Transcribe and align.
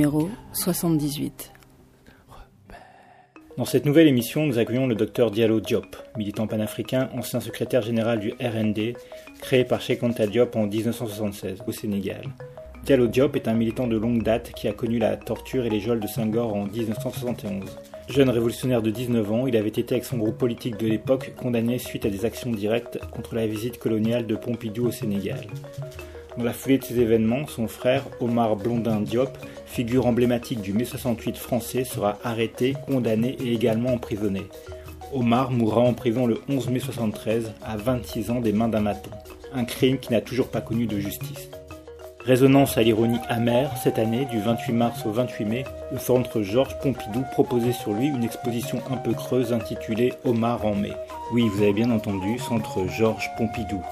numéro 0.00 0.30
78. 0.54 1.52
Dans 3.58 3.66
cette 3.66 3.84
nouvelle 3.84 4.08
émission, 4.08 4.46
nous 4.46 4.58
accueillons 4.58 4.86
le 4.86 4.94
docteur 4.94 5.30
Diallo 5.30 5.60
Diop, 5.60 5.94
militant 6.16 6.46
panafricain, 6.46 7.10
ancien 7.14 7.38
secrétaire 7.38 7.82
général 7.82 8.18
du 8.18 8.32
RND, 8.40 8.94
créé 9.42 9.64
par 9.66 9.82
Cheikh 9.82 10.02
Anta 10.02 10.26
Diop 10.26 10.56
en 10.56 10.66
1976 10.66 11.58
au 11.66 11.72
Sénégal. 11.72 12.22
Diallo 12.86 13.08
Diop 13.08 13.36
est 13.36 13.46
un 13.46 13.52
militant 13.52 13.86
de 13.86 13.98
longue 13.98 14.22
date 14.22 14.52
qui 14.56 14.68
a 14.68 14.72
connu 14.72 14.98
la 14.98 15.18
torture 15.18 15.66
et 15.66 15.70
les 15.70 15.80
geôles 15.80 16.00
de 16.00 16.06
Senghor 16.06 16.56
en 16.56 16.64
1971. 16.64 17.66
Jeune 18.08 18.30
révolutionnaire 18.30 18.80
de 18.80 18.90
19 18.90 19.32
ans, 19.32 19.46
il 19.46 19.54
avait 19.54 19.68
été 19.68 19.96
avec 19.96 20.06
son 20.06 20.16
groupe 20.16 20.38
politique 20.38 20.78
de 20.78 20.86
l'époque 20.86 21.34
condamné 21.36 21.78
suite 21.78 22.06
à 22.06 22.08
des 22.08 22.24
actions 22.24 22.52
directes 22.52 22.98
contre 23.10 23.34
la 23.34 23.46
visite 23.46 23.78
coloniale 23.78 24.26
de 24.26 24.34
Pompidou 24.34 24.86
au 24.86 24.92
Sénégal. 24.92 25.46
Dans 26.36 26.44
la 26.44 26.52
foulée 26.52 26.78
de 26.78 26.84
ces 26.84 27.00
événements, 27.00 27.46
son 27.48 27.66
frère, 27.66 28.04
Omar 28.20 28.54
Blondin 28.54 29.00
Diop, 29.00 29.36
figure 29.66 30.06
emblématique 30.06 30.60
du 30.60 30.72
mai 30.72 30.84
68 30.84 31.36
français, 31.36 31.84
sera 31.84 32.18
arrêté, 32.22 32.76
condamné 32.86 33.36
et 33.44 33.52
également 33.52 33.94
emprisonné. 33.94 34.42
Omar 35.12 35.50
mourra 35.50 35.80
en 35.80 35.92
prison 35.92 36.26
le 36.26 36.40
11 36.48 36.70
mai 36.70 36.78
73, 36.78 37.52
à 37.62 37.76
26 37.76 38.30
ans 38.30 38.40
des 38.40 38.52
mains 38.52 38.68
d'un 38.68 38.80
maton. 38.80 39.10
Un 39.52 39.64
crime 39.64 39.98
qui 39.98 40.12
n'a 40.12 40.20
toujours 40.20 40.48
pas 40.48 40.60
connu 40.60 40.86
de 40.86 41.00
justice. 41.00 41.50
Résonance 42.24 42.78
à 42.78 42.82
l'ironie 42.82 43.18
amère, 43.28 43.76
cette 43.82 43.98
année, 43.98 44.26
du 44.26 44.38
28 44.38 44.72
mars 44.72 45.06
au 45.06 45.10
28 45.10 45.44
mai, 45.46 45.64
le 45.90 45.98
centre 45.98 46.42
Georges 46.42 46.78
Pompidou 46.80 47.24
proposait 47.32 47.72
sur 47.72 47.92
lui 47.92 48.06
une 48.06 48.22
exposition 48.22 48.80
un 48.88 48.98
peu 48.98 49.14
creuse 49.14 49.52
intitulée 49.52 50.12
Omar 50.24 50.64
en 50.64 50.76
mai. 50.76 50.92
Oui, 51.32 51.48
vous 51.48 51.62
avez 51.62 51.72
bien 51.72 51.90
entendu, 51.90 52.38
centre 52.38 52.86
Georges 52.86 53.30
Pompidou 53.36 53.82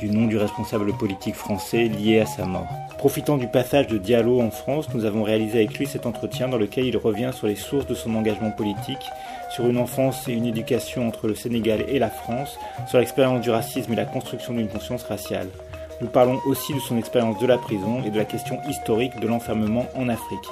du 0.00 0.08
nom 0.08 0.26
du 0.26 0.38
responsable 0.38 0.94
politique 0.94 1.34
français 1.34 1.84
lié 1.84 2.20
à 2.20 2.26
sa 2.26 2.46
mort. 2.46 2.66
Profitant 2.96 3.36
du 3.36 3.46
passage 3.46 3.86
de 3.86 3.98
Diallo 3.98 4.40
en 4.40 4.50
France, 4.50 4.88
nous 4.94 5.04
avons 5.04 5.22
réalisé 5.22 5.58
avec 5.58 5.78
lui 5.78 5.86
cet 5.86 6.06
entretien 6.06 6.48
dans 6.48 6.56
lequel 6.56 6.86
il 6.86 6.96
revient 6.96 7.32
sur 7.34 7.46
les 7.46 7.54
sources 7.54 7.86
de 7.86 7.94
son 7.94 8.14
engagement 8.14 8.50
politique, 8.50 9.04
sur 9.50 9.66
une 9.66 9.76
enfance 9.76 10.26
et 10.26 10.32
une 10.32 10.46
éducation 10.46 11.06
entre 11.06 11.28
le 11.28 11.34
Sénégal 11.34 11.84
et 11.86 11.98
la 11.98 12.08
France, 12.08 12.58
sur 12.88 12.98
l'expérience 12.98 13.42
du 13.42 13.50
racisme 13.50 13.92
et 13.92 13.96
la 13.96 14.06
construction 14.06 14.54
d'une 14.54 14.68
conscience 14.68 15.02
raciale. 15.02 15.48
Nous 16.00 16.08
parlons 16.08 16.40
aussi 16.46 16.72
de 16.72 16.80
son 16.80 16.96
expérience 16.96 17.38
de 17.38 17.46
la 17.46 17.58
prison 17.58 18.02
et 18.02 18.10
de 18.10 18.16
la 18.16 18.24
question 18.24 18.58
historique 18.68 19.20
de 19.20 19.28
l'enfermement 19.28 19.86
en 19.94 20.08
Afrique. 20.08 20.48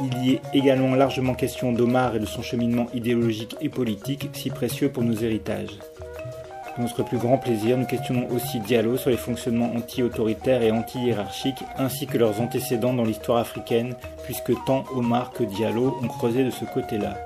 Il 0.00 0.26
y 0.26 0.34
est 0.34 0.40
également 0.54 0.96
largement 0.96 1.34
question 1.34 1.72
d'Omar 1.72 2.16
et 2.16 2.20
de 2.20 2.26
son 2.26 2.42
cheminement 2.42 2.88
idéologique 2.92 3.56
et 3.60 3.68
politique, 3.68 4.28
si 4.32 4.50
précieux 4.50 4.90
pour 4.90 5.04
nos 5.04 5.14
héritages. 5.14 5.78
Pour 6.76 6.82
notre 6.82 7.04
plus 7.04 7.16
grand 7.16 7.38
plaisir, 7.38 7.78
nous 7.78 7.86
questionnons 7.86 8.28
aussi 8.28 8.60
Diallo 8.60 8.98
sur 8.98 9.08
les 9.08 9.16
fonctionnements 9.16 9.72
anti-autoritaires 9.74 10.60
et 10.60 10.70
anti-hiérarchiques, 10.70 11.64
ainsi 11.78 12.06
que 12.06 12.18
leurs 12.18 12.42
antécédents 12.42 12.92
dans 12.92 13.06
l'histoire 13.06 13.38
africaine, 13.38 13.94
puisque 14.24 14.52
tant 14.66 14.84
Omar 14.94 15.30
que 15.32 15.42
Diallo 15.42 15.96
ont 16.02 16.08
creusé 16.08 16.44
de 16.44 16.50
ce 16.50 16.66
côté-là. 16.66 17.16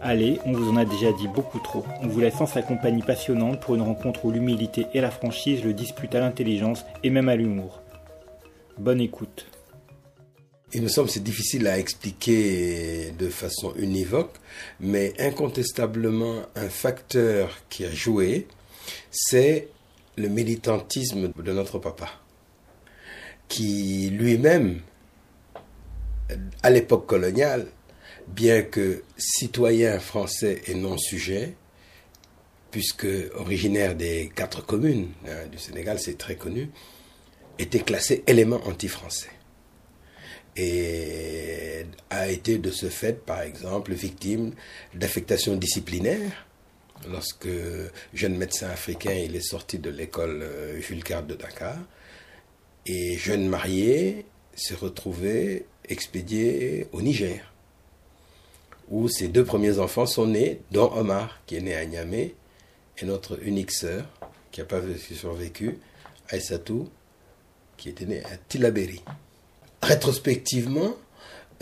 Allez, 0.00 0.40
on 0.46 0.52
vous 0.52 0.68
en 0.68 0.76
a 0.76 0.84
déjà 0.84 1.12
dit 1.12 1.28
beaucoup 1.28 1.60
trop. 1.60 1.84
On 2.02 2.08
vous 2.08 2.18
laisse 2.18 2.40
en 2.40 2.46
sa 2.46 2.60
compagnie 2.60 3.02
passionnante 3.02 3.60
pour 3.60 3.76
une 3.76 3.82
rencontre 3.82 4.24
où 4.24 4.32
l'humilité 4.32 4.88
et 4.94 5.00
la 5.00 5.12
franchise 5.12 5.62
le 5.62 5.74
disputent 5.74 6.16
à 6.16 6.20
l'intelligence 6.20 6.84
et 7.04 7.10
même 7.10 7.28
à 7.28 7.36
l'humour. 7.36 7.82
Bonne 8.78 9.00
écoute. 9.00 9.46
Il 10.72 10.82
me 10.82 10.88
semble 10.88 11.08
c'est 11.08 11.22
difficile 11.22 11.68
à 11.68 11.78
expliquer 11.78 13.12
de 13.16 13.28
façon 13.28 13.74
univoque, 13.76 14.34
mais 14.80 15.12
incontestablement 15.20 16.40
un 16.56 16.68
facteur 16.68 17.58
qui 17.68 17.84
a 17.84 17.90
joué, 17.92 18.48
c'est 19.10 19.68
le 20.16 20.28
militantisme 20.28 21.32
de 21.36 21.52
notre 21.52 21.78
papa, 21.78 22.08
qui 23.48 24.10
lui-même, 24.10 24.80
à 26.62 26.70
l'époque 26.70 27.06
coloniale, 27.06 27.68
bien 28.28 28.62
que 28.62 29.02
citoyen 29.16 29.98
français 29.98 30.62
et 30.66 30.74
non 30.74 30.96
sujet, 30.98 31.54
puisque 32.70 33.06
originaire 33.34 33.94
des 33.94 34.32
quatre 34.34 34.64
communes 34.64 35.10
hein, 35.26 35.46
du 35.50 35.58
Sénégal, 35.58 35.98
c'est 35.98 36.16
très 36.16 36.36
connu, 36.36 36.70
était 37.58 37.80
classé 37.80 38.24
élément 38.26 38.60
anti-français. 38.66 39.28
Et 40.56 41.86
a 42.10 42.28
été 42.28 42.58
de 42.58 42.70
ce 42.70 42.88
fait, 42.88 43.24
par 43.24 43.42
exemple, 43.42 43.92
victime 43.94 44.52
d'affectation 44.94 45.56
disciplinaire 45.56 46.46
lorsque 47.10 47.48
jeune 48.14 48.36
médecin 48.36 48.68
africain, 48.68 49.12
il 49.12 49.36
est 49.36 49.40
sorti 49.46 49.78
de 49.78 49.90
l'école 49.90 50.42
euh, 50.42 50.80
Jules 50.80 51.04
Card 51.04 51.24
de 51.24 51.34
Dakar, 51.34 51.76
et 52.86 53.16
jeune 53.16 53.48
marié 53.48 54.26
s'est 54.54 54.74
retrouvé 54.74 55.66
expédié 55.88 56.86
au 56.92 57.02
Niger, 57.02 57.52
où 58.88 59.08
ses 59.08 59.28
deux 59.28 59.44
premiers 59.44 59.78
enfants 59.78 60.06
sont 60.06 60.26
nés, 60.26 60.60
dont 60.70 60.92
Omar, 60.94 61.40
qui 61.46 61.56
est 61.56 61.60
né 61.60 61.74
à 61.74 61.84
Niamey, 61.84 62.34
et 62.98 63.04
notre 63.04 63.42
unique 63.42 63.72
sœur, 63.72 64.06
qui 64.50 64.60
n'a 64.60 64.66
pas 64.66 64.80
survécu, 65.14 65.78
Aïssatou, 66.28 66.88
qui 67.76 67.88
était 67.88 68.06
née 68.06 68.22
à 68.24 68.36
Tilaberi. 68.48 69.02
Rétrospectivement, 69.82 70.94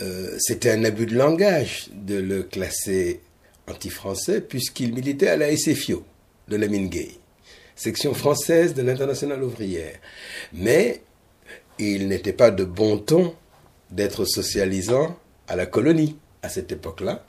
euh, 0.01 0.35
c'était 0.39 0.71
un 0.71 0.83
abus 0.83 1.05
de 1.05 1.15
langage 1.15 1.89
de 1.93 2.15
le 2.15 2.43
classer 2.43 3.21
anti-français 3.71 4.41
puisqu'il 4.41 4.93
militait 4.93 5.27
à 5.27 5.37
la 5.37 5.55
SFIO 5.55 6.03
de 6.47 6.55
la 6.57 6.67
Gay, 6.67 7.11
section 7.75 8.13
française 8.13 8.73
de 8.73 8.81
l'Internationale 8.81 9.43
ouvrière. 9.43 9.97
Mais 10.53 11.01
il 11.79 12.07
n'était 12.07 12.33
pas 12.33 12.51
de 12.51 12.63
bon 12.63 12.97
ton 12.97 13.35
d'être 13.89 14.25
socialisant 14.25 15.17
à 15.47 15.55
la 15.55 15.65
colonie 15.65 16.17
à 16.43 16.49
cette 16.49 16.71
époque-là. 16.71 17.25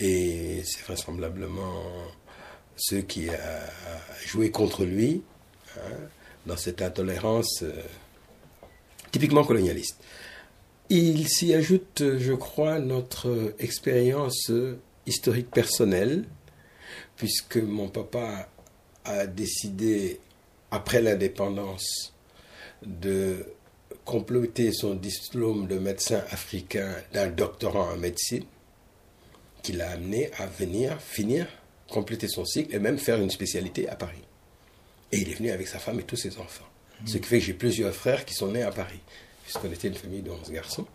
Et 0.00 0.62
c'est 0.64 0.82
vraisemblablement 0.82 1.82
ce 2.76 2.96
qui 2.96 3.28
a 3.28 3.70
joué 4.26 4.50
contre 4.50 4.84
lui 4.84 5.22
hein, 5.76 5.96
dans 6.46 6.56
cette 6.56 6.82
intolérance 6.82 7.62
euh, 7.62 7.72
typiquement 9.12 9.44
colonialiste. 9.44 9.98
Il 10.88 11.28
s'y 11.28 11.54
ajoute, 11.54 12.02
je 12.18 12.32
crois, 12.32 12.78
notre 12.78 13.54
expérience 13.58 14.50
historique 15.06 15.50
personnel, 15.50 16.24
puisque 17.16 17.56
mon 17.56 17.88
papa 17.88 18.48
a 19.04 19.26
décidé, 19.26 20.20
après 20.70 21.02
l'indépendance, 21.02 22.14
de 22.84 23.46
compléter 24.04 24.72
son 24.72 24.94
diplôme 24.94 25.66
de 25.66 25.78
médecin 25.78 26.22
africain 26.30 26.94
d'un 27.12 27.28
doctorat 27.28 27.92
en 27.92 27.96
médecine, 27.96 28.44
qui 29.62 29.72
l'a 29.72 29.90
amené 29.90 30.30
à 30.38 30.46
venir 30.46 31.00
finir, 31.00 31.46
compléter 31.88 32.26
son 32.26 32.44
cycle 32.44 32.74
et 32.74 32.78
même 32.78 32.98
faire 32.98 33.20
une 33.20 33.30
spécialité 33.30 33.88
à 33.88 33.94
Paris. 33.94 34.22
Et 35.12 35.18
il 35.18 35.30
est 35.30 35.34
venu 35.34 35.50
avec 35.50 35.68
sa 35.68 35.78
femme 35.78 36.00
et 36.00 36.04
tous 36.04 36.16
ses 36.16 36.38
enfants. 36.38 36.64
Ce 37.04 37.18
qui 37.18 37.28
fait 37.28 37.38
que 37.38 37.44
j'ai 37.44 37.54
plusieurs 37.54 37.94
frères 37.94 38.24
qui 38.24 38.34
sont 38.34 38.50
nés 38.50 38.62
à 38.62 38.70
Paris, 38.70 39.00
puisqu'on 39.44 39.70
était 39.70 39.88
une 39.88 39.94
famille 39.94 40.22
de 40.22 40.30
11 40.30 40.50
garçons. 40.50 40.86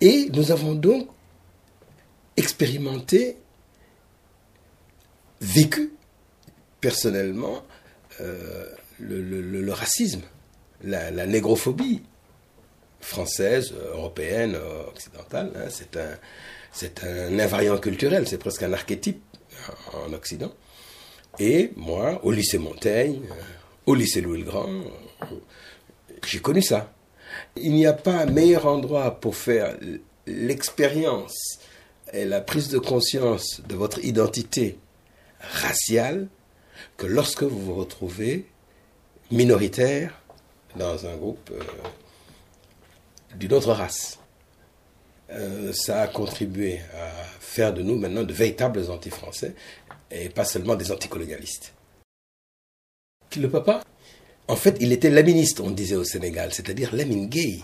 Et 0.00 0.28
nous 0.32 0.50
avons 0.50 0.74
donc 0.74 1.08
expérimenté, 2.36 3.36
vécu 5.40 5.92
personnellement 6.80 7.62
euh, 8.20 8.66
le, 8.98 9.72
racisme, 9.72 10.22
la, 10.82 11.10
négrophobie 11.26 12.02
française, 13.00 13.72
européenne, 13.92 14.56
occidentale. 14.88 15.52
Hein. 15.56 15.68
c'est 15.70 15.96
un, 15.96 16.18
c'est 16.72 17.04
un 17.04 17.38
invariant 17.38 17.78
culturel, 17.78 18.28
c'est 18.28 18.38
presque 18.38 18.62
un 18.62 18.72
archétype 18.72 19.22
en 19.92 20.12
Occident. 20.12 20.52
Et 21.38 21.72
moi, 21.76 22.20
au 22.24 22.30
lycée 22.30 22.58
Montaigne, 22.58 23.22
euh, 23.30 23.34
au 23.86 23.94
lycée 23.94 24.20
Louis 24.20 24.38
le 24.38 24.44
Grand, 24.44 24.68
j'ai 26.26 26.40
connu 26.40 26.62
ça. 26.62 26.92
Il 27.56 27.72
n'y 27.72 27.86
a 27.86 27.92
pas 27.92 28.20
un 28.20 28.26
meilleur 28.26 28.66
endroit 28.66 29.20
pour 29.20 29.34
faire 29.36 29.76
l'expérience 30.26 31.58
et 32.12 32.24
la 32.24 32.40
prise 32.40 32.68
de 32.68 32.78
conscience 32.78 33.62
de 33.68 33.74
votre 33.74 34.04
identité 34.04 34.78
raciale 35.40 36.28
que 36.96 37.06
lorsque 37.06 37.42
vous 37.42 37.60
vous 37.60 37.74
retrouvez 37.74 38.46
minoritaire 39.30 40.20
dans 40.76 41.06
un 41.06 41.16
groupe 41.16 41.50
euh, 41.52 41.62
d'une 43.36 43.52
autre 43.52 43.72
race. 43.72 44.18
Euh, 45.30 45.72
ça 45.72 46.02
a 46.02 46.08
contribué 46.08 46.80
à 46.94 47.08
faire 47.40 47.72
de 47.72 47.82
nous 47.82 47.96
maintenant 47.96 48.22
de 48.22 48.32
véritables 48.32 48.90
anti-français 48.90 49.54
et 50.10 50.28
pas 50.28 50.44
seulement 50.44 50.74
des 50.74 50.92
anticolonialistes. 50.92 51.72
Le 53.36 53.48
papa, 53.48 53.82
en 54.48 54.56
fait, 54.56 54.76
il 54.80 54.92
était 54.92 55.08
laministe, 55.08 55.60
on 55.60 55.70
disait 55.70 55.96
au 55.96 56.04
Sénégal, 56.04 56.52
c'est-à-dire 56.52 56.94
lamine 56.94 57.28
gay. 57.28 57.60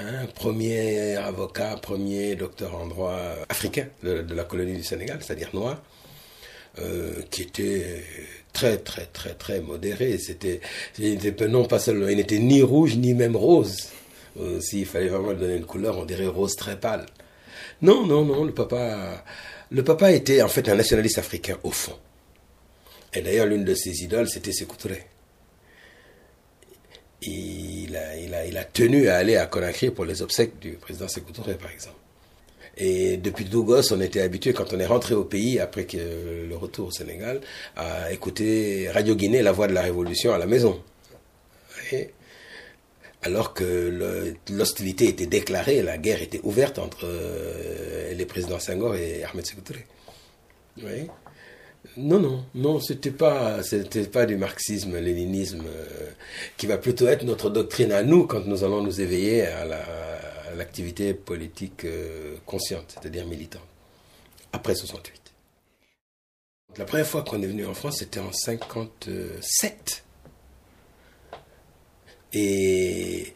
Hein, 0.00 0.26
premier 0.34 1.16
avocat, 1.16 1.76
premier 1.76 2.36
docteur 2.36 2.74
en 2.76 2.86
droit 2.86 3.18
africain 3.48 3.86
de, 4.02 4.24
la 4.34 4.44
colonie 4.44 4.76
du 4.76 4.84
Sénégal, 4.84 5.18
c'est-à-dire 5.20 5.48
noir, 5.54 5.82
euh, 6.78 7.22
qui 7.30 7.42
était 7.42 8.04
très 8.52 8.76
très 8.78 9.06
très 9.06 9.34
très 9.34 9.60
modéré. 9.60 10.18
C'était, 10.18 10.60
non 11.48 11.64
pas 11.64 11.78
seulement, 11.78 12.08
il 12.08 12.18
n'était 12.18 12.38
ni 12.38 12.62
rouge 12.62 12.96
ni 12.96 13.14
même 13.14 13.36
rose 13.36 13.88
Euh, 14.40 14.60
s'il 14.60 14.86
fallait 14.86 15.08
vraiment 15.08 15.32
donner 15.34 15.56
une 15.56 15.64
couleur, 15.66 15.98
on 15.98 16.04
dirait 16.04 16.28
rose 16.28 16.54
très 16.54 16.78
pâle. 16.78 17.06
Non, 17.82 18.06
non, 18.06 18.24
non, 18.24 18.44
le 18.44 18.52
papa, 18.54 19.24
le 19.70 19.82
papa 19.82 20.12
était 20.12 20.42
en 20.42 20.48
fait 20.48 20.68
un 20.68 20.76
nationaliste 20.76 21.18
africain 21.18 21.58
au 21.64 21.72
fond. 21.72 21.96
Et 23.14 23.20
d'ailleurs, 23.22 23.46
l'une 23.46 23.64
de 23.64 23.74
ses 23.74 24.04
idoles, 24.04 24.28
c'était 24.28 24.52
Sékou 24.52 24.76
Touré. 24.76 25.06
Il 27.22 27.96
a, 27.96 28.16
il, 28.16 28.32
a, 28.34 28.46
il 28.46 28.56
a 28.56 28.64
tenu 28.64 29.08
à 29.08 29.16
aller 29.16 29.36
à 29.36 29.46
Conakry 29.46 29.90
pour 29.90 30.04
les 30.04 30.22
obsèques 30.22 30.58
du 30.60 30.72
président 30.72 31.08
Sékou 31.08 31.32
Touré, 31.32 31.54
par 31.54 31.70
exemple. 31.70 31.96
Et 32.80 33.16
depuis 33.16 33.44
tout 33.44 33.66
on 33.90 34.00
était 34.00 34.20
habitué, 34.20 34.52
quand 34.52 34.72
on 34.72 34.78
est 34.78 34.86
rentré 34.86 35.14
au 35.14 35.24
pays, 35.24 35.58
après 35.58 35.84
le 35.92 36.54
retour 36.54 36.88
au 36.88 36.90
Sénégal, 36.92 37.40
à 37.76 38.12
écouter 38.12 38.88
Radio 38.90 39.16
Guinée, 39.16 39.42
la 39.42 39.50
voix 39.50 39.66
de 39.66 39.72
la 39.72 39.82
révolution 39.82 40.32
à 40.32 40.38
la 40.38 40.46
maison. 40.46 40.80
Et 41.90 42.10
alors 43.22 43.52
que 43.52 44.32
l'hostilité 44.48 45.08
était 45.08 45.26
déclarée, 45.26 45.82
la 45.82 45.98
guerre 45.98 46.22
était 46.22 46.40
ouverte 46.44 46.78
entre 46.78 47.00
euh, 47.04 48.14
les 48.14 48.26
présidents 48.26 48.60
Senghor 48.60 48.94
et 48.94 49.24
Ahmed 49.24 49.44
Sékou. 49.44 49.62
Non, 51.96 52.20
non, 52.20 52.44
non, 52.54 52.80
c'était 52.80 53.10
pas, 53.10 53.62
c'était 53.62 54.06
pas 54.06 54.26
du 54.26 54.36
marxisme-léninisme 54.36 55.64
euh, 55.66 56.10
qui 56.56 56.66
va 56.66 56.78
plutôt 56.78 57.08
être 57.08 57.24
notre 57.24 57.50
doctrine 57.50 57.92
à 57.92 58.02
nous 58.02 58.26
quand 58.26 58.46
nous 58.46 58.62
allons 58.64 58.82
nous 58.82 59.00
éveiller 59.00 59.46
à 59.46 59.64
l'activité 60.56 61.14
politique 61.14 61.84
euh, 61.84 62.36
consciente, 62.46 62.94
c'est-à-dire 63.00 63.26
militante, 63.26 63.66
après 64.52 64.74
68. 64.74 65.18
La 66.76 66.84
première 66.84 67.06
fois 67.06 67.22
qu'on 67.22 67.42
est 67.42 67.46
venu 67.46 67.66
en 67.66 67.74
France, 67.74 67.98
c'était 67.98 68.20
en 68.20 68.32
57. 68.32 70.04
Et 72.34 73.34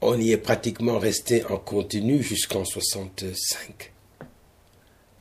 on 0.00 0.20
y 0.20 0.32
est 0.32 0.36
pratiquement 0.36 0.98
resté 0.98 1.44
en 1.46 1.56
continu 1.56 2.22
jusqu'en 2.22 2.64
65 2.64 3.92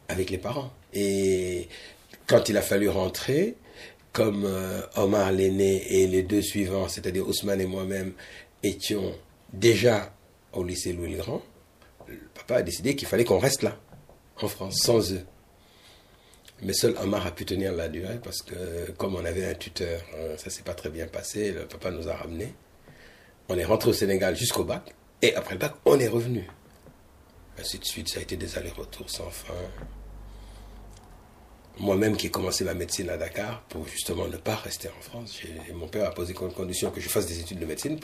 avec 0.10 0.30
les 0.30 0.38
parents. 0.38 0.72
Et 0.94 1.70
quand 2.28 2.50
il 2.50 2.58
a 2.58 2.62
fallu 2.62 2.90
rentrer, 2.90 3.56
comme 4.12 4.46
euh, 4.46 4.82
Omar 4.96 5.32
l'aîné 5.32 6.02
et 6.02 6.08
les 6.08 6.24
deux 6.24 6.42
suivants, 6.42 6.88
c'est-à-dire 6.88 7.28
Ousmane 7.28 7.62
et 7.62 7.66
moi-même, 7.66 8.14
étions 8.62 9.14
déjà 9.52 10.14
au 10.54 10.64
lycée 10.64 10.94
Louis 10.94 11.12
le 11.12 11.18
Grand, 11.18 11.42
le 12.08 12.20
papa 12.36 12.58
a 12.58 12.62
décidé 12.62 12.96
qu'il 12.96 13.08
fallait 13.08 13.26
qu'on 13.26 13.40
reste 13.40 13.64
là, 13.64 13.78
en 14.42 14.48
France, 14.48 14.76
sans 14.84 15.12
eux. 15.14 15.26
Mais 16.62 16.74
seul 16.74 16.96
Omar 17.02 17.26
a 17.28 17.32
pu 17.32 17.44
tenir 17.44 17.74
la 17.74 17.90
durée 17.90 18.20
parce 18.24 18.42
que 18.42 18.92
comme 18.92 19.16
on 19.16 19.26
avait 19.26 19.46
un 19.46 19.54
tuteur, 19.56 20.02
euh, 20.16 20.38
ça 20.38 20.50
s'est 20.50 20.64
pas 20.64 20.74
très 20.76 20.90
bien 20.90 21.08
passé, 21.08 21.52
le 21.52 21.66
papa 21.66 21.92
nous 21.92 22.08
a 22.08 22.16
ramenés. 22.16 22.54
On 23.50 23.58
est 23.58 23.66
rentré 23.66 23.90
au 23.90 23.94
Sénégal 23.94 24.36
jusqu'au 24.38 24.64
bac, 24.64 24.94
et 25.22 25.36
après 25.36 25.56
le 25.56 25.60
bac, 25.60 25.74
on 25.86 26.00
est 26.00 26.08
revenu. 26.08 26.48
Ainsi 27.60 27.80
de 27.80 27.86
suite, 27.86 28.10
ça 28.10 28.20
a 28.20 28.24
été 28.24 28.38
des 28.38 28.58
allers-retours 28.58 29.10
sans 29.10 29.30
fin 29.30 29.54
moi-même 31.80 32.16
qui 32.16 32.28
ai 32.28 32.30
commencé 32.30 32.64
ma 32.64 32.74
médecine 32.74 33.10
à 33.10 33.18
Dakar 33.18 33.62
pour 33.70 33.88
justement 33.88 34.28
ne 34.28 34.38
pas 34.38 34.56
rester 34.56 34.90
en 34.90 35.02
France. 35.02 35.40
Mon 35.74 35.88
père 35.88 36.08
a 36.08 36.12
posé 36.12 36.34
comme 36.34 36.54
condition 36.54 36.92
que 36.92 37.02
je 37.02 37.10
fasse 37.10 37.26
des 37.26 37.40
études 37.40 37.60
de 37.60 37.66
médecine, 37.66 38.00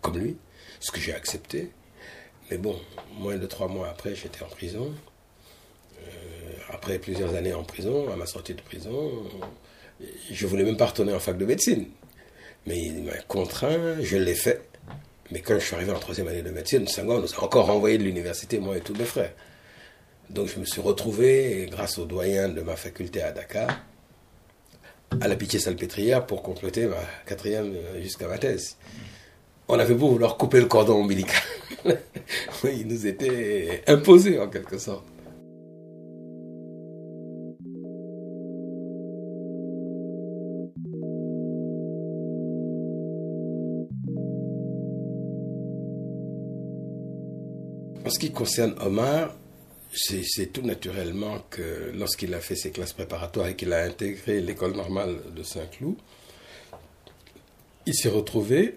comme 0.00 0.18
lui, 0.18 0.36
ce 0.80 0.90
que 0.90 1.00
j'ai 1.00 1.14
accepté. 1.14 1.70
Mais 2.50 2.58
bon, 2.58 2.78
moins 3.18 3.36
de 3.36 3.46
trois 3.46 3.68
mois 3.68 3.88
après, 3.88 4.14
j'étais 4.14 4.42
en 4.42 4.48
prison. 4.48 4.92
Euh, 6.02 6.10
après 6.70 6.98
plusieurs 6.98 7.34
années 7.34 7.54
en 7.54 7.62
prison, 7.64 8.10
à 8.12 8.16
ma 8.16 8.26
sortie 8.26 8.54
de 8.54 8.62
prison, 8.62 9.12
je 10.30 10.46
voulais 10.46 10.64
même 10.64 10.76
pas 10.76 10.86
retourner 10.86 11.14
en 11.14 11.20
fac 11.20 11.38
de 11.38 11.44
médecine. 11.44 11.86
Mais 12.66 12.78
il 12.78 13.04
m'a 13.04 13.16
contraint, 13.28 14.00
je 14.02 14.16
l'ai 14.16 14.34
fait. 14.34 14.62
Mais 15.30 15.40
quand 15.40 15.54
je 15.54 15.64
suis 15.64 15.74
arrivé 15.76 15.92
en 15.92 15.98
troisième 15.98 16.28
année 16.28 16.42
de 16.42 16.50
médecine, 16.50 16.86
Senghor 16.88 17.20
nous 17.20 17.34
a 17.34 17.44
encore 17.44 17.66
renvoyé 17.66 17.98
de 17.98 18.02
l'université, 18.02 18.58
moi 18.58 18.76
et 18.76 18.80
tous 18.80 18.94
mes 18.94 19.04
frères. 19.04 19.32
Donc 20.30 20.46
je 20.46 20.60
me 20.60 20.64
suis 20.64 20.80
retrouvé, 20.80 21.66
grâce 21.70 21.98
au 21.98 22.04
doyen 22.04 22.48
de 22.48 22.60
ma 22.60 22.76
faculté 22.76 23.20
à 23.20 23.32
Dakar, 23.32 23.82
à 25.20 25.26
la 25.26 25.34
pitié 25.34 25.58
salpêtrière 25.58 26.24
pour 26.24 26.42
compléter 26.44 26.86
ma 26.86 27.02
quatrième 27.26 27.74
euh, 27.74 28.00
jusqu'à 28.00 28.28
ma 28.28 28.38
thèse. 28.38 28.76
On 29.66 29.76
avait 29.76 29.94
beau 29.94 30.08
vouloir 30.10 30.36
couper 30.36 30.60
le 30.60 30.66
cordon 30.66 30.94
ombilical. 30.94 31.42
il 32.64 32.86
nous 32.86 33.06
était 33.08 33.82
imposé 33.88 34.38
en 34.38 34.48
quelque 34.48 34.78
sorte. 34.78 35.04
En 48.06 48.10
ce 48.10 48.18
qui 48.18 48.30
concerne 48.30 48.74
Omar, 48.80 49.34
c'est 49.92 50.52
tout 50.52 50.62
naturellement 50.62 51.40
que 51.50 51.90
lorsqu'il 51.94 52.32
a 52.34 52.40
fait 52.40 52.54
ses 52.54 52.70
classes 52.70 52.92
préparatoires 52.92 53.48
et 53.48 53.56
qu'il 53.56 53.72
a 53.72 53.82
intégré 53.82 54.40
l'école 54.40 54.74
normale 54.74 55.18
de 55.34 55.42
Saint-Cloud, 55.42 55.96
il 57.86 57.94
s'est 57.94 58.08
retrouvé 58.08 58.76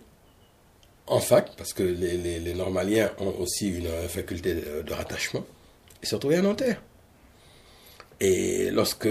en 1.06 1.20
fac, 1.20 1.56
parce 1.58 1.74
que 1.74 1.84
les, 1.84 2.54
normaliens 2.54 3.12
ont 3.20 3.36
aussi 3.40 3.70
une 3.70 3.90
faculté 4.08 4.56
de, 4.56 4.94
rattachement, 4.94 5.46
il 6.02 6.08
s'est 6.08 6.16
retrouvé 6.16 6.38
à 6.38 6.42
Nanterre. 6.42 6.82
Et 8.20 8.72
lorsque 8.72 9.10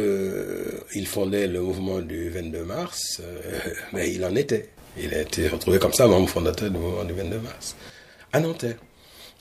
il 0.95 1.07
fondait 1.07 1.47
le 1.47 1.61
mouvement 1.61 2.01
du 2.01 2.31
22 2.31 2.65
mars, 2.65 3.21
euh, 3.23 3.41
ben, 3.93 4.11
il 4.11 4.25
en 4.25 4.35
était. 4.35 4.71
Il 4.97 5.13
a 5.15 5.21
été 5.21 5.49
retrouvé 5.49 5.79
comme 5.79 5.93
ça, 5.93 6.07
membre 6.07 6.29
fondateur 6.29 6.71
du 6.71 6.79
mouvement 6.79 7.05
du 7.05 7.13
22 7.13 7.39
mars, 7.39 7.77
à 8.33 8.41
Nanterre. 8.41 8.77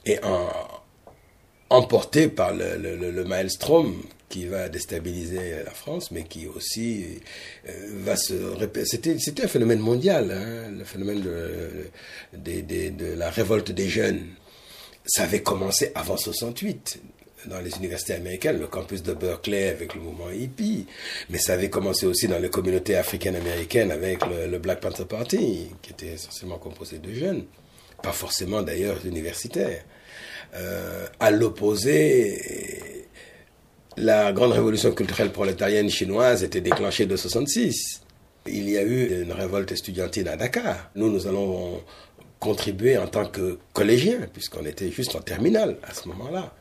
Et 0.06 0.20
en, 0.24 0.50
emporté 1.72 2.28
par 2.28 2.54
le, 2.54 2.78
le, 2.78 3.24
maelstrom 3.24 3.96
qui 4.28 4.46
va 4.46 4.68
déstabiliser 4.68 5.64
la 5.64 5.72
France, 5.72 6.12
mais 6.12 6.24
qui 6.24 6.46
aussi 6.46 7.20
euh, 7.68 7.72
va 8.04 8.18
se 8.18 8.34
répéter. 8.34 9.18
C'était 9.20 9.44
un 9.46 9.48
phénomène 9.48 9.80
mondial, 9.80 10.32
hein, 10.32 10.70
le 10.78 10.84
phénomène 10.84 11.22
de, 12.34 13.14
la 13.16 13.30
révolte 13.30 13.72
des 13.72 13.88
jeunes. 13.88 14.26
Ça 15.06 15.24
avait 15.24 15.42
commencé 15.42 15.92
avant 15.96 16.18
68 16.18 17.00
dans 17.48 17.60
les 17.60 17.76
universités 17.78 18.14
américaines, 18.14 18.60
le 18.60 18.68
campus 18.68 19.02
de 19.02 19.14
Berkeley 19.14 19.70
avec 19.70 19.96
le 19.96 20.02
mouvement 20.02 20.30
hippie, 20.30 20.86
mais 21.30 21.40
ça 21.40 21.54
avait 21.54 21.70
commencé 21.70 22.06
aussi 22.06 22.28
dans 22.28 22.38
les 22.38 22.50
communautés 22.50 22.96
africaines 22.96 23.36
américaines 23.36 23.92
avec 23.92 24.20
le, 24.28 24.60
Black 24.60 24.82
Panther 24.82 25.06
Party, 25.06 25.70
qui 25.82 25.92
était 25.92 26.14
essentiellement 26.14 26.60
composé 26.60 27.00
de 27.00 27.12
jeunes, 27.14 27.46
pas 28.04 28.12
forcément 28.12 28.62
d'ailleurs 28.62 29.04
universitaires. 29.06 29.84
Euh, 30.54 31.08
à 31.20 31.32
l'opposé, 31.32 33.08
la 33.98 34.34
grande 34.34 34.52
révolution 34.52 34.92
culturelle 34.92 35.32
prolétarienne 35.32 35.90
chinoise 35.90 36.44
était 36.44 36.62
déclenchée 36.62 37.06
de 37.06 37.16
66. 37.16 38.02
Il 38.48 38.70
y 38.70 38.78
a 38.78 38.84
eu 38.84 39.22
une 39.22 39.32
révolte 39.32 39.72
estudiantine 39.72 40.28
à 40.28 40.36
Dakar. 40.36 40.92
Nous, 40.96 41.10
nous 41.10 41.28
allons 41.28 41.82
contribuer 42.40 42.98
en 42.98 43.08
tant 43.08 43.26
que 43.26 43.60
collégiens, 43.72 44.28
puisqu'on 44.34 44.66
était 44.66 44.92
juste 44.92 45.16
en 45.16 45.22
terminale 45.22 45.78
à 45.84 45.94
ce 45.94 46.08
moment-là. 46.10 46.54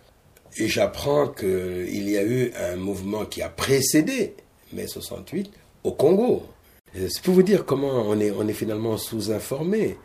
Et 0.58 0.68
j'apprends 0.68 1.28
qu'il 1.28 2.08
y 2.08 2.18
a 2.18 2.22
eu 2.22 2.52
un 2.54 2.76
mouvement 2.76 3.24
qui 3.24 3.40
a 3.42 3.48
précédé 3.48 4.34
mai 4.72 4.86
68 4.86 5.50
au 5.84 5.92
Congo. 5.92 6.46
C'est 6.94 7.22
pour 7.22 7.34
vous 7.34 7.42
dire 7.42 7.64
comment 7.64 8.04
on 8.08 8.18
est, 8.18 8.30
on 8.32 8.46
est 8.48 8.52
finalement 8.52 8.96
sous-informé. 8.96 9.96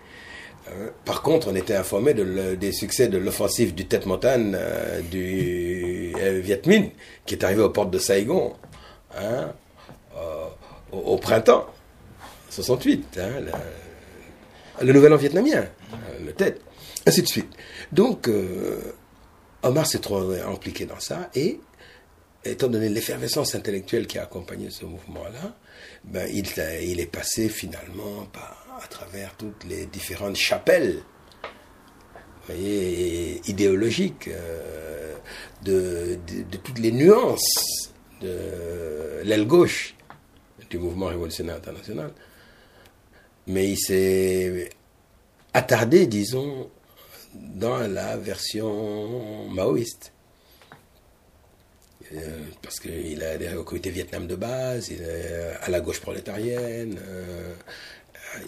Euh, 0.68 0.90
par 1.04 1.22
contre, 1.22 1.50
on 1.52 1.56
était 1.56 1.76
informé 1.76 2.14
de 2.14 2.56
des 2.56 2.72
succès 2.72 3.08
de 3.08 3.18
l'offensive 3.18 3.76
du 3.76 3.86
Tête 3.86 4.06
Montagne 4.06 4.56
euh, 4.56 5.02
du 5.02 6.14
euh, 6.18 6.40
Viet 6.40 6.62
Minh, 6.66 6.90
qui 7.26 7.36
est 7.36 7.44
arrivé 7.44 7.62
aux 7.62 7.70
portes 7.70 7.92
de 7.92 8.00
Saigon 8.00 8.56
hein, 9.16 9.52
au, 10.92 11.18
printemps 11.18 11.68
68. 12.50 13.20
Hein, 13.20 13.32
le 14.82 14.94
nouvel 14.94 15.14
an 15.14 15.18
vietnamien, 15.18 15.66
le 16.26 16.34
Tête, 16.34 16.62
ainsi 17.06 17.22
de 17.22 17.28
suite. 17.28 17.52
Donc, 17.92 18.30
Omar 19.64 19.86
s'est 19.86 20.00
trop 20.00 20.32
impliqué 20.32 20.86
dans 20.86 21.00
ça 21.00 21.30
et, 21.36 21.60
étant 22.44 22.68
donné 22.68 22.90
l'effervescence 22.90 23.56
intellectuelle 23.56 24.08
qui 24.08 24.18
a 24.18 24.24
accompagné 24.24 24.70
ce 24.70 24.86
mouvement-là, 24.86 25.56
ben, 26.04 26.30
il 26.30 27.00
est 27.00 27.12
passé 27.12 27.50
finalement 27.50 28.26
par 28.34 28.65
à 28.84 28.88
travers 28.88 29.36
toutes 29.36 29.64
les 29.64 29.86
différentes 29.86 30.36
chapelles 30.36 31.02
idéologiques, 33.48 34.28
euh, 34.28 35.16
de, 35.64 36.20
toutes 36.64 36.80
les 36.80 36.92
nuances 36.92 37.90
de 38.22 39.22
l'aile 39.24 39.48
gauche 39.48 39.96
du 40.70 40.78
mouvement 40.78 41.08
révolutionnaire 41.08 41.56
international. 41.56 42.12
Mais 43.48 43.70
il 43.70 43.78
s'est 43.78 44.70
attardé, 45.54 46.08
disons, 46.08 46.70
dans 47.34 47.80
la 47.88 48.18
version 48.18 49.48
maoïste. 49.50 50.12
Euh, 52.14 52.40
parce 52.62 52.80
qu'il 52.80 53.24
a 53.24 53.60
au 53.60 53.64
comité 53.64 53.90
Vietnam 53.90 54.28
de 54.28 54.36
base, 54.36 54.90
il 54.90 55.02
est 55.02 55.56
à 55.62 55.70
la 55.70 55.82
gauche 55.82 56.00
prolétarienne, 56.00 57.00
euh, 57.04 57.56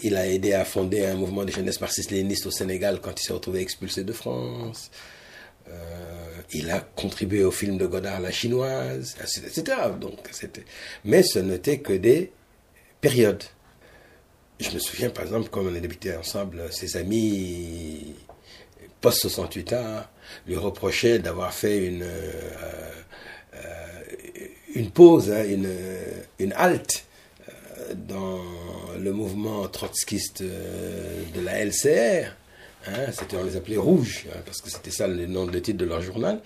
il 0.02 0.16
a 0.16 0.26
aidé 0.26 0.52
à 0.52 0.64
fonder 0.64 1.06
un 1.06 1.14
mouvement 1.14 1.44
de 1.44 1.50
jeunesse 1.50 1.80
marxiste-léniniste 1.80 2.46
au 2.46 2.50
Sénégal 2.50 3.00
quand 3.00 3.20
il 3.20 3.24
s'est 3.24 3.32
retrouvé 3.32 3.60
expulsé 3.60 4.04
de 4.04 4.12
France. 4.12 4.90
Euh, 5.68 5.72
il 6.52 6.70
a 6.70 6.80
contribué 6.80 7.44
au 7.44 7.50
film 7.50 7.76
de 7.76 7.86
Godard 7.86 8.20
La 8.20 8.30
Chinoise, 8.30 9.16
etc. 9.20 9.76
Donc, 10.00 10.18
Mais 11.04 11.22
ce 11.22 11.38
n'était 11.38 11.78
que 11.78 11.92
des 11.92 12.32
périodes. 13.00 13.44
Je 14.58 14.70
me 14.70 14.78
souviens, 14.78 15.10
par 15.10 15.24
exemple, 15.24 15.50
quand 15.50 15.62
on 15.62 15.74
a 15.74 15.78
débuté 15.78 16.16
ensemble, 16.16 16.72
ses 16.72 16.96
amis 16.96 18.14
post-68 19.00 19.74
ans 19.76 20.04
lui 20.46 20.56
reprochaient 20.56 21.18
d'avoir 21.18 21.52
fait 21.52 21.86
une, 21.86 22.02
euh, 22.02 22.32
euh, 23.54 24.02
une 24.74 24.90
pause, 24.90 25.30
hein, 25.30 25.44
une, 25.44 25.70
une 26.38 26.52
halte 26.54 27.04
dans 27.94 28.40
le 28.98 29.12
mouvement 29.12 29.66
trotskiste 29.68 30.42
de 30.42 31.40
la 31.40 31.64
LCR. 31.64 32.34
Hein, 32.86 33.12
c'était, 33.12 33.36
on 33.36 33.44
les 33.44 33.56
appelait 33.56 33.76
rouges, 33.76 34.26
hein, 34.30 34.38
parce 34.46 34.60
que 34.60 34.70
c'était 34.70 34.90
ça 34.90 35.06
le 35.06 35.26
nom 35.26 35.46
de 35.46 35.58
titre 35.58 35.78
de 35.78 35.84
leur 35.84 36.00
journal. 36.00 36.40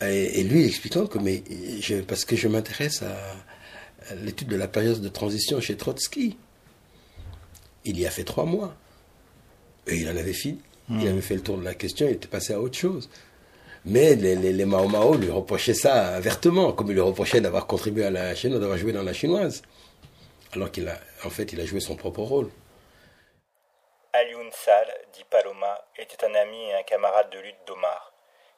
Et, 0.00 0.42
lui 0.44 0.64
expliquant 0.64 1.06
que, 1.06 1.18
mais 1.18 1.42
je, 1.80 1.96
parce 1.96 2.24
que 2.24 2.36
je 2.36 2.48
m'intéresse 2.48 3.02
à, 3.02 4.14
l'étude 4.22 4.48
de 4.48 4.56
la 4.56 4.68
période 4.68 5.00
de 5.00 5.08
transition 5.08 5.60
chez 5.60 5.76
Trotsky. 5.76 6.36
Il 7.84 7.98
y 7.98 8.06
a 8.06 8.10
fait 8.10 8.24
trois 8.24 8.44
mois. 8.44 8.74
Et 9.86 9.96
il 9.96 10.08
en 10.08 10.16
avait 10.16 10.32
fini. 10.32 10.58
Il 10.88 10.96
hmm. 10.96 11.08
avait 11.08 11.20
fait 11.20 11.34
le 11.34 11.40
tour 11.40 11.58
de 11.58 11.64
la 11.64 11.74
question, 11.74 12.06
il 12.06 12.14
était 12.14 12.28
passé 12.28 12.52
à 12.52 12.60
autre 12.60 12.76
chose. 12.76 13.08
Mais 13.84 14.14
les, 14.16 14.36
les, 14.36 14.64
Mao 14.64 14.88
Mao 14.88 15.16
lui 15.16 15.30
reprochaient 15.30 15.74
ça 15.74 16.18
vertement, 16.20 16.72
comme 16.72 16.88
il 16.88 16.94
lui 16.94 17.00
reprochait 17.00 17.40
d'avoir 17.40 17.66
contribué 17.66 18.04
à 18.04 18.10
la 18.10 18.34
Chine, 18.34 18.58
d'avoir 18.58 18.78
joué 18.78 18.92
dans 18.92 19.02
la 19.02 19.12
chinoise. 19.12 19.62
Alors 20.56 20.72
qu'il 20.72 20.88
a, 20.88 20.96
en 21.22 21.28
fait, 21.28 21.52
il 21.52 21.60
a 21.60 21.66
joué 21.66 21.80
son 21.80 21.96
propre 21.96 22.22
rôle. 22.22 22.48
Alioune 24.14 24.50
Sall, 24.52 24.90
dit 25.12 25.24
Paloma, 25.28 25.84
était 25.98 26.24
un 26.24 26.34
ami 26.34 26.70
et 26.70 26.74
un 26.74 26.82
camarade 26.82 27.28
de 27.28 27.38
lutte 27.40 27.62
d'Omar. 27.66 28.14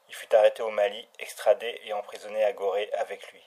Il 0.09 0.15
fut 0.15 0.33
arrêté 0.33 0.63
au 0.63 0.71
Mali, 0.71 1.09
extradé 1.19 1.81
et 1.85 1.93
emprisonné 1.93 2.45
à 2.45 2.53
Gorée 2.53 2.89
avec 3.01 3.33
lui. 3.33 3.41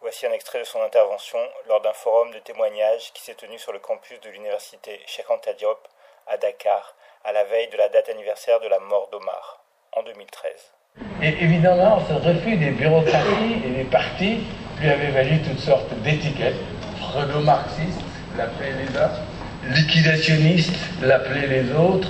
Voici 0.00 0.24
un 0.24 0.32
extrait 0.32 0.60
de 0.60 0.64
son 0.64 0.80
intervention 0.80 1.38
lors 1.68 1.82
d'un 1.82 1.92
forum 1.92 2.32
de 2.32 2.38
témoignages 2.38 3.12
qui 3.12 3.22
s'est 3.22 3.34
tenu 3.34 3.58
sur 3.58 3.74
le 3.74 3.80
campus 3.80 4.18
de 4.22 4.30
l'université 4.30 5.02
Cheikh 5.04 5.28
Anta 5.28 5.52
Diop 5.52 5.86
à 6.26 6.38
Dakar, 6.38 6.96
à 7.22 7.32
la 7.32 7.44
veille 7.44 7.68
de 7.68 7.76
la 7.76 7.90
date 7.90 8.08
anniversaire 8.08 8.60
de 8.60 8.68
la 8.68 8.78
mort 8.78 9.10
d'Omar, 9.12 9.62
en 9.92 10.02
2013. 10.02 10.72
Et 11.22 11.28
évidemment, 11.44 12.00
ce 12.08 12.14
refus 12.14 12.56
des 12.56 12.70
bureaucraties 12.70 13.60
et 13.66 13.70
des 13.70 13.84
partis 13.84 14.40
lui 14.80 14.88
avait 14.88 15.10
valu 15.10 15.42
toutes 15.42 15.60
sortes 15.60 15.92
d'étiquettes. 16.02 16.54
Freudo-marxiste, 17.14 18.00
l'appelait 18.36 18.72
les 18.72 18.98
uns, 18.98 19.72
liquidationniste, 19.72 20.74
l'appelait 21.00 21.46
les 21.46 21.72
autres, 21.72 22.08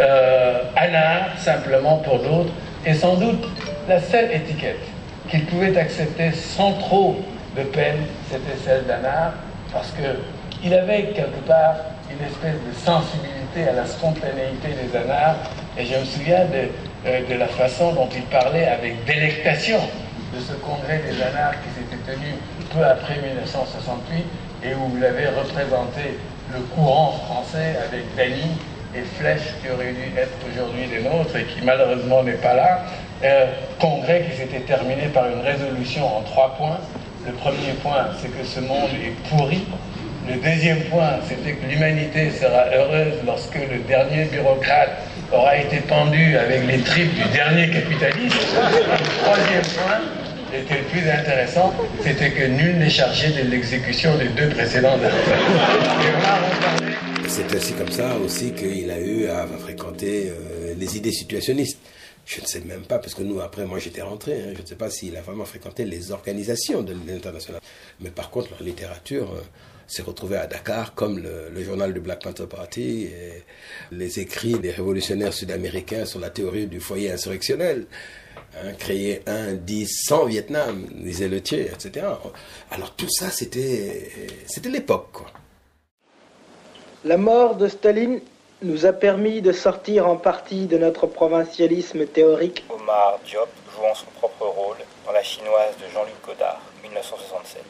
euh, 0.00 0.62
anard, 0.74 1.38
simplement 1.38 1.98
pour 1.98 2.20
d'autres, 2.20 2.52
et 2.86 2.94
sans 2.94 3.16
doute 3.16 3.46
la 3.86 4.00
seule 4.00 4.32
étiquette 4.32 4.80
qu'il 5.28 5.44
pouvait 5.44 5.76
accepter 5.76 6.32
sans 6.32 6.72
trop 6.72 7.16
de 7.54 7.64
peine, 7.64 7.98
c'était 8.30 8.56
celle 8.64 8.86
d'anard, 8.86 9.34
parce 9.74 9.92
qu'il 9.92 10.72
avait 10.72 11.12
quelque 11.14 11.46
part 11.46 11.74
une 12.10 12.26
espèce 12.26 12.54
de 12.54 12.72
sensibilité 12.82 13.68
à 13.68 13.74
la 13.74 13.84
spontanéité 13.84 14.68
des 14.68 14.96
anards, 14.96 15.36
et 15.76 15.84
je 15.84 15.98
me 15.98 16.04
souviens 16.06 16.46
de, 16.46 16.70
euh, 17.06 17.20
de 17.28 17.34
la 17.34 17.48
façon 17.48 17.92
dont 17.92 18.08
il 18.14 18.22
parlait 18.22 18.68
avec 18.68 19.04
délectation 19.04 19.80
de 20.34 20.40
ce 20.40 20.54
congrès 20.54 21.02
des 21.08 21.22
anards 21.22 21.54
qui 21.62 21.68
s'était 21.78 22.10
tenu 22.10 22.34
peu 22.72 22.84
après 22.84 23.16
1968 23.20 24.24
et 24.64 24.74
où 24.74 24.96
il 24.96 25.04
avait 25.04 25.28
représenté 25.28 26.18
le 26.52 26.60
courant 26.74 27.12
français 27.26 27.76
avec 27.88 28.14
Dany 28.16 28.50
et 28.94 29.02
Flèche 29.18 29.54
qui 29.62 29.70
aurait 29.70 29.92
dû 29.92 30.18
être 30.18 30.32
aujourd'hui 30.50 30.86
des 30.86 31.02
nôtres 31.02 31.36
et 31.36 31.44
qui 31.44 31.64
malheureusement 31.64 32.22
n'est 32.22 32.32
pas 32.32 32.54
là. 32.54 32.80
Euh, 33.24 33.46
congrès 33.80 34.26
qui 34.28 34.36
s'était 34.36 34.60
terminé 34.60 35.08
par 35.12 35.26
une 35.28 35.40
résolution 35.40 36.18
en 36.18 36.22
trois 36.22 36.54
points. 36.56 36.78
Le 37.26 37.32
premier 37.32 37.72
point, 37.82 38.08
c'est 38.20 38.28
que 38.28 38.44
ce 38.44 38.60
monde 38.60 38.90
est 38.92 39.14
pourri. 39.28 39.64
Le 40.28 40.34
deuxième 40.36 40.82
point, 40.84 41.18
c'était 41.26 41.52
que 41.52 41.66
l'humanité 41.66 42.30
sera 42.30 42.66
heureuse 42.74 43.14
lorsque 43.24 43.54
le 43.54 43.78
dernier 43.88 44.24
bureaucrate 44.24 44.90
aura 45.32 45.56
été 45.56 45.78
pendu 45.78 46.36
avec 46.36 46.66
les 46.66 46.78
tripes 46.80 47.14
du 47.14 47.24
dernier 47.32 47.70
capitaliste. 47.70 48.36
le 48.36 49.22
troisième 49.22 49.62
point, 49.62 50.00
était 50.58 50.78
le 50.78 50.84
plus 50.84 51.08
intéressant, 51.10 51.72
c'était 52.02 52.30
que 52.30 52.44
nul 52.44 52.78
n'est 52.78 52.90
chargé 52.90 53.28
de 53.30 53.48
l'exécution 53.48 54.16
des 54.18 54.28
deux 54.28 54.48
précédents 54.48 54.98
C'est 57.28 57.54
aussi 57.54 57.72
comme 57.74 57.90
ça 57.90 58.16
aussi 58.16 58.52
qu'il 58.52 58.90
a 58.90 58.98
eu 59.00 59.26
à 59.26 59.46
fréquenter 59.46 60.30
euh, 60.30 60.74
les 60.76 60.96
idées 60.96 61.12
situationnistes. 61.12 61.78
Je 62.24 62.40
ne 62.40 62.46
sais 62.46 62.60
même 62.60 62.82
pas, 62.82 62.98
parce 62.98 63.14
que 63.14 63.22
nous, 63.22 63.40
après, 63.40 63.66
moi 63.66 63.78
j'étais 63.78 64.02
rentré, 64.02 64.32
hein, 64.32 64.52
je 64.56 64.62
ne 64.62 64.66
sais 64.66 64.74
pas 64.74 64.90
s'il 64.90 65.16
a 65.16 65.20
vraiment 65.20 65.44
fréquenté 65.44 65.84
les 65.84 66.10
organisations 66.10 66.82
de 66.82 66.94
l'international. 67.06 67.60
Mais 68.00 68.10
par 68.10 68.30
contre, 68.30 68.50
leur 68.50 68.62
littérature 68.62 69.32
euh, 69.32 69.42
s'est 69.86 70.02
retrouvée 70.02 70.36
à 70.36 70.46
Dakar, 70.46 70.94
comme 70.94 71.18
le, 71.18 71.50
le, 71.54 71.62
journal 71.62 71.92
du 71.94 72.00
Black 72.00 72.22
Panther 72.22 72.46
Party, 72.46 73.04
et 73.04 73.42
les 73.92 74.18
écrits 74.18 74.58
des 74.58 74.70
révolutionnaires 74.70 75.32
sud-américains 75.32 76.04
sur 76.04 76.18
la 76.18 76.30
théorie 76.30 76.66
du 76.66 76.80
foyer 76.80 77.12
insurrectionnel. 77.12 77.86
Hein, 78.58 78.72
créer 78.78 79.20
un, 79.26 79.52
dix, 79.52 80.04
cent 80.06 80.24
Vietnam, 80.24 80.86
disait 80.90 81.28
le 81.28 81.42
tiers, 81.42 81.74
etc. 81.74 82.06
Alors 82.70 82.92
tout 82.92 83.08
ça, 83.10 83.28
c'était, 83.28 84.10
c'était 84.46 84.70
l'époque. 84.70 85.08
Quoi. 85.12 85.26
La 87.04 87.18
mort 87.18 87.56
de 87.56 87.68
Staline 87.68 88.20
nous 88.62 88.86
a 88.86 88.94
permis 88.94 89.42
de 89.42 89.52
sortir 89.52 90.08
en 90.08 90.16
partie 90.16 90.64
de 90.64 90.78
notre 90.78 91.06
provincialisme 91.06 92.06
théorique. 92.06 92.64
Omar 92.70 93.18
Diop 93.26 93.48
jouant 93.76 93.94
son 93.94 94.06
propre 94.18 94.46
rôle 94.46 94.78
dans 95.04 95.12
la 95.12 95.22
chinoise 95.22 95.76
de 95.76 95.92
Jean-Luc 95.92 96.14
Godard, 96.26 96.62
1967. 96.82 97.62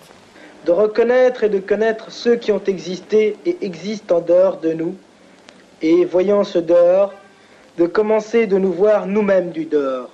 De 0.66 0.70
reconnaître 0.70 1.42
et 1.42 1.48
de 1.48 1.58
connaître 1.58 2.12
ceux 2.12 2.36
qui 2.36 2.52
ont 2.52 2.62
existé 2.64 3.36
et 3.44 3.56
existent 3.62 4.18
en 4.18 4.20
dehors 4.20 4.58
de 4.58 4.72
nous, 4.72 4.94
et 5.82 6.04
voyant 6.04 6.44
ce 6.44 6.60
dehors, 6.60 7.12
de 7.76 7.86
commencer 7.86 8.46
de 8.46 8.56
nous 8.56 8.72
voir 8.72 9.06
nous-mêmes 9.06 9.50
du 9.50 9.64
dehors 9.64 10.10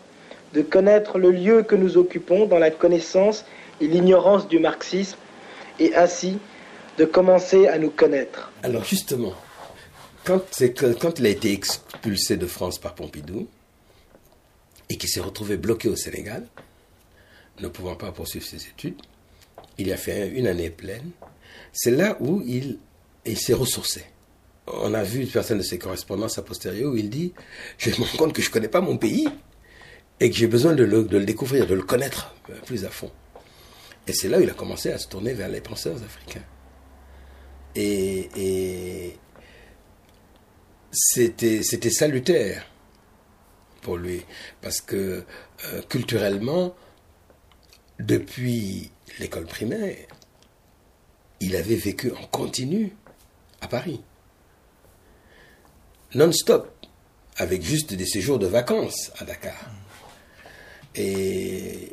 de 0.53 0.63
connaître 0.63 1.19
le 1.19 1.31
lieu 1.31 1.63
que 1.63 1.75
nous 1.75 1.97
occupons 1.97 2.47
dans 2.47 2.59
la 2.59 2.71
connaissance 2.71 3.45
et 3.81 3.87
l'ignorance 3.87 4.49
du 4.49 4.59
marxisme, 4.59 5.19
et 5.79 5.95
ainsi 5.95 6.39
de 6.99 7.05
commencer 7.05 7.67
à 7.67 7.79
nous 7.79 7.91
connaître. 7.91 8.53
Alors 8.63 8.85
justement, 8.85 9.35
quand, 10.25 10.61
il 10.61 11.27
a 11.27 11.31
été 11.31 11.53
expulsé 11.53 12.37
de 12.37 12.47
France 12.47 12.79
par 12.79 12.95
Pompidou, 12.95 13.49
et 14.89 14.97
qu'il 14.97 15.09
s'est 15.09 15.21
retrouvé 15.21 15.57
bloqué 15.57 15.89
au 15.89 15.97
Sénégal, 15.97 16.47
ne 17.61 17.69
pouvant 17.69 17.97
pas 17.97 18.13
poursuivre 18.13 18.45
ses 18.45 18.67
études, 18.67 19.01
il 19.79 19.93
a 19.93 19.97
fait 19.97 20.29
une 20.29 20.47
année 20.47 20.71
pleine, 20.71 21.11
c'est 21.73 21.91
là 21.91 22.17
où 22.21 22.43
il, 22.47 22.79
il 23.25 23.39
s'est 23.39 23.55
ressourcé. 23.55 24.05
On 24.67 24.95
a 24.95 25.03
vu 25.03 25.27
certaines 25.27 25.59
de 25.59 25.63
ses 25.63 25.79
correspondances 25.79 26.39
a 26.39 26.43
posteriori 26.43 26.85
où 26.85 26.97
il 26.97 27.11
dit 27.11 27.33
Je 27.79 27.91
me 27.91 28.05
rends 28.05 28.17
compte 28.17 28.33
que 28.33 28.43
je 28.43 28.49
ne 28.49 28.53
connais 28.53 28.69
pas 28.69 28.81
mon 28.81 28.97
pays 28.97 29.29
et 30.23 30.31
que 30.31 30.37
j'ai 30.37 30.47
besoin 30.47 30.73
de 30.75 30.85
le, 30.85 31.25
découvrir, 31.25 31.67
de 31.67 31.75
le 31.75 31.83
connaître 31.83 32.33
plus 32.65 32.85
à 32.85 32.91
fond. 32.91 33.11
Et 34.07 34.13
c'est 34.13 34.29
là 34.29 34.39
où 34.39 34.41
il 34.41 34.49
a 34.49 34.55
commencé 34.55 34.93
à 34.93 34.99
se 34.99 35.09
tourner 35.09 35.33
vers 35.33 35.49
les 35.49 35.61
penseurs 35.61 36.01
africains. 36.01 36.45
Et, 37.75 39.17
c'était, 40.93 41.63
c'était 41.65 41.91
salutaire 41.91 42.65
pour 43.81 43.97
lui, 43.97 44.23
parce 44.61 44.81
que 44.81 45.25
euh, 45.65 45.83
culturellement, 45.89 46.77
depuis 47.99 48.93
l'école 49.19 49.47
primaire, 49.47 49.97
il 51.41 51.57
avait 51.57 51.75
vécu 51.75 52.13
en 52.13 52.27
continu 52.27 52.95
à 53.61 53.67
Paris. 53.67 54.01
Non-stop, 56.15 56.71
avec 57.39 57.63
juste 57.63 57.95
des 57.95 58.07
séjours 58.07 58.39
de 58.39 58.47
vacances 58.47 59.11
à 59.19 59.25
Dakar. 59.25 59.73
Et 60.97 61.93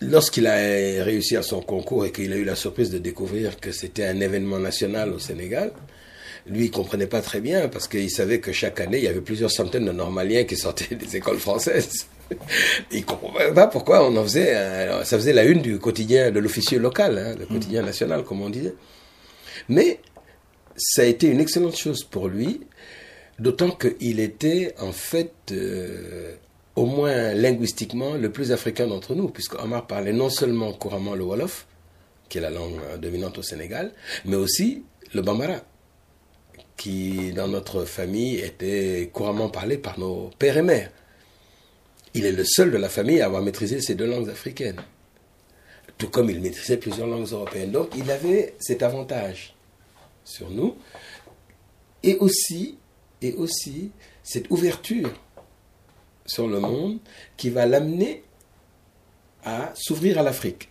lorsqu'il 0.00 0.46
a 0.46 0.54
réussi 1.04 1.36
à 1.36 1.42
son 1.42 1.60
concours 1.60 2.06
et 2.06 2.12
qu'il 2.12 2.32
a 2.32 2.36
eu 2.36 2.44
la 2.44 2.56
surprise 2.56 2.90
de 2.90 2.98
découvrir 2.98 3.60
que 3.60 3.72
c'était 3.72 4.04
un 4.04 4.20
événement 4.20 4.58
national 4.58 5.12
au 5.12 5.18
Sénégal, 5.18 5.72
lui, 6.46 6.66
il 6.66 6.70
comprenait 6.70 7.06
pas 7.06 7.20
très 7.20 7.40
bien 7.40 7.68
parce 7.68 7.86
qu'il 7.86 8.10
savait 8.10 8.40
que 8.40 8.52
chaque 8.52 8.80
année, 8.80 8.98
il 8.98 9.04
y 9.04 9.08
avait 9.08 9.20
plusieurs 9.20 9.50
centaines 9.50 9.84
de 9.84 9.92
normaliens 9.92 10.44
qui 10.44 10.56
sortaient 10.56 10.94
des 10.94 11.16
écoles 11.16 11.38
françaises. 11.38 12.06
il 12.92 13.04
comprenait 13.04 13.52
pas 13.52 13.66
pourquoi 13.66 14.06
on 14.08 14.16
en 14.16 14.22
faisait, 14.22 14.54
ça 15.04 15.16
faisait 15.16 15.32
la 15.32 15.44
une 15.44 15.60
du 15.60 15.78
quotidien 15.78 16.30
de 16.30 16.40
l'officier 16.40 16.78
local, 16.78 17.18
hein, 17.18 17.34
le 17.38 17.46
quotidien 17.46 17.82
national, 17.82 18.24
comme 18.24 18.40
on 18.40 18.50
disait. 18.50 18.74
Mais 19.68 20.00
ça 20.76 21.02
a 21.02 21.04
été 21.04 21.26
une 21.26 21.40
excellente 21.40 21.76
chose 21.76 22.04
pour 22.04 22.28
lui, 22.28 22.60
d'autant 23.38 23.70
qu'il 23.70 24.20
était 24.20 24.74
en 24.78 24.92
fait 24.92 25.32
euh, 25.52 26.34
au 26.76 26.86
moins 26.86 27.34
linguistiquement, 27.34 28.14
le 28.14 28.30
plus 28.30 28.52
africain 28.52 28.86
d'entre 28.86 29.14
nous, 29.14 29.28
puisque 29.28 29.54
Omar 29.62 29.86
parlait 29.86 30.12
non 30.12 30.30
seulement 30.30 30.72
couramment 30.72 31.14
le 31.14 31.24
Wolof, 31.24 31.66
qui 32.28 32.38
est 32.38 32.40
la 32.40 32.50
langue 32.50 32.80
dominante 33.00 33.38
au 33.38 33.42
Sénégal, 33.42 33.92
mais 34.24 34.36
aussi 34.36 34.84
le 35.12 35.22
bambara, 35.22 35.62
qui 36.76 37.32
dans 37.32 37.48
notre 37.48 37.84
famille 37.84 38.36
était 38.36 39.10
couramment 39.12 39.48
parlé 39.48 39.76
par 39.76 39.98
nos 39.98 40.30
pères 40.38 40.56
et 40.56 40.62
mères. 40.62 40.90
Il 42.14 42.24
est 42.24 42.32
le 42.32 42.44
seul 42.44 42.70
de 42.70 42.76
la 42.76 42.88
famille 42.88 43.20
à 43.20 43.26
avoir 43.26 43.42
maîtrisé 43.42 43.80
ces 43.80 43.94
deux 43.94 44.06
langues 44.06 44.30
africaines, 44.30 44.80
tout 45.98 46.08
comme 46.08 46.30
il 46.30 46.40
maîtrisait 46.40 46.76
plusieurs 46.76 47.06
langues 47.06 47.28
européennes. 47.30 47.72
Donc 47.72 47.90
il 47.96 48.10
avait 48.10 48.54
cet 48.58 48.82
avantage 48.82 49.54
sur 50.24 50.50
nous, 50.50 50.76
et 52.02 52.16
aussi, 52.16 52.78
et 53.20 53.34
aussi 53.34 53.90
cette 54.22 54.50
ouverture 54.50 55.12
sur 56.26 56.46
le 56.46 56.60
monde 56.60 56.98
qui 57.36 57.50
va 57.50 57.66
l'amener 57.66 58.22
à 59.44 59.72
s'ouvrir 59.74 60.18
à 60.18 60.22
l'Afrique. 60.22 60.68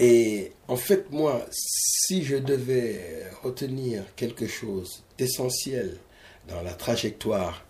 Et 0.00 0.52
en 0.68 0.76
fait, 0.76 1.10
moi, 1.10 1.46
si 1.50 2.24
je 2.24 2.36
devais 2.36 3.24
retenir 3.42 4.02
quelque 4.16 4.46
chose 4.46 5.02
d'essentiel 5.18 5.98
dans 6.48 6.62
la 6.62 6.72
trajectoire 6.72 7.64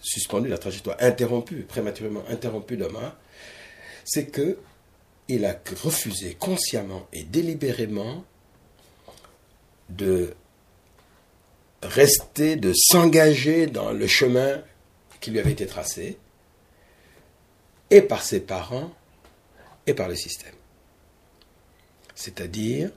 suspendue, 0.00 0.48
la 0.48 0.58
trajectoire 0.58 0.96
interrompue, 1.00 1.62
prématurément 1.62 2.22
interrompue 2.28 2.76
d'Omar, 2.76 3.16
c'est 4.04 4.26
que 4.26 4.58
il 5.28 5.44
a 5.44 5.56
refusé 5.82 6.34
consciemment 6.34 7.06
et 7.12 7.22
délibérément 7.22 8.24
de 9.88 10.34
rester, 11.82 12.56
de 12.56 12.72
s'engager 12.74 13.66
dans 13.66 13.92
le 13.92 14.06
chemin 14.06 14.62
qui 15.20 15.30
lui 15.30 15.38
avait 15.38 15.52
été 15.52 15.66
tracé, 15.66 16.18
et 17.90 18.02
par 18.02 18.22
ses 18.22 18.40
parents, 18.40 18.92
et 19.86 19.94
par 19.94 20.08
le 20.08 20.14
système. 20.14 20.54
C'est-à-dire 22.14 22.90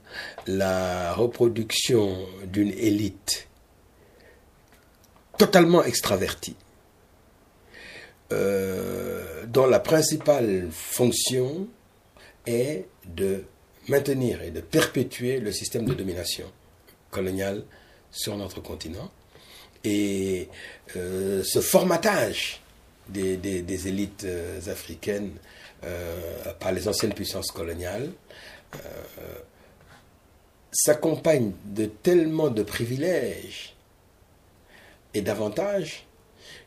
la 0.46 1.14
reproduction 1.14 2.26
d'une 2.44 2.70
élite 2.70 3.48
totalement 5.38 5.82
extravertie, 5.82 6.56
euh, 8.32 9.44
dont 9.46 9.66
la 9.66 9.80
principale 9.80 10.68
fonction 10.70 11.66
est 12.46 12.86
de 13.06 13.44
maintenir 13.88 14.42
et 14.42 14.50
de 14.50 14.60
perpétuer 14.60 15.40
le 15.40 15.52
système 15.52 15.84
de 15.84 15.94
domination 15.94 16.46
coloniale 17.10 17.64
sur 18.14 18.36
notre 18.36 18.60
continent. 18.60 19.10
Et 19.82 20.48
euh, 20.96 21.42
ce 21.44 21.60
formatage 21.60 22.60
des, 23.08 23.88
élites 23.88 24.24
euh, 24.24 24.58
africaines 24.68 25.32
euh, 25.84 26.54
par 26.58 26.72
les 26.72 26.88
anciennes 26.88 27.12
puissances 27.12 27.50
coloniales 27.50 28.10
s'accompagne 30.72 31.52
de 31.66 31.86
tellement 31.86 32.48
de 32.48 32.64
privilèges 32.64 33.76
et 35.14 35.20
d'avantages 35.20 36.04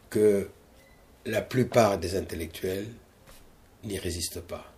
que 0.10 0.50
la 1.26 1.42
plupart 1.42 1.98
des 1.98 2.16
intellectuels 2.16 2.88
n'y 3.84 4.00
résistent 4.00 4.40
pas. 4.40 4.72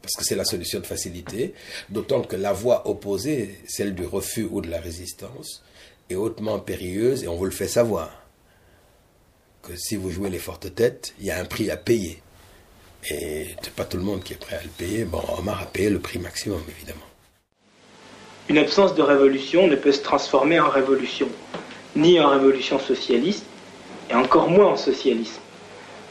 Parce 0.00 0.14
que 0.14 0.22
c'est 0.22 0.36
la 0.36 0.44
solution 0.44 0.78
de 0.78 0.86
facilité, 0.86 1.52
d'autant 1.88 2.22
que 2.22 2.36
la 2.36 2.52
voie 2.52 2.88
opposée, 2.88 3.58
celle 3.66 3.96
du 3.96 4.06
refus 4.06 4.46
ou 4.48 4.60
de 4.60 4.70
la 4.70 4.80
résistance, 4.80 5.64
est 6.10 6.14
hautement 6.14 6.58
périlleuse 6.58 7.24
et 7.24 7.28
on 7.28 7.36
vous 7.36 7.44
le 7.44 7.50
fait 7.50 7.68
savoir. 7.68 8.10
Que 9.62 9.76
si 9.76 9.96
vous 9.96 10.10
jouez 10.10 10.30
les 10.30 10.38
fortes 10.38 10.74
têtes, 10.74 11.14
il 11.18 11.26
y 11.26 11.30
a 11.30 11.38
un 11.38 11.44
prix 11.44 11.70
à 11.70 11.76
payer. 11.76 12.22
Et 13.10 13.48
c'est 13.62 13.72
pas 13.72 13.84
tout 13.84 13.96
le 13.96 14.02
monde 14.02 14.22
qui 14.22 14.32
est 14.32 14.38
prêt 14.38 14.56
à 14.56 14.62
le 14.62 14.68
payer. 14.68 15.04
Bon, 15.04 15.22
Omar 15.38 15.62
a 15.62 15.66
payé 15.66 15.90
le 15.90 15.98
prix 15.98 16.18
maximum, 16.18 16.62
évidemment. 16.68 17.06
Une 18.48 18.58
absence 18.58 18.94
de 18.94 19.02
révolution 19.02 19.66
ne 19.66 19.74
peut 19.74 19.92
se 19.92 20.02
transformer 20.02 20.60
en 20.60 20.68
révolution, 20.68 21.28
ni 21.96 22.20
en 22.20 22.30
révolution 22.30 22.78
socialiste, 22.78 23.44
et 24.10 24.14
encore 24.14 24.48
moins 24.48 24.66
en 24.66 24.76
socialisme. 24.76 25.40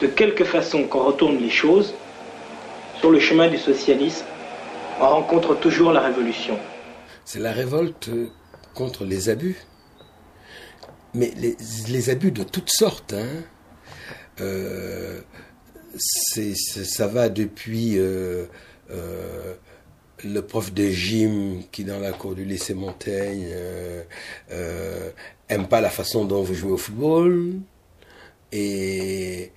De 0.01 0.07
quelque 0.07 0.43
façon 0.43 0.83
qu'on 0.83 1.05
retourne 1.05 1.37
les 1.37 1.49
choses, 1.49 1.93
sur 2.99 3.09
le 3.09 3.19
chemin 3.19 3.47
du 3.47 3.57
socialisme, 3.57 4.25
on 4.99 5.07
rencontre 5.07 5.55
toujours 5.55 5.93
la 5.93 6.01
révolution. 6.01 6.57
C'est 7.23 7.39
la 7.39 7.53
révolte 7.53 8.09
contre 8.73 9.05
les 9.05 9.29
abus 9.29 9.57
mais 11.15 11.31
les, 11.87 12.09
abus 12.09 12.31
de 12.31 12.43
toutes 12.43 12.69
sortes. 12.69 13.13
Hein. 13.13 13.43
Euh, 14.41 15.21
ça 15.97 17.07
va 17.07 17.29
depuis 17.29 17.97
euh, 17.97 18.45
euh, 18.91 19.53
le 20.23 20.41
prof 20.41 20.73
de 20.73 20.89
gym 20.89 21.63
qui, 21.71 21.85
dans 21.85 21.99
la 21.99 22.11
cour 22.11 22.35
du 22.35 22.43
lycée 22.43 22.73
Montaigne, 22.73 23.47
aime 25.49 25.67
pas 25.67 25.81
la 25.81 25.89
façon 25.89 26.25
dont 26.25 26.43
vous 26.43 26.53
jouez 26.53 26.71
au 26.71 26.77
football 26.77 27.53
et 28.51 29.51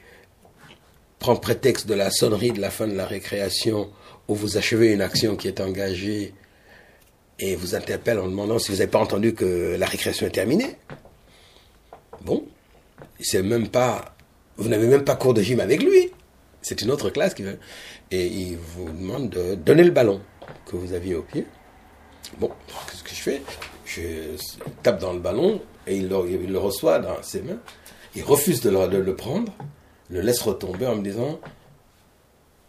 prend 1.18 1.37
prétexte 1.37 1.87
de 1.88 1.94
la 1.94 2.11
sonnerie 2.11 2.53
de 2.53 2.61
la 2.61 2.71
fin 2.71 2.87
de 2.87 2.94
la 2.94 3.07
récréation 3.07 3.90
où 4.29 4.35
vous 4.35 4.57
achevez 4.57 4.92
une 4.92 5.01
action 5.01 5.37
qui 5.37 5.49
est 5.49 5.61
engagée 5.61 6.35
et 7.40 7.57
vous 7.57 7.75
interpelle 7.75 8.18
en 8.18 8.27
demandant 8.27 8.59
si 8.59 8.71
vous 8.71 8.79
n'avez 8.79 8.90
pas 8.90 8.99
entendu 8.99 9.35
que 9.35 9.77
la 9.79 9.87
récréation 9.87 10.27
est 10.27 10.31
terminée. 10.31 10.77
Bon, 12.22 12.44
c'est 13.20 13.42
même 13.42 13.68
pas, 13.68 14.14
vous 14.57 14.68
n'avez 14.68 14.87
même 14.87 15.04
pas 15.04 15.16
cours 15.16 15.35
de 15.35 15.42
gym 15.42 15.61
avec 15.61 15.83
lui. 15.83 16.11
C'est 16.62 16.83
une 16.83 16.90
autre 16.90 17.11
classe 17.11 17.35
qui 17.35 17.42
veut. 17.42 17.59
Et 18.11 18.26
il 18.26 18.57
vous 18.57 18.90
demande 18.90 19.31
de 19.31 19.54
donner 19.54 19.85
le 19.85 19.90
ballon 19.90 20.20
que 20.66 20.76
vous 20.76 20.92
aviez 20.92 21.14
au 21.14 21.22
pied. 21.22 21.46
Bon, 22.38 22.50
qu'est-ce 22.90 23.02
que 23.02 23.11
je 23.11 23.22
fais? 23.22 23.42
Je 23.85 24.37
tape 24.83 25.00
dans 25.00 25.12
le 25.12 25.20
ballon 25.20 25.62
et 25.87 25.96
il 25.96 26.09
le, 26.09 26.59
reçoit 26.59 26.98
dans 26.98 27.22
ses 27.22 27.40
mains. 27.42 27.59
Il 28.14 28.22
refuse 28.22 28.61
de 28.61 28.70
le, 28.70 29.14
prendre, 29.14 29.52
le 30.11 30.20
laisse 30.20 30.40
retomber 30.40 30.87
en 30.87 30.96
me 30.96 31.02
disant 31.02 31.40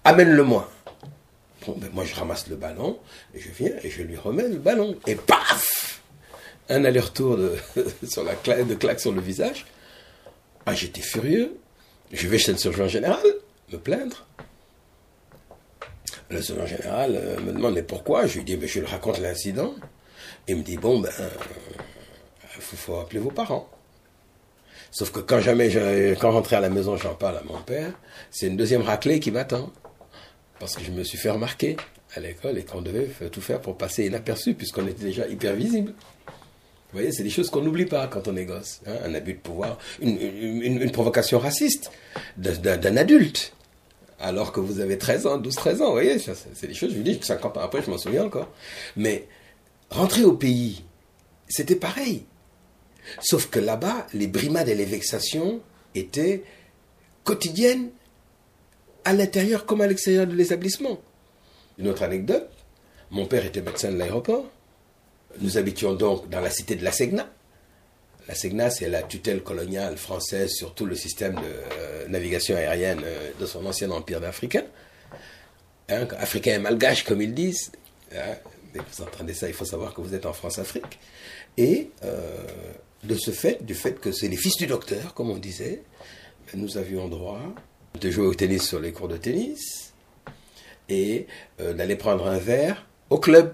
Amène-le-moi. 0.05 0.69
Bon, 1.65 1.75
ben 1.77 1.89
moi 1.93 2.05
je 2.05 2.15
ramasse 2.15 2.47
le 2.47 2.55
ballon 2.55 2.99
et 3.35 3.39
je 3.39 3.49
viens 3.49 3.73
et 3.83 3.89
je 3.89 4.01
lui 4.01 4.15
remets 4.15 4.47
le 4.47 4.57
ballon. 4.57 4.95
Et 5.07 5.15
paf 5.15 5.78
un 6.69 6.85
aller-retour 6.85 7.37
de, 7.37 7.55
de 7.75 8.75
claque 8.75 8.99
sur 8.99 9.11
le 9.11 9.21
visage. 9.21 9.65
Ah, 10.65 10.75
j'étais 10.75 11.01
furieux. 11.01 11.57
Je 12.11 12.27
vais 12.27 12.37
chez 12.37 12.51
le 12.51 12.57
surgeon 12.57 12.87
général 12.87 13.23
me 13.71 13.77
plaindre. 13.77 14.25
Le 16.29 16.41
surgeon 16.41 16.65
général 16.65 17.15
euh, 17.15 17.39
me 17.41 17.51
demande 17.51 17.75
mais 17.75 17.83
pourquoi? 17.83 18.25
Je 18.27 18.37
lui 18.37 18.43
dis 18.43 18.57
mais 18.57 18.67
je 18.67 18.79
lui 18.79 18.87
raconte 18.87 19.19
l'incident. 19.19 19.73
Il 20.47 20.57
me 20.57 20.63
dit 20.63 20.77
bon 20.77 20.99
ben 20.99 21.11
il 22.55 22.61
faut, 22.61 22.99
appeler 22.99 23.19
vos 23.19 23.31
parents. 23.31 23.69
Sauf 24.91 25.11
que 25.11 25.19
quand 25.19 25.39
jamais 25.39 25.69
je, 25.69 26.13
quand 26.15 26.51
à 26.51 26.59
la 26.59 26.69
maison 26.69 26.97
j'en 26.97 27.13
parle 27.13 27.37
à 27.37 27.43
mon 27.43 27.61
père, 27.61 27.93
c'est 28.31 28.47
une 28.47 28.57
deuxième 28.57 28.81
raclée 28.81 29.19
qui 29.19 29.31
m'attend 29.31 29.71
parce 30.59 30.75
que 30.75 30.83
je 30.83 30.91
me 30.91 31.03
suis 31.03 31.17
fait 31.17 31.29
remarquer 31.29 31.77
à 32.15 32.19
l'école 32.19 32.57
et 32.57 32.63
qu'on 32.63 32.81
devait 32.81 33.07
tout 33.31 33.41
faire 33.41 33.61
pour 33.61 33.77
passer 33.77 34.05
inaperçu 34.05 34.55
puisqu'on 34.55 34.87
était 34.87 35.03
déjà 35.03 35.27
hyper 35.27 35.55
visible. 35.55 35.93
Vous 36.91 36.97
voyez, 36.97 37.11
c'est 37.11 37.23
des 37.23 37.29
choses 37.29 37.51
qu'on 37.51 37.61
n'oublie 37.61 37.85
pas 37.85 38.07
quand 38.07 38.27
on 38.27 38.35
est 38.35 38.45
gosse. 38.45 38.81
Hein. 38.87 38.95
un 39.05 39.13
abus 39.13 39.33
de 39.33 39.39
pouvoir, 39.39 39.77
une, 40.01 40.91
provocation 40.91 41.37
raciste 41.37 41.91
d'un 42.37 42.97
adulte. 42.97 43.53
Alors 44.19 44.51
que 44.51 44.59
vous 44.59 44.79
avez 44.79 44.97
13 44.97 45.27
ans, 45.27 45.37
12, 45.37 45.55
13 45.55 45.81
ans, 45.81 45.85
vous 45.85 45.91
voyez, 45.91 46.17
c'est 46.19 46.67
des 46.67 46.73
choses, 46.73 46.91
je 46.91 46.97
vous 46.97 47.03
dis, 47.03 47.19
50 47.21 47.57
ans 47.57 47.61
après, 47.61 47.81
je 47.81 47.89
m'en 47.89 47.97
souviens 47.97 48.25
encore. 48.25 48.51
Mais 48.97 49.27
rentrer 49.89 50.23
au 50.23 50.33
pays, 50.33 50.83
c'était 51.47 51.75
pareil. 51.75 52.25
Sauf 53.21 53.49
que 53.49 53.59
là-bas, 53.59 54.07
les 54.13 54.27
brimades 54.27 54.67
et 54.67 54.75
les 54.75 54.85
vexations 54.85 55.61
étaient 55.95 56.43
quotidiennes 57.23 57.89
à 59.05 59.13
l'intérieur 59.13 59.65
comme 59.65 59.81
à 59.81 59.87
l'extérieur 59.87 60.27
de 60.27 60.35
l'établissement. 60.35 60.99
Une 61.77 61.87
autre 61.87 62.03
anecdote, 62.03 62.49
mon 63.11 63.25
père 63.25 63.45
était 63.45 63.61
médecin 63.61 63.91
de 63.91 63.97
l'aéroport. 63.97 64.45
Nous 65.37 65.57
habitions 65.57 65.93
donc 65.93 66.29
dans 66.29 66.41
la 66.41 66.49
cité 66.49 66.75
de 66.75 66.83
la 66.83 66.91
Segna. 66.91 67.29
La 68.27 68.35
Segna, 68.35 68.69
c'est 68.69 68.89
la 68.89 69.03
tutelle 69.03 69.41
coloniale 69.41 69.97
française 69.97 70.51
sur 70.51 70.73
tout 70.73 70.85
le 70.85 70.95
système 70.95 71.35
de 71.35 71.41
euh, 71.41 72.07
navigation 72.07 72.55
aérienne 72.55 73.01
euh, 73.03 73.31
de 73.39 73.45
son 73.45 73.65
ancien 73.65 73.89
empire 73.91 74.19
d'Africain. 74.19 74.63
Hein, 75.89 76.07
Africain 76.17 76.55
et 76.55 76.59
malgache, 76.59 77.03
comme 77.03 77.21
ils 77.21 77.33
disent. 77.33 77.71
Hein, 78.13 78.35
vous 78.73 79.03
entendez 79.03 79.33
ça, 79.33 79.47
il 79.47 79.53
faut 79.53 79.65
savoir 79.65 79.93
que 79.93 80.01
vous 80.01 80.13
êtes 80.13 80.25
en 80.25 80.33
France-Afrique. 80.33 80.99
Et 81.57 81.91
euh, 82.03 82.43
de 83.03 83.15
ce 83.15 83.31
fait, 83.31 83.63
du 83.63 83.73
fait 83.73 83.99
que 83.99 84.11
c'est 84.11 84.27
les 84.27 84.37
fils 84.37 84.57
du 84.57 84.67
docteur, 84.67 85.13
comme 85.13 85.29
on 85.29 85.37
disait, 85.37 85.83
nous 86.53 86.77
avions 86.77 87.07
droit 87.07 87.41
de 87.99 88.11
jouer 88.11 88.25
au 88.25 88.33
tennis 88.33 88.67
sur 88.67 88.79
les 88.79 88.91
cours 88.91 89.07
de 89.07 89.17
tennis 89.17 89.93
et 90.87 91.27
d'aller 91.59 91.95
prendre 91.95 92.27
un 92.27 92.37
verre 92.37 92.87
au 93.09 93.19
club 93.19 93.53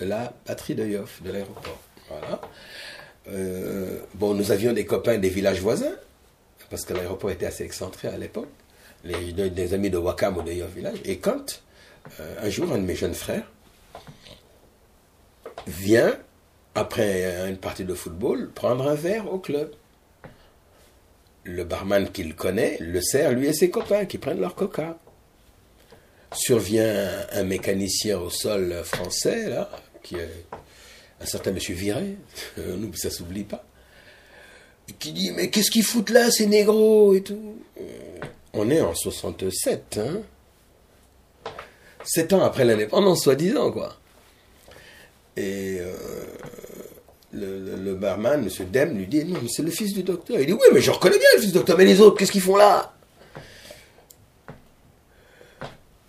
de 0.00 0.04
la 0.04 0.32
patrie 0.44 0.74
de 0.74 0.86
Yoff, 0.86 1.22
de 1.22 1.32
l'aéroport. 1.32 1.80
Voilà. 2.08 2.40
Euh, 3.28 4.00
bon, 4.14 4.34
nous 4.34 4.52
avions 4.52 4.72
des 4.72 4.84
copains 4.84 5.18
des 5.18 5.28
villages 5.28 5.60
voisins, 5.60 5.94
parce 6.70 6.84
que 6.84 6.92
l'aéroport 6.94 7.30
était 7.30 7.46
assez 7.46 7.64
excentré 7.64 8.08
à 8.08 8.18
l'époque, 8.18 8.50
les, 9.04 9.32
des 9.32 9.74
amis 9.74 9.90
de 9.90 9.98
Wakam 9.98 10.36
ou 10.36 10.42
de 10.42 10.52
Yoff 10.52 10.70
village. 10.70 10.98
Et 11.04 11.18
quand, 11.18 11.62
euh, 12.20 12.34
un 12.42 12.50
jour, 12.50 12.72
un 12.72 12.78
de 12.78 12.84
mes 12.84 12.96
jeunes 12.96 13.14
frères 13.14 13.50
vient, 15.66 16.16
après 16.74 17.48
une 17.48 17.56
partie 17.56 17.84
de 17.84 17.94
football, 17.94 18.50
prendre 18.50 18.88
un 18.88 18.94
verre 18.94 19.32
au 19.32 19.38
club. 19.38 19.70
Le 21.44 21.62
barman 21.62 22.10
qu'il 22.10 22.34
connaît 22.34 22.78
le 22.80 23.00
sert, 23.00 23.32
lui 23.32 23.46
et 23.46 23.52
ses 23.52 23.70
copains, 23.70 24.06
qui 24.06 24.18
prennent 24.18 24.40
leur 24.40 24.54
coca. 24.54 24.98
Survient 26.32 27.26
un 27.32 27.44
mécanicien 27.44 28.18
au 28.18 28.28
sol 28.28 28.74
français, 28.82 29.48
là, 29.48 29.70
qui 30.04 30.14
est 30.16 30.46
un 31.20 31.26
certain 31.26 31.50
monsieur 31.50 31.74
Viré, 31.74 32.16
ça 32.94 33.10
s'oublie 33.10 33.42
pas, 33.42 33.64
qui 35.00 35.12
dit 35.12 35.32
Mais 35.32 35.50
qu'est-ce 35.50 35.70
qu'ils 35.70 35.82
foutent 35.82 36.10
là, 36.10 36.30
ces 36.30 36.46
négros 36.46 37.14
et 37.14 37.22
tout 37.22 37.56
On 38.52 38.70
est 38.70 38.80
en 38.80 38.94
67, 38.94 39.98
hein 39.98 40.20
Sept 42.04 42.32
ans 42.34 42.44
après 42.44 42.64
l'indépendance, 42.64 43.22
soi-disant, 43.22 43.72
quoi. 43.72 43.96
Et 45.36 45.78
euh, 45.80 45.94
le, 47.32 47.94
barman, 47.94 48.44
M. 48.44 48.70
Dem, 48.70 48.96
lui 48.96 49.06
dit 49.06 49.24
Non, 49.24 49.38
mais 49.42 49.48
c'est 49.48 49.62
le 49.62 49.70
fils 49.70 49.94
du 49.94 50.02
docteur. 50.02 50.38
Il 50.38 50.46
dit 50.46 50.52
Oui, 50.52 50.66
mais 50.72 50.82
je 50.82 50.90
reconnais 50.90 51.18
bien 51.18 51.28
le 51.34 51.40
fils 51.40 51.50
du 51.50 51.58
docteur, 51.58 51.78
mais 51.78 51.86
les 51.86 52.00
autres, 52.00 52.18
qu'est-ce 52.18 52.32
qu'ils 52.32 52.42
font 52.42 52.56
là? 52.56 52.94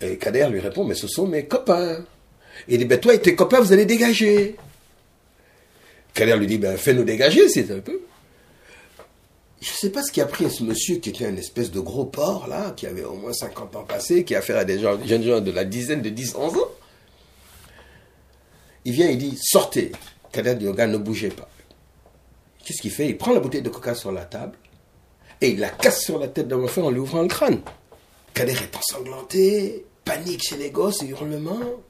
Et 0.02 0.18
Kader 0.18 0.48
lui 0.50 0.60
répond 0.60 0.84
Mais 0.84 0.94
ce 0.94 1.08
sont 1.08 1.26
mes 1.26 1.46
copains. 1.46 2.04
Il 2.68 2.78
dit 2.78 2.84
Ben 2.84 2.98
toi 2.98 3.14
et 3.14 3.20
tes 3.20 3.34
copains, 3.34 3.60
vous 3.60 3.72
allez 3.72 3.86
dégager. 3.86 4.56
Kader 6.14 6.36
lui 6.36 6.46
dit 6.46 6.58
Ben 6.58 6.76
fais-nous 6.76 7.04
dégager, 7.04 7.48
c'est 7.48 7.70
un 7.70 7.80
peu. 7.80 8.00
Je 9.60 9.70
ne 9.70 9.76
sais 9.76 9.90
pas 9.90 10.02
ce 10.02 10.12
qui 10.12 10.20
a 10.20 10.26
pris 10.26 10.50
ce 10.50 10.62
monsieur 10.62 10.96
qui 10.96 11.10
était 11.10 11.26
un 11.26 11.36
espèce 11.36 11.70
de 11.70 11.80
gros 11.80 12.04
porc, 12.04 12.46
là, 12.46 12.72
qui 12.76 12.86
avait 12.86 13.04
au 13.04 13.14
moins 13.14 13.32
50 13.32 13.74
ans 13.76 13.84
passé, 13.84 14.24
qui 14.24 14.34
a 14.34 14.38
affaire 14.38 14.58
à 14.58 14.64
des 14.64 14.78
jeunes 14.78 15.22
gens 15.22 15.40
de 15.40 15.50
la 15.50 15.64
dizaine 15.64 16.02
de 16.02 16.10
10, 16.10 16.34
11 16.36 16.54
ans. 16.54 16.70
Il 18.84 18.92
vient, 18.92 19.08
il 19.08 19.18
dit 19.18 19.38
Sortez. 19.42 19.92
Kader 20.32 20.54
dit 20.54 20.70
gars 20.72 20.86
Ne 20.86 20.98
bougez 20.98 21.30
pas. 21.30 21.48
Qu'est-ce 22.64 22.82
qu'il 22.82 22.90
fait? 22.90 23.08
Il 23.08 23.16
prend 23.16 23.32
la 23.32 23.40
bouteille 23.40 23.62
de 23.62 23.68
coca 23.68 23.94
sur 23.94 24.12
la 24.12 24.24
table 24.24 24.56
et 25.40 25.50
il 25.50 25.60
la 25.60 25.68
casse 25.68 26.02
sur 26.02 26.18
la 26.18 26.28
tête 26.28 26.48
d'un 26.48 26.62
enfant 26.62 26.82
en 26.82 26.90
lui 26.90 26.98
ouvrant 26.98 27.22
le 27.22 27.28
crâne. 27.28 27.60
Kader 28.34 28.52
est 28.52 28.76
ensanglanté, 28.76 29.84
panique 30.04 30.42
chez 30.42 30.56
les 30.56 30.70
gosses 30.70 31.02
hurlements. 31.02 31.80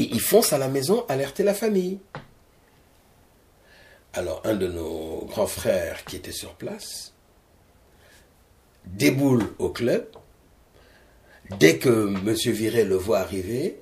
Et 0.00 0.08
il 0.12 0.20
fonce 0.22 0.54
à 0.54 0.58
la 0.58 0.68
maison 0.68 1.04
alerter 1.10 1.42
la 1.42 1.52
famille. 1.52 1.98
Alors 4.14 4.40
un 4.46 4.54
de 4.54 4.66
nos 4.66 5.26
grands 5.26 5.46
frères 5.46 6.06
qui 6.06 6.16
était 6.16 6.32
sur 6.32 6.54
place 6.54 7.12
déboule 8.86 9.44
au 9.58 9.68
club. 9.68 10.08
Dès 11.58 11.76
que 11.76 12.08
M. 12.08 12.32
Viré 12.32 12.84
le 12.84 12.94
voit 12.94 13.18
arriver, 13.18 13.78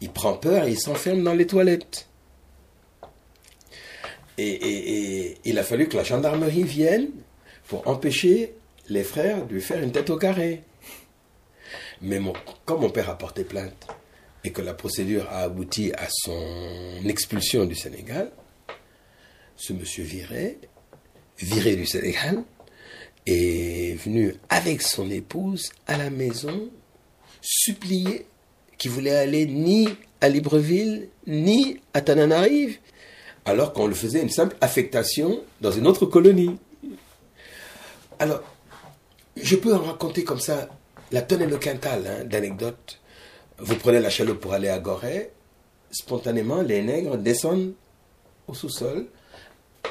il 0.00 0.10
prend 0.10 0.34
peur 0.34 0.64
et 0.64 0.72
il 0.72 0.80
s'enferme 0.80 1.22
dans 1.22 1.34
les 1.34 1.46
toilettes. 1.46 2.08
Et, 4.36 5.36
il 5.44 5.60
a 5.60 5.62
fallu 5.62 5.86
que 5.86 5.96
la 5.96 6.02
gendarmerie 6.02 6.64
vienne 6.64 7.10
pour 7.68 7.86
empêcher 7.86 8.52
les 8.88 9.04
frères 9.04 9.46
de 9.46 9.54
lui 9.54 9.62
faire 9.62 9.80
une 9.80 9.92
tête 9.92 10.10
au 10.10 10.16
carré. 10.16 10.64
Mais 12.00 12.18
mon, 12.18 12.32
quand 12.64 12.78
mon 12.78 12.90
père 12.90 13.10
a 13.10 13.16
porté 13.16 13.44
plainte 13.44 13.86
et 14.44 14.50
que 14.50 14.62
la 14.62 14.74
procédure 14.74 15.26
a 15.30 15.40
abouti 15.40 15.92
à 15.92 16.08
son 16.10 17.02
expulsion 17.06 17.64
du 17.64 17.74
Sénégal, 17.74 18.30
ce 19.56 19.72
monsieur 19.72 20.04
viré, 20.04 20.58
viré 21.38 21.76
du 21.76 21.86
Sénégal, 21.86 22.44
est 23.26 23.94
venu 24.02 24.34
avec 24.48 24.82
son 24.82 25.10
épouse 25.10 25.70
à 25.86 25.96
la 25.96 26.10
maison 26.10 26.70
supplier 27.40 28.26
qu'il 28.78 28.90
voulait 28.90 29.16
aller 29.16 29.46
ni 29.46 29.88
à 30.20 30.28
Libreville 30.28 31.08
ni 31.26 31.80
à 31.94 32.00
Tananarive, 32.00 32.78
alors 33.44 33.72
qu'on 33.72 33.86
le 33.86 33.94
faisait 33.94 34.22
une 34.22 34.30
simple 34.30 34.56
affectation 34.60 35.42
dans 35.60 35.72
une 35.72 35.86
autre 35.86 36.06
colonie. 36.06 36.56
Alors, 38.18 38.42
je 39.36 39.56
peux 39.56 39.74
en 39.74 39.82
raconter 39.82 40.24
comme 40.24 40.40
ça 40.40 40.68
la 41.12 41.22
tonne 41.22 41.42
et 41.42 41.46
le 41.46 41.58
quintal 41.58 42.06
hein, 42.06 42.24
d'anecdotes. 42.24 43.00
Vous 43.58 43.76
prenez 43.76 44.00
la 44.00 44.10
chaloupe 44.10 44.40
pour 44.40 44.52
aller 44.52 44.68
à 44.68 44.78
Gorée, 44.78 45.32
spontanément, 45.90 46.62
les 46.62 46.82
nègres 46.82 47.18
descendent 47.18 47.72
au 48.46 48.54
sous-sol, 48.54 49.06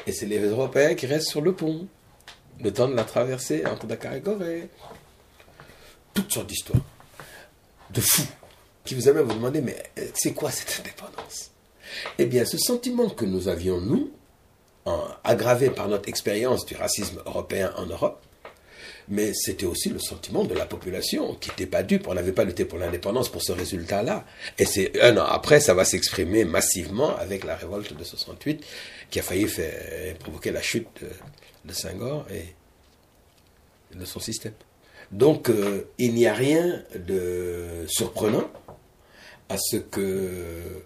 et 0.06 0.12
c'est 0.12 0.26
les 0.26 0.38
Européens 0.38 0.94
qui 0.94 1.06
restent 1.06 1.28
sur 1.28 1.42
le 1.42 1.54
pont, 1.54 1.86
le 2.60 2.72
temps 2.72 2.88
de 2.88 2.94
la 2.94 3.04
traversée 3.04 3.64
entre 3.66 3.86
Dakar 3.86 4.14
et 4.14 4.20
Gorée. 4.20 4.68
Toutes 6.14 6.32
sortes 6.32 6.46
d'histoires, 6.46 6.82
de 7.90 8.00
fous, 8.00 8.26
qui 8.84 8.94
vous 8.94 9.08
amènent 9.08 9.22
à 9.22 9.26
vous 9.26 9.34
demander, 9.34 9.60
mais 9.60 9.76
euh, 9.98 10.06
c'est 10.14 10.32
quoi 10.32 10.50
cette 10.50 10.80
indépendance? 10.80 11.50
Eh 12.18 12.26
bien, 12.26 12.44
ce 12.44 12.58
sentiment 12.58 13.10
que 13.10 13.24
nous 13.24 13.48
avions, 13.48 13.80
nous, 13.80 14.10
aggravé 15.24 15.68
par 15.68 15.88
notre 15.88 16.08
expérience 16.08 16.64
du 16.64 16.74
racisme 16.74 17.20
européen 17.26 17.72
en 17.76 17.86
Europe, 17.86 18.22
mais 19.10 19.32
c'était 19.32 19.66
aussi 19.66 19.88
le 19.88 19.98
sentiment 19.98 20.44
de 20.44 20.54
la 20.54 20.66
population 20.66 21.34
qui 21.34 21.48
n'était 21.50 21.66
pas 21.66 21.82
dupe. 21.82 22.06
On 22.08 22.14
n'avait 22.14 22.32
pas 22.32 22.44
lutté 22.44 22.64
pour 22.64 22.78
l'indépendance 22.78 23.30
pour 23.30 23.42
ce 23.42 23.52
résultat-là. 23.52 24.26
Et 24.58 24.66
c'est 24.66 25.00
un 25.02 25.16
an 25.16 25.24
après, 25.24 25.60
ça 25.60 25.74
va 25.74 25.84
s'exprimer 25.84 26.44
massivement 26.44 27.16
avec 27.16 27.44
la 27.44 27.56
révolte 27.56 27.96
de 27.96 28.04
68 28.04 28.64
qui 29.10 29.18
a 29.18 29.22
failli 29.22 29.48
faire, 29.48 30.16
provoquer 30.18 30.50
la 30.50 30.60
chute 30.60 30.88
de, 31.64 31.72
Senghor 31.72 32.26
et 32.30 32.54
de 33.96 34.04
son 34.04 34.20
système. 34.20 34.52
Donc, 35.10 35.48
euh, 35.48 35.88
il 35.96 36.12
n'y 36.12 36.26
a 36.26 36.34
rien 36.34 36.82
de 36.94 37.86
surprenant 37.88 38.50
à 39.48 39.56
ce 39.56 39.76
que 39.76 40.82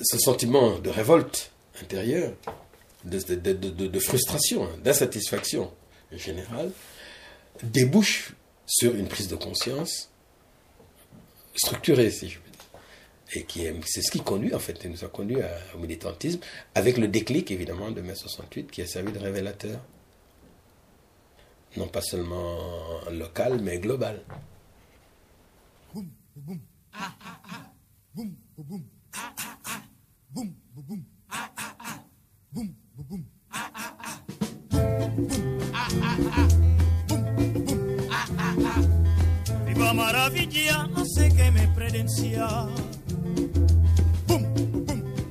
ce 0.00 0.18
sentiment 0.18 0.78
de 0.78 0.90
révolte 0.90 1.50
intérieure, 1.82 2.32
de, 3.04 3.52
de 3.52 3.98
frustration, 3.98 4.68
d'insatisfaction 4.84 5.72
général 6.12 6.72
débouche 7.62 8.34
sur 8.66 8.94
une 8.94 9.08
prise 9.08 9.28
de 9.28 9.36
conscience 9.36 10.10
structurée, 11.54 12.10
si 12.10 12.28
je 12.28 12.38
veux 12.38 12.44
dire. 12.44 12.58
Et 13.34 13.44
qui 13.44 13.66
c'est 13.86 14.02
ce 14.02 14.10
qui 14.10 14.20
conduit, 14.20 14.54
en 14.54 14.58
fait, 14.58 14.84
et 14.84 14.88
nous 14.88 15.04
a 15.04 15.08
conduit 15.08 15.38
au 15.74 15.78
militantisme, 15.78 16.40
avec 16.74 16.96
le 16.98 17.08
déclic, 17.08 17.50
évidemment, 17.50 17.90
de 17.90 18.00
mai 18.00 18.14
68, 18.14 18.70
qui 18.70 18.82
a 18.82 18.86
servi 18.86 19.12
de 19.12 19.18
révélateur. 19.18 19.80
Non 21.76 21.88
pas 21.88 22.00
seulement 22.00 23.00
local, 23.10 23.60
mais 23.60 23.78
global. 23.78 24.22
Boum, 25.94 26.60
Viva 39.66 39.94
maravilla, 39.94 40.88
no 40.88 41.04
sé 41.04 41.28
qué 41.36 41.50
me 41.52 41.68
predencia. 41.68 42.46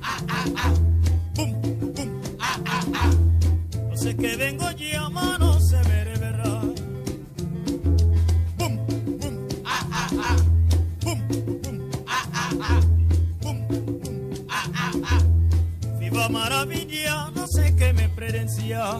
Ah, 0.00 0.18
ah, 0.28 0.44
ah. 0.56 0.74
Ah, 2.40 2.58
ah, 2.64 2.84
ah. 2.94 3.10
No 3.90 3.96
sé 3.96 4.16
qué 4.16 4.36
vengo 4.36 4.70
llama, 4.70 5.36
no 5.38 5.60
se 5.60 5.76
me 5.88 6.04
reverá. 6.04 6.60
Bum, 8.56 8.78
bum, 9.18 9.48
ah, 9.66 9.86
ah, 9.92 10.08
ah. 10.22 10.36
Bum, 11.04 11.28
bum, 11.62 11.90
ah, 12.06 12.26
ah, 12.32 12.50
ah. 12.62 12.80
Bum, 13.42 13.68
bum, 13.68 14.30
ah, 14.48 14.70
ah, 14.74 14.92
ah. 15.04 15.22
Viva 15.98 16.28
maravilla, 16.30 17.30
no 17.34 17.46
sé 17.46 17.74
qué 17.76 17.92
me 17.92 18.08
predencia. 18.08 18.96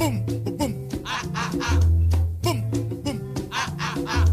Boum, 0.00 0.24
boum, 0.56 0.88
ah, 1.04 1.22
ah, 1.34 1.50
ah. 1.60 1.78
Boum, 2.42 2.58
boum, 3.04 3.18
ah, 3.52 3.68
ah, 3.78 3.96
ah. 4.06 4.24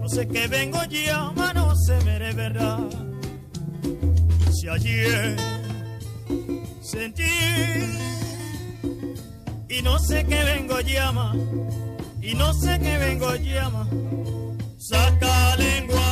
No 0.00 0.08
sé 0.08 0.26
qué 0.26 0.46
vengo 0.48 0.82
llama, 0.84 1.52
no 1.52 1.76
se 1.76 2.02
me 2.06 2.18
de 2.18 2.32
verdad. 2.32 2.78
Si 4.54 4.66
ayer 4.66 5.36
sentí 6.80 7.34
y 9.68 9.82
no 9.82 9.98
sé 9.98 10.24
qué 10.24 10.42
vengo 10.44 10.80
llama, 10.80 11.34
y 12.22 12.32
no 12.32 12.54
sé 12.54 12.78
qué 12.80 12.96
vengo 12.96 13.34
llama, 13.34 13.86
saca 14.78 15.56
lengua 15.56 16.05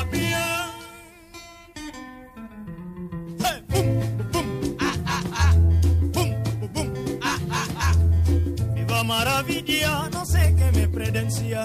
maravilla, 9.04 10.08
no 10.12 10.24
sé 10.24 10.54
qué 10.56 10.70
me 10.72 10.88
predencia. 10.88 11.64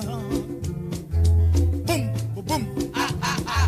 Bum, 1.87 2.11
bum, 2.35 2.67
ah, 2.93 3.09
ah, 3.21 3.37
ah. 3.47 3.67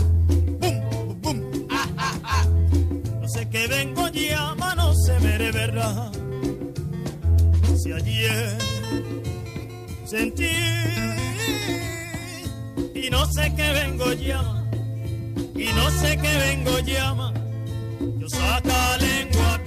Bum, 0.60 1.22
bum, 1.22 1.68
ah, 1.70 1.88
ah, 1.98 2.20
ah. 2.24 2.46
No 3.22 3.28
sé 3.28 3.50
qué 3.50 3.68
vengo 3.68 4.08
llama, 4.10 4.76
no 4.76 4.94
se 4.94 5.20
me 5.20 5.38
de 5.38 5.52
verdad. 5.52 6.12
Si 7.82 7.92
ayer 7.92 8.58
sentí 10.06 10.52
y 12.94 13.10
no 13.10 13.26
sé 13.32 13.54
qué 13.56 13.72
vengo 13.72 14.14
llama 14.14 14.66
y 15.56 15.66
no 15.74 15.90
sé 15.92 16.18
qué 16.18 16.38
vengo 16.38 16.80
llama. 16.80 17.34
Yo 18.20 18.30
saca 18.30 18.98
lengua 18.98 19.60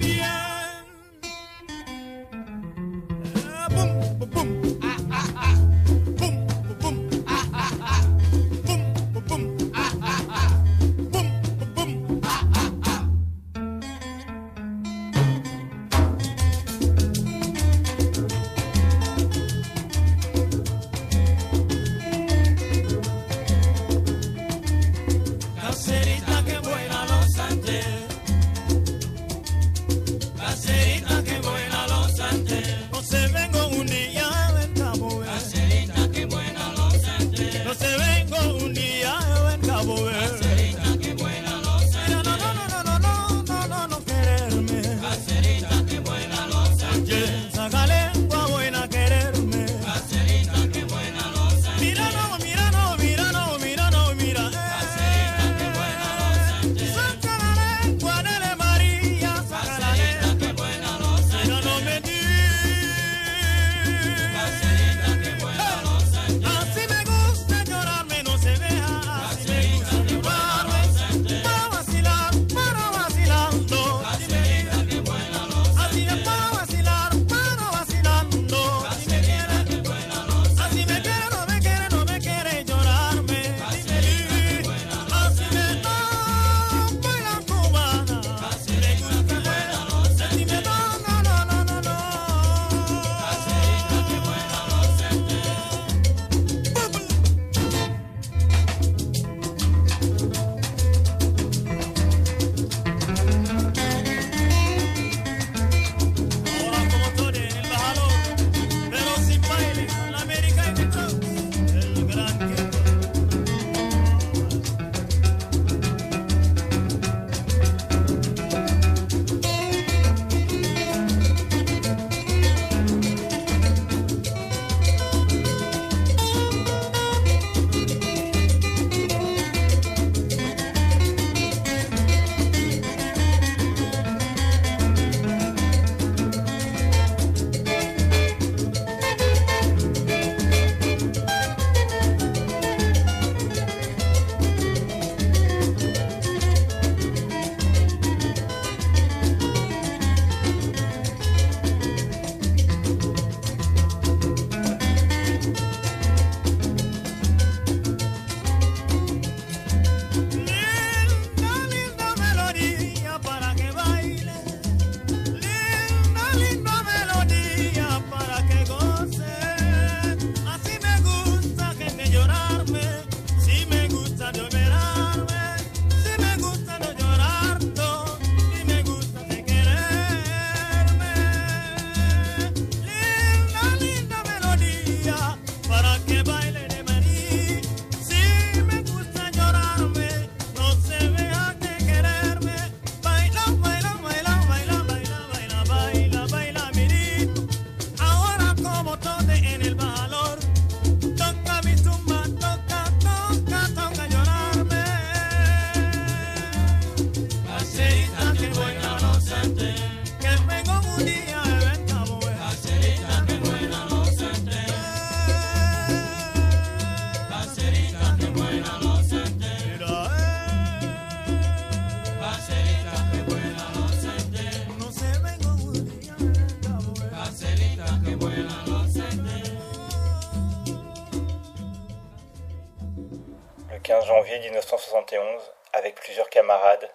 1971, 234.95 235.51
avec 235.73 235.95
plusieurs 235.95 236.29
camarades, 236.29 236.89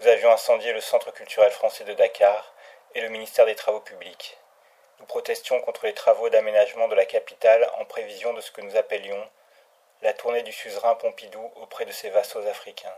nous 0.00 0.06
avions 0.06 0.32
incendié 0.32 0.72
le 0.72 0.80
Centre 0.80 1.10
culturel 1.10 1.50
français 1.50 1.84
de 1.84 1.92
Dakar 1.92 2.54
et 2.94 3.02
le 3.02 3.10
ministère 3.10 3.44
des 3.44 3.54
Travaux 3.54 3.80
publics. 3.80 4.38
Nous 4.98 5.04
protestions 5.04 5.60
contre 5.60 5.84
les 5.84 5.92
travaux 5.92 6.30
d'aménagement 6.30 6.88
de 6.88 6.94
la 6.94 7.04
capitale 7.04 7.68
en 7.78 7.84
prévision 7.84 8.32
de 8.32 8.40
ce 8.40 8.50
que 8.52 8.62
nous 8.62 8.74
appelions 8.76 9.28
la 10.00 10.14
tournée 10.14 10.42
du 10.42 10.52
suzerain 10.52 10.94
Pompidou 10.94 11.52
auprès 11.56 11.84
de 11.84 11.92
ses 11.92 12.08
vassaux 12.08 12.46
africains. 12.46 12.96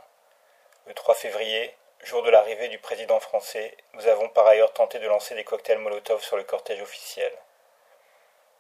Le 0.87 0.95
3 0.95 1.17
février, 1.17 1.75
jour 2.05 2.23
de 2.23 2.31
l'arrivée 2.31 2.69
du 2.69 2.79
président 2.79 3.19
français, 3.19 3.77
nous 3.95 4.07
avons 4.07 4.29
par 4.29 4.47
ailleurs 4.47 4.73
tenté 4.73 5.01
de 5.01 5.09
lancer 5.09 5.35
des 5.35 5.45
cocktails 5.45 5.79
Molotov 5.79 6.23
sur 6.23 6.37
le 6.37 6.45
cortège 6.45 6.81
officiel. 6.81 7.33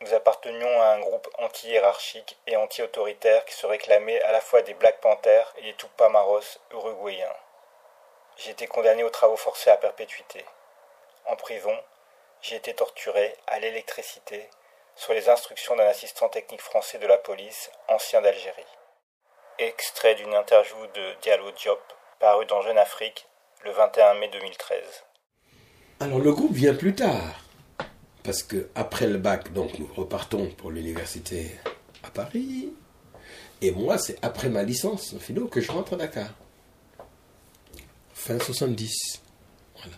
Nous 0.00 0.12
appartenions 0.12 0.82
à 0.82 0.88
un 0.94 1.00
groupe 1.00 1.28
anti-hiérarchique 1.38 2.38
et 2.46 2.56
anti-autoritaire 2.56 3.44
qui 3.44 3.54
se 3.54 3.66
réclamait 3.66 4.20
à 4.22 4.32
la 4.32 4.40
fois 4.40 4.62
des 4.62 4.74
Black 4.74 5.00
Panthers 5.00 5.54
et 5.58 5.62
des 5.62 5.74
Tupamaros 5.74 6.58
uruguayens. 6.72 7.34
J'ai 8.36 8.50
été 8.50 8.66
condamné 8.66 9.04
aux 9.04 9.10
travaux 9.10 9.36
forcés 9.36 9.70
à 9.70 9.76
perpétuité. 9.76 10.44
En 11.26 11.36
prison, 11.36 11.76
j'ai 12.42 12.56
été 12.56 12.74
torturé 12.74 13.34
à 13.46 13.58
l'électricité 13.60 14.50
sur 14.96 15.14
les 15.14 15.28
instructions 15.28 15.76
d'un 15.76 15.86
assistant 15.86 16.28
technique 16.28 16.60
français 16.60 16.98
de 16.98 17.06
la 17.06 17.16
police, 17.16 17.70
ancien 17.88 18.20
d'Algérie. 18.20 18.62
Extrait 19.58 20.16
d'une 20.16 20.34
interview 20.34 20.86
de 20.88 21.14
Diallo 21.22 21.50
Diop, 21.52 21.80
paru 22.18 22.44
dans 22.46 22.60
Jeune 22.62 22.78
Afrique 22.78 23.26
le 23.62 23.70
21 23.70 24.14
mai 24.14 24.28
2013. 24.28 25.04
Alors 26.00 26.18
le 26.18 26.32
groupe 26.32 26.52
vient 26.52 26.74
plus 26.74 26.94
tard 26.94 27.43
parce 28.24 28.42
que 28.42 28.68
après 28.74 29.06
le 29.06 29.18
bac, 29.18 29.52
donc 29.52 29.78
nous 29.78 29.86
repartons 29.94 30.50
pour 30.56 30.70
l'université 30.70 31.50
à 32.02 32.10
Paris. 32.10 32.70
Et 33.60 33.70
moi, 33.70 33.98
c'est 33.98 34.18
après 34.22 34.48
ma 34.48 34.62
licence 34.62 35.12
en 35.14 35.18
philo 35.18 35.46
que 35.46 35.60
je 35.60 35.70
rentre 35.70 35.92
à 35.92 35.96
Dakar. 35.96 36.34
fin 38.14 38.38
70. 38.38 39.20
Voilà. 39.76 39.96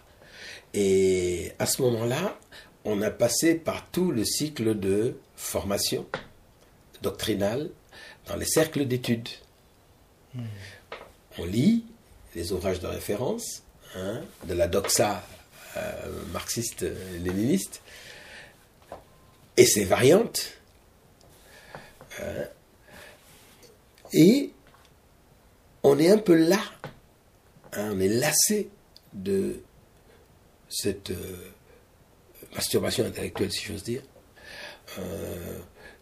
Et 0.74 1.52
à 1.60 1.66
ce 1.66 1.80
moment-là, 1.82 2.36
on 2.84 3.00
a 3.00 3.10
passé 3.10 3.54
par 3.54 3.88
tout 3.90 4.10
le 4.10 4.24
cycle 4.24 4.78
de 4.78 5.16
formation 5.36 6.04
doctrinale 7.02 7.70
dans 8.26 8.36
les 8.36 8.46
cercles 8.46 8.86
d'études. 8.86 9.28
On 11.38 11.44
lit 11.44 11.84
les 12.34 12.52
ouvrages 12.52 12.80
de 12.80 12.88
référence 12.88 13.62
hein, 13.94 14.20
de 14.46 14.54
la 14.54 14.66
doxa 14.66 15.24
euh, 15.76 16.22
marxiste-léniniste 16.32 17.80
et 19.57 19.66
ses 19.66 19.85
variantes. 19.85 20.53
Hein. 22.19 22.47
et 24.14 24.51
on 25.83 25.99
est 25.99 26.11
un 26.11 26.19
peu 26.19 26.35
là, 26.35 26.61
hein, 27.75 27.90
on 27.92 28.01
est 28.01 28.09
lassé 28.09 28.71
de 29.12 29.61
cette 30.69 31.11
euh, 31.11 31.53
masturbation 32.55 33.05
intellectuelle, 33.05 33.53
si 33.53 33.66
j'ose 33.66 33.83
dire, 33.83 34.03
euh, 34.99 35.59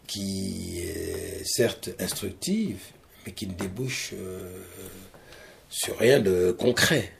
qui 0.07 0.81
est 0.81 1.43
certes 1.45 1.91
instructive, 1.99 2.81
mais 3.27 3.33
qui 3.33 3.47
ne 3.47 3.55
débouche 3.55 4.13
euh, 4.15 4.63
sur 5.69 5.99
rien 5.99 6.21
de 6.21 6.53
concret. 6.53 7.13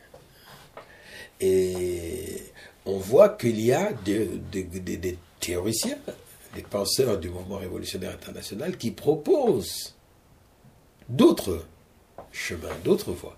Et 1.41 2.43
on 2.87 2.99
voit 2.99 3.31
qu'il 3.31 3.61
y 3.61 3.73
a 3.73 3.93
des, 3.93 5.19
théoriciens, 5.41 5.99
des 6.55 6.63
penseurs 6.63 7.19
du 7.19 7.29
mouvement 7.29 7.59
révolutionnaire 7.59 8.13
international 8.13 8.77
qui 8.77 8.91
proposent 8.91 9.95
d'autres 11.09 11.65
chemins, 12.33 12.69
d'autres 12.85 13.13
voies. 13.13 13.37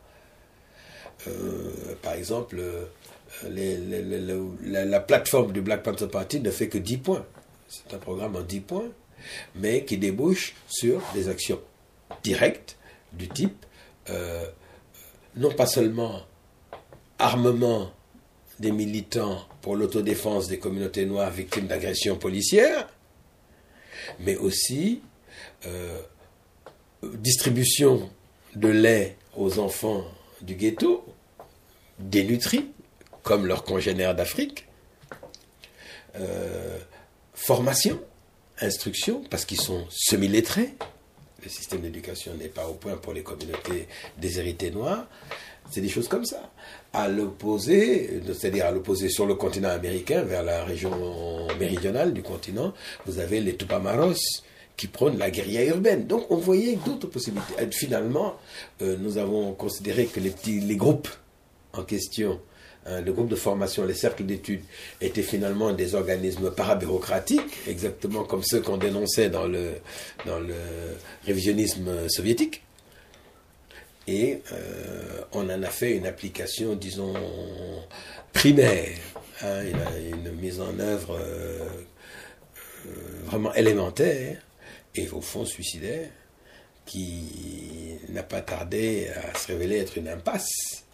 Euh, 1.29 1.71
par 2.03 2.15
exemple, 2.15 2.61
la, 3.45 5.01
plateforme 5.01 5.53
du 5.53 5.61
Black 5.61 5.83
Panther 5.83 6.09
Party 6.09 6.41
ne 6.41 6.51
fait 6.51 6.69
que 6.69 6.79
10 6.79 6.99
points. 6.99 7.27
C'est 7.69 7.95
un 7.95 7.99
programme 7.99 8.37
en 8.37 8.43
10 8.43 8.61
points, 8.61 8.89
mais 9.55 9.85
qui 9.85 9.99
débouche 9.99 10.55
sur 10.69 11.03
des 11.15 11.29
actions 11.29 11.61
directes 12.23 12.77
du 13.13 13.29
type, 13.29 13.65
euh, 14.11 14.47
non 15.37 15.51
pas 15.51 15.67
seulement 15.67 16.23
armement 17.19 17.93
des 18.61 18.73
militants 18.73 19.45
pour 19.63 19.77
l'autodéfense 19.77 20.49
des 20.49 20.59
communautés 20.59 21.07
noires 21.07 21.31
victimes 21.31 21.67
d'agressions 21.67 22.17
policières, 22.17 22.89
mais 24.21 24.37
aussi 24.37 25.01
euh, 25.67 26.01
distribution 27.03 28.11
de 28.55 28.69
lait 28.69 29.17
aux 29.37 29.59
enfants 29.59 30.05
du 30.41 30.55
ghetto, 30.55 31.05
dénutris, 31.99 32.71
comme 33.23 33.47
leurs 33.47 33.65
congénères 33.65 34.15
d'Afrique, 34.15 34.67
euh, 36.17 36.79
formation, 37.35 38.01
instruction, 38.61 39.23
parce 39.31 39.45
qu'ils 39.45 39.61
sont 39.61 39.87
semi-lettrés. 39.91 40.75
Le 41.47 41.51
système 41.51 41.81
d'éducation 41.81 42.35
n'est 42.35 42.49
pas 42.49 42.67
au 42.67 42.73
point 42.73 42.97
pour 42.97 43.13
les 43.13 43.23
communautés 43.23 43.87
déshéritées 44.19 44.73
noires. 44.73 45.07
C'est 45.71 45.81
des 45.81 45.89
choses 45.89 46.09
comme 46.09 46.25
ça. 46.25 46.51
À 46.93 47.07
l'opposé, 47.07 48.21
c'est-à-dire 48.27 48.67
à 48.67 48.73
l'opposé 48.73 49.09
sur 49.09 49.27
le 49.27 49.37
continent 49.37 49.69
américain, 49.69 50.23
vers 50.23 50.43
la 50.43 50.65
région 50.65 50.91
méridionale 51.61 52.13
du 52.13 52.25
continent, 52.25 52.75
vous 53.07 53.21
avez 53.21 53.39
les 53.39 53.57
Tupamaros 53.57 54.43
qui 54.77 54.89
prônent 54.89 55.19
la 55.19 55.31
guérilla 55.31 55.65
urbaine. 55.67 56.09
Donc 56.09 56.29
on 56.33 56.37
voyait 56.37 56.75
d'autres 56.85 57.07
possibilités. 57.07 57.55
Et 57.61 57.71
finalement, 57.71 58.35
euh, 58.83 58.97
nous 58.99 59.17
avons 59.17 59.53
considéré 59.53 60.07
que 60.07 60.19
les 60.19 60.31
petits, 60.31 60.59
les 60.59 60.77
groupes 60.77 61.09
en 61.75 61.85
question 61.85 62.41
Hein, 62.89 63.01
le 63.01 63.13
groupe 63.13 63.29
de 63.29 63.37
formation, 63.37 63.85
les 63.85 63.95
cercles 63.95 64.25
d'études 64.25 64.63
étaient 65.01 65.23
finalement 65.23 65.73
des 65.73 65.95
organismes 65.95 66.51
parabureaucratiques, 66.51 67.59
exactement 67.67 68.23
comme 68.23 68.45
ceux 68.45 68.61
qu'on 68.61 68.77
dénonçait 68.77 69.29
dans 69.29 69.47
le, 69.47 69.73
révisionnisme 71.25 72.09
soviétique. 72.09 72.63
Et 74.07 74.41
euh, 74.53 75.23
on 75.33 75.51
en 75.51 75.63
a 75.65 75.69
fait 75.69 75.97
une 75.97 76.07
application, 76.07 76.77
disons, 76.77 77.15
primaire, 78.33 78.97
hein, 79.43 79.63
une, 80.13 80.31
mise 80.33 80.61
en 80.61 80.79
œuvre 80.79 81.19
euh, 81.21 81.69
euh, 82.87 82.91
vraiment 83.25 83.53
élémentaire 83.55 84.41
et 84.95 85.09
au 85.09 85.21
fond 85.21 85.45
suicidaire, 85.45 86.09
qui 86.85 87.99
n'a 88.11 88.23
pas 88.23 88.43
tardé 88.43 89.09
à 89.09 89.37
se 89.37 89.49
révéler 89.49 89.79
être 89.79 89.99
une 89.99 90.07
impasse 90.07 90.86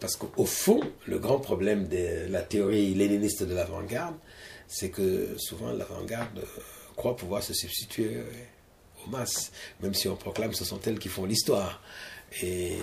parce 0.00 0.16
qu'au 0.16 0.44
fond, 0.44 0.80
le 1.06 1.18
grand 1.18 1.38
problème 1.38 1.88
de 1.88 2.26
la 2.30 2.42
théorie 2.42 2.94
léniniste 2.94 3.42
de 3.42 3.54
l'avant-garde, 3.54 4.14
c'est 4.68 4.90
que 4.90 5.36
souvent 5.38 5.72
l'avant-garde 5.72 6.44
croit 6.96 7.16
pouvoir 7.16 7.42
se 7.42 7.54
substituer 7.54 8.18
aux 9.04 9.10
masses, 9.10 9.50
même 9.80 9.94
si 9.94 10.08
on 10.08 10.16
proclame 10.16 10.50
que 10.50 10.56
ce 10.56 10.64
sont 10.64 10.80
elles 10.82 10.98
qui 10.98 11.08
font 11.08 11.24
l'histoire. 11.24 11.82
Et 12.42 12.78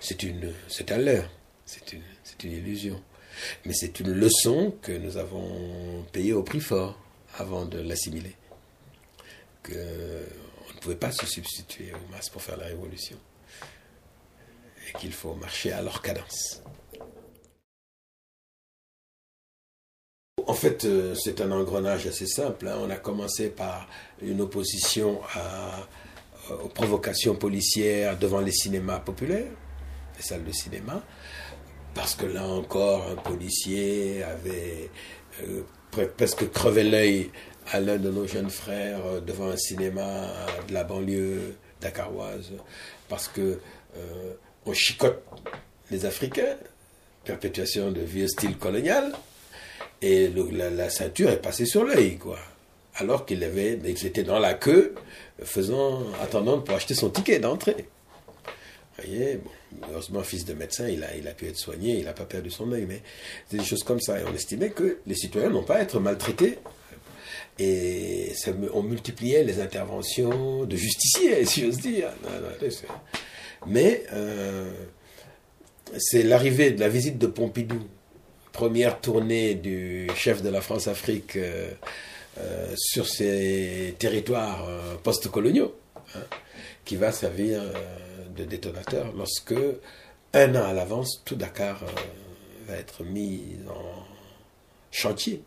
c'est 0.00 0.22
une, 0.22 0.52
c'est 0.68 0.92
un 0.92 0.98
leurre, 0.98 1.30
c'est 1.64 1.92
une, 1.92 2.02
c'est 2.22 2.44
une 2.44 2.52
illusion. 2.52 3.02
Mais 3.64 3.72
c'est 3.72 4.00
une 4.00 4.12
leçon 4.12 4.74
que 4.82 4.92
nous 4.92 5.16
avons 5.16 6.04
payée 6.12 6.32
au 6.32 6.42
prix 6.42 6.60
fort 6.60 6.98
avant 7.38 7.64
de 7.64 7.78
l'assimiler. 7.78 8.36
Qu'on 9.64 9.72
ne 9.72 10.80
pouvait 10.80 10.96
pas 10.96 11.12
se 11.12 11.26
substituer 11.26 11.92
aux 11.92 12.12
masses 12.12 12.28
pour 12.28 12.42
faire 12.42 12.56
la 12.56 12.66
révolution 12.66 13.16
qu'il 14.98 15.12
faut 15.12 15.34
marcher 15.34 15.72
à 15.72 15.82
leur 15.82 16.02
cadence. 16.02 16.62
En 20.46 20.54
fait, 20.54 20.84
euh, 20.84 21.14
c'est 21.14 21.40
un 21.40 21.52
engrenage 21.52 22.06
assez 22.06 22.26
simple. 22.26 22.66
Hein. 22.66 22.76
On 22.80 22.90
a 22.90 22.96
commencé 22.96 23.50
par 23.50 23.88
une 24.20 24.40
opposition 24.40 25.20
euh, 25.36 26.54
aux 26.64 26.68
provocations 26.68 27.34
policières 27.36 28.18
devant 28.18 28.40
les 28.40 28.52
cinémas 28.52 28.98
populaires, 28.98 29.52
les 30.16 30.22
salles 30.22 30.44
de 30.44 30.52
cinéma, 30.52 31.02
parce 31.94 32.14
que 32.14 32.26
là 32.26 32.44
encore, 32.46 33.06
un 33.10 33.16
policier 33.16 34.22
avait 34.24 34.90
euh, 35.42 35.62
presque 36.16 36.50
crevé 36.50 36.84
l'œil 36.84 37.30
à 37.70 37.78
l'un 37.78 37.98
de 37.98 38.10
nos 38.10 38.26
jeunes 38.26 38.50
frères 38.50 39.22
devant 39.22 39.50
un 39.50 39.56
cinéma 39.56 40.32
de 40.66 40.74
la 40.74 40.82
banlieue 40.82 41.54
dakaroise, 41.80 42.50
parce 43.08 43.28
que 43.28 43.60
on 44.66 44.72
chicote 44.72 45.22
les 45.90 46.06
Africains, 46.06 46.56
perpétuation 47.24 47.90
de 47.90 48.00
vieux 48.00 48.28
style 48.28 48.56
colonial, 48.56 49.12
et 50.02 50.30
la, 50.52 50.88
ceinture 50.90 51.30
est 51.30 51.42
passée 51.42 51.66
sur 51.66 51.84
l'œil, 51.84 52.16
quoi. 52.16 52.38
Alors 52.96 53.26
qu'il 53.26 53.44
avait, 53.44 53.78
il 53.84 54.06
était 54.06 54.22
dans 54.22 54.38
la 54.38 54.54
queue, 54.54 54.94
faisant, 55.42 56.02
attendant 56.22 56.60
pour 56.60 56.74
acheter 56.74 56.94
son 56.94 57.10
ticket 57.10 57.38
d'entrée. 57.38 57.88
Vous 58.98 59.04
voyez, 59.04 59.40
heureusement, 59.90 60.22
fils 60.22 60.44
de 60.44 60.54
médecin, 60.54 60.88
il 60.88 61.04
a, 61.04 61.14
il 61.16 61.26
a 61.28 61.32
pu 61.32 61.46
être 61.46 61.56
soigné, 61.56 61.98
il 61.98 62.04
n'a 62.04 62.12
pas 62.12 62.24
perdu 62.24 62.50
son 62.50 62.70
œil, 62.72 62.86
mais 62.86 63.02
c'est 63.48 63.58
des 63.58 63.64
choses 63.64 63.82
comme 63.82 64.00
ça. 64.00 64.18
Et 64.20 64.24
on 64.24 64.34
estimait 64.34 64.70
que 64.70 64.98
les 65.06 65.14
citoyens 65.14 65.50
n'ont 65.50 65.62
pas 65.62 65.76
à 65.76 65.80
être 65.80 66.00
maltraités. 66.00 66.58
Et 67.58 68.32
on 68.72 68.82
multipliait 68.82 69.44
les 69.44 69.60
interventions 69.60 70.64
de 70.64 70.76
justiciers, 70.76 71.44
si 71.46 71.62
j'ose 71.62 71.78
dire. 71.78 72.08
Mais 73.66 74.04
euh, 74.12 74.70
c'est 75.98 76.22
l'arrivée 76.22 76.70
de 76.70 76.80
la 76.80 76.88
visite 76.88 77.18
de 77.18 77.26
Pompidou, 77.26 77.86
première 78.52 79.00
tournée 79.00 79.54
du 79.54 80.08
chef 80.16 80.42
de 80.42 80.48
la 80.48 80.60
France-Afrique 80.60 81.36
euh, 81.36 81.70
euh, 82.38 82.74
sur 82.76 83.06
ces 83.06 83.94
territoires 83.98 84.66
post-coloniaux, 85.02 85.74
hein, 86.14 86.24
qui 86.84 86.96
va 86.96 87.12
servir 87.12 87.62
de 88.34 88.44
détonateur 88.44 89.12
lorsque, 89.16 89.54
un 90.32 90.54
an 90.54 90.64
à 90.64 90.72
l'avance, 90.72 91.22
tout 91.24 91.34
Dakar 91.34 91.84
va 92.66 92.76
être 92.76 93.02
mis 93.04 93.56
en 93.68 94.04
chantier 94.92 95.42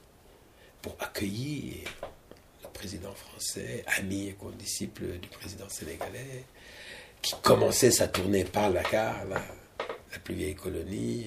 pour 0.82 0.95
accueillir 0.99 1.86
le 2.61 2.70
président 2.74 3.14
français, 3.14 3.84
ami 3.97 4.28
et 4.28 4.34
condisciple 4.34 5.20
du 5.20 5.30
président 5.30 5.70
sénégalais, 5.70 6.45
qui 7.24 7.34
commençait 7.41 7.89
sa 7.89 8.07
tournée 8.07 8.43
par 8.43 8.69
la, 8.69 8.82
la 8.91 10.19
plus 10.24 10.36
vieille 10.36 10.55
colonie, 10.55 11.26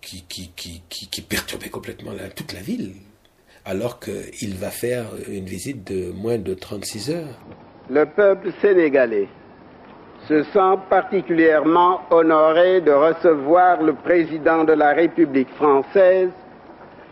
qui, 0.00 1.22
perturbait 1.28 1.70
complètement 1.70 2.12
toute 2.36 2.52
la 2.52 2.60
ville, 2.60 2.92
alors 3.64 3.98
qu'il 3.98 4.54
va 4.56 4.70
faire 4.70 5.06
une 5.28 5.46
visite 5.46 5.90
de 5.90 6.12
moins 6.12 6.38
de 6.38 6.54
36 6.54 7.10
heures. 7.10 7.38
Le 7.88 8.04
peuple 8.04 8.52
sénégalais 8.60 9.28
se 10.28 10.42
sent 10.44 10.78
particulièrement 10.90 12.02
honoré 12.10 12.80
de 12.80 12.92
recevoir 12.92 13.82
le 13.82 13.94
président 13.94 14.64
de 14.64 14.72
la 14.72 14.92
République 14.92 15.52
française 15.54 16.30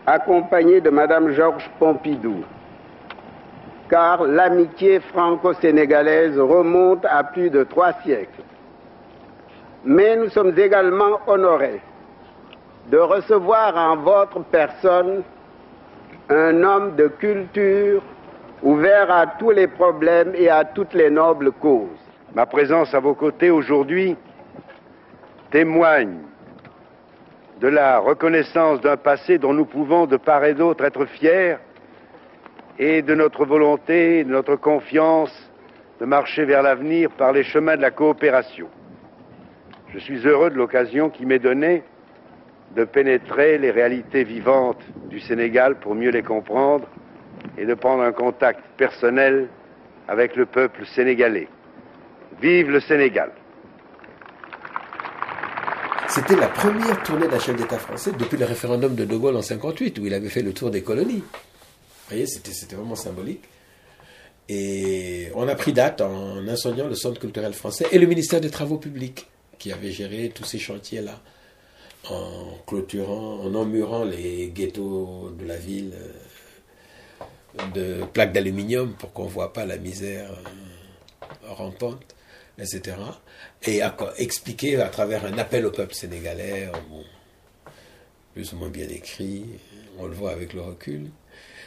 accompagné 0.05 0.81
de 0.81 0.89
Madame 0.89 1.31
Georges 1.31 1.69
Pompidou 1.79 2.43
car 3.91 4.23
l'amitié 4.23 5.01
franco-sénégalaise 5.01 6.39
remonte 6.39 7.05
à 7.05 7.25
plus 7.25 7.49
de 7.49 7.63
trois 7.65 7.91
siècles. 8.03 8.41
mais 9.83 10.15
nous 10.15 10.29
sommes 10.29 10.57
également 10.57 11.19
honorés 11.27 11.81
de 12.89 12.97
recevoir 12.97 13.75
en 13.75 13.97
votre 13.97 14.39
personne 14.45 15.23
un 16.29 16.63
homme 16.63 16.95
de 16.95 17.07
culture 17.09 18.01
ouvert 18.63 19.11
à 19.11 19.27
tous 19.27 19.51
les 19.51 19.67
problèmes 19.67 20.33
et 20.35 20.49
à 20.49 20.63
toutes 20.63 20.93
les 20.93 21.09
nobles 21.09 21.51
causes. 21.51 22.03
Ma 22.33 22.45
présence 22.45 22.93
à 22.93 22.99
vos 22.99 23.15
côtés 23.15 23.49
aujourd'hui 23.51 24.15
témoigne 25.51 26.19
de 27.59 27.67
la 27.67 27.99
reconnaissance 27.99 28.79
d'un 28.81 28.97
passé 28.97 29.37
dont 29.37 29.53
nous 29.53 29.65
pouvons 29.65 30.05
de 30.05 30.17
part 30.17 30.45
et 30.45 30.53
d'autre 30.53 30.85
être 30.85 31.05
fiers 31.05 31.57
et 32.81 33.03
de 33.03 33.13
notre 33.13 33.45
volonté, 33.45 34.23
de 34.23 34.31
notre 34.31 34.55
confiance 34.55 35.31
de 35.99 36.05
marcher 36.05 36.45
vers 36.45 36.63
l'avenir 36.63 37.11
par 37.11 37.31
les 37.31 37.43
chemins 37.43 37.77
de 37.77 37.81
la 37.81 37.91
coopération. 37.91 38.67
Je 39.93 39.99
suis 39.99 40.25
heureux 40.25 40.49
de 40.49 40.55
l'occasion 40.55 41.11
qui 41.11 41.27
m'est 41.27 41.37
donnée 41.37 41.83
de 42.75 42.83
pénétrer 42.83 43.59
les 43.59 43.69
réalités 43.69 44.23
vivantes 44.23 44.81
du 45.11 45.19
Sénégal 45.19 45.75
pour 45.75 45.93
mieux 45.93 46.09
les 46.09 46.23
comprendre 46.23 46.87
et 47.55 47.65
de 47.65 47.73
prendre 47.75 48.01
un 48.01 48.13
contact 48.13 48.61
personnel 48.77 49.47
avec 50.07 50.35
le 50.35 50.47
peuple 50.47 50.83
sénégalais. 50.87 51.49
Vive 52.41 52.71
le 52.71 52.79
Sénégal 52.79 53.29
C'était 56.07 56.35
la 56.35 56.47
première 56.47 57.03
tournée 57.03 57.27
d'un 57.27 57.37
chef 57.37 57.55
d'État 57.55 57.77
français 57.77 58.11
depuis 58.17 58.37
le 58.37 58.45
référendum 58.45 58.95
de 58.95 59.05
De 59.05 59.15
Gaulle 59.15 59.35
en 59.35 59.43
58, 59.43 59.99
où 59.99 60.07
il 60.07 60.15
avait 60.15 60.29
fait 60.29 60.41
le 60.41 60.53
tour 60.53 60.71
des 60.71 60.81
colonies. 60.81 61.23
Voyez, 62.11 62.27
c'était 62.27 62.75
vraiment 62.75 62.95
symbolique. 62.95 63.43
Et 64.49 65.29
on 65.33 65.47
a 65.47 65.55
pris 65.55 65.71
date 65.71 66.01
en 66.01 66.45
incendiant 66.45 66.87
le 66.87 66.95
Centre 66.95 67.21
culturel 67.21 67.53
français 67.53 67.85
et 67.93 67.99
le 67.99 68.05
ministère 68.05 68.41
des 68.41 68.49
Travaux 68.49 68.77
publics, 68.77 69.27
qui 69.57 69.71
avait 69.71 69.91
géré 69.91 70.29
tous 70.35 70.43
ces 70.43 70.59
chantiers-là, 70.59 71.21
en 72.09 72.57
clôturant, 72.67 73.39
en 73.39 73.55
emmurant 73.55 74.03
les 74.03 74.51
ghettos 74.53 75.31
de 75.39 75.45
la 75.45 75.55
ville 75.55 75.93
euh, 77.57 77.67
de 77.73 78.03
plaques 78.03 78.33
d'aluminium 78.33 78.93
pour 78.95 79.13
qu'on 79.13 79.25
ne 79.25 79.29
voit 79.29 79.53
pas 79.53 79.65
la 79.65 79.77
misère 79.77 80.31
euh, 80.31 81.47
rampante, 81.47 82.03
etc. 82.57 82.97
Et 83.63 83.81
expliquer 84.17 84.81
à 84.81 84.89
travers 84.89 85.25
un 85.25 85.37
appel 85.37 85.65
au 85.65 85.71
peuple 85.71 85.93
sénégalais, 85.93 86.69
plus 88.33 88.51
ou 88.51 88.57
moins 88.57 88.69
bien 88.69 88.89
écrit, 88.89 89.45
on 89.97 90.07
le 90.07 90.13
voit 90.13 90.31
avec 90.31 90.53
le 90.53 90.61
recul, 90.61 91.09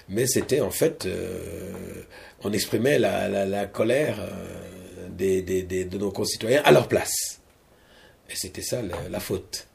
mais 0.08 0.26
c'était 0.26 0.60
en 0.60 0.70
fait, 0.70 1.06
euh, 1.06 2.02
on 2.42 2.52
exprimait 2.52 2.98
la, 2.98 3.66
colère 3.66 4.18
euh, 4.20 5.08
des, 5.08 5.42
de 5.42 5.98
nos 5.98 6.10
concitoyens 6.10 6.62
à 6.64 6.72
leur 6.72 6.88
place. 6.88 7.40
Et 8.30 8.34
c'était 8.36 8.62
ça 8.62 8.80
la, 8.82 9.20
faute. 9.20 9.66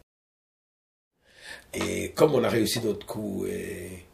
Et 1.74 2.12
comme 2.12 2.34
on 2.34 2.44
a 2.44 2.50
réussi 2.50 2.80
notre 2.82 3.06
coup 3.06 3.46
et 3.46 4.06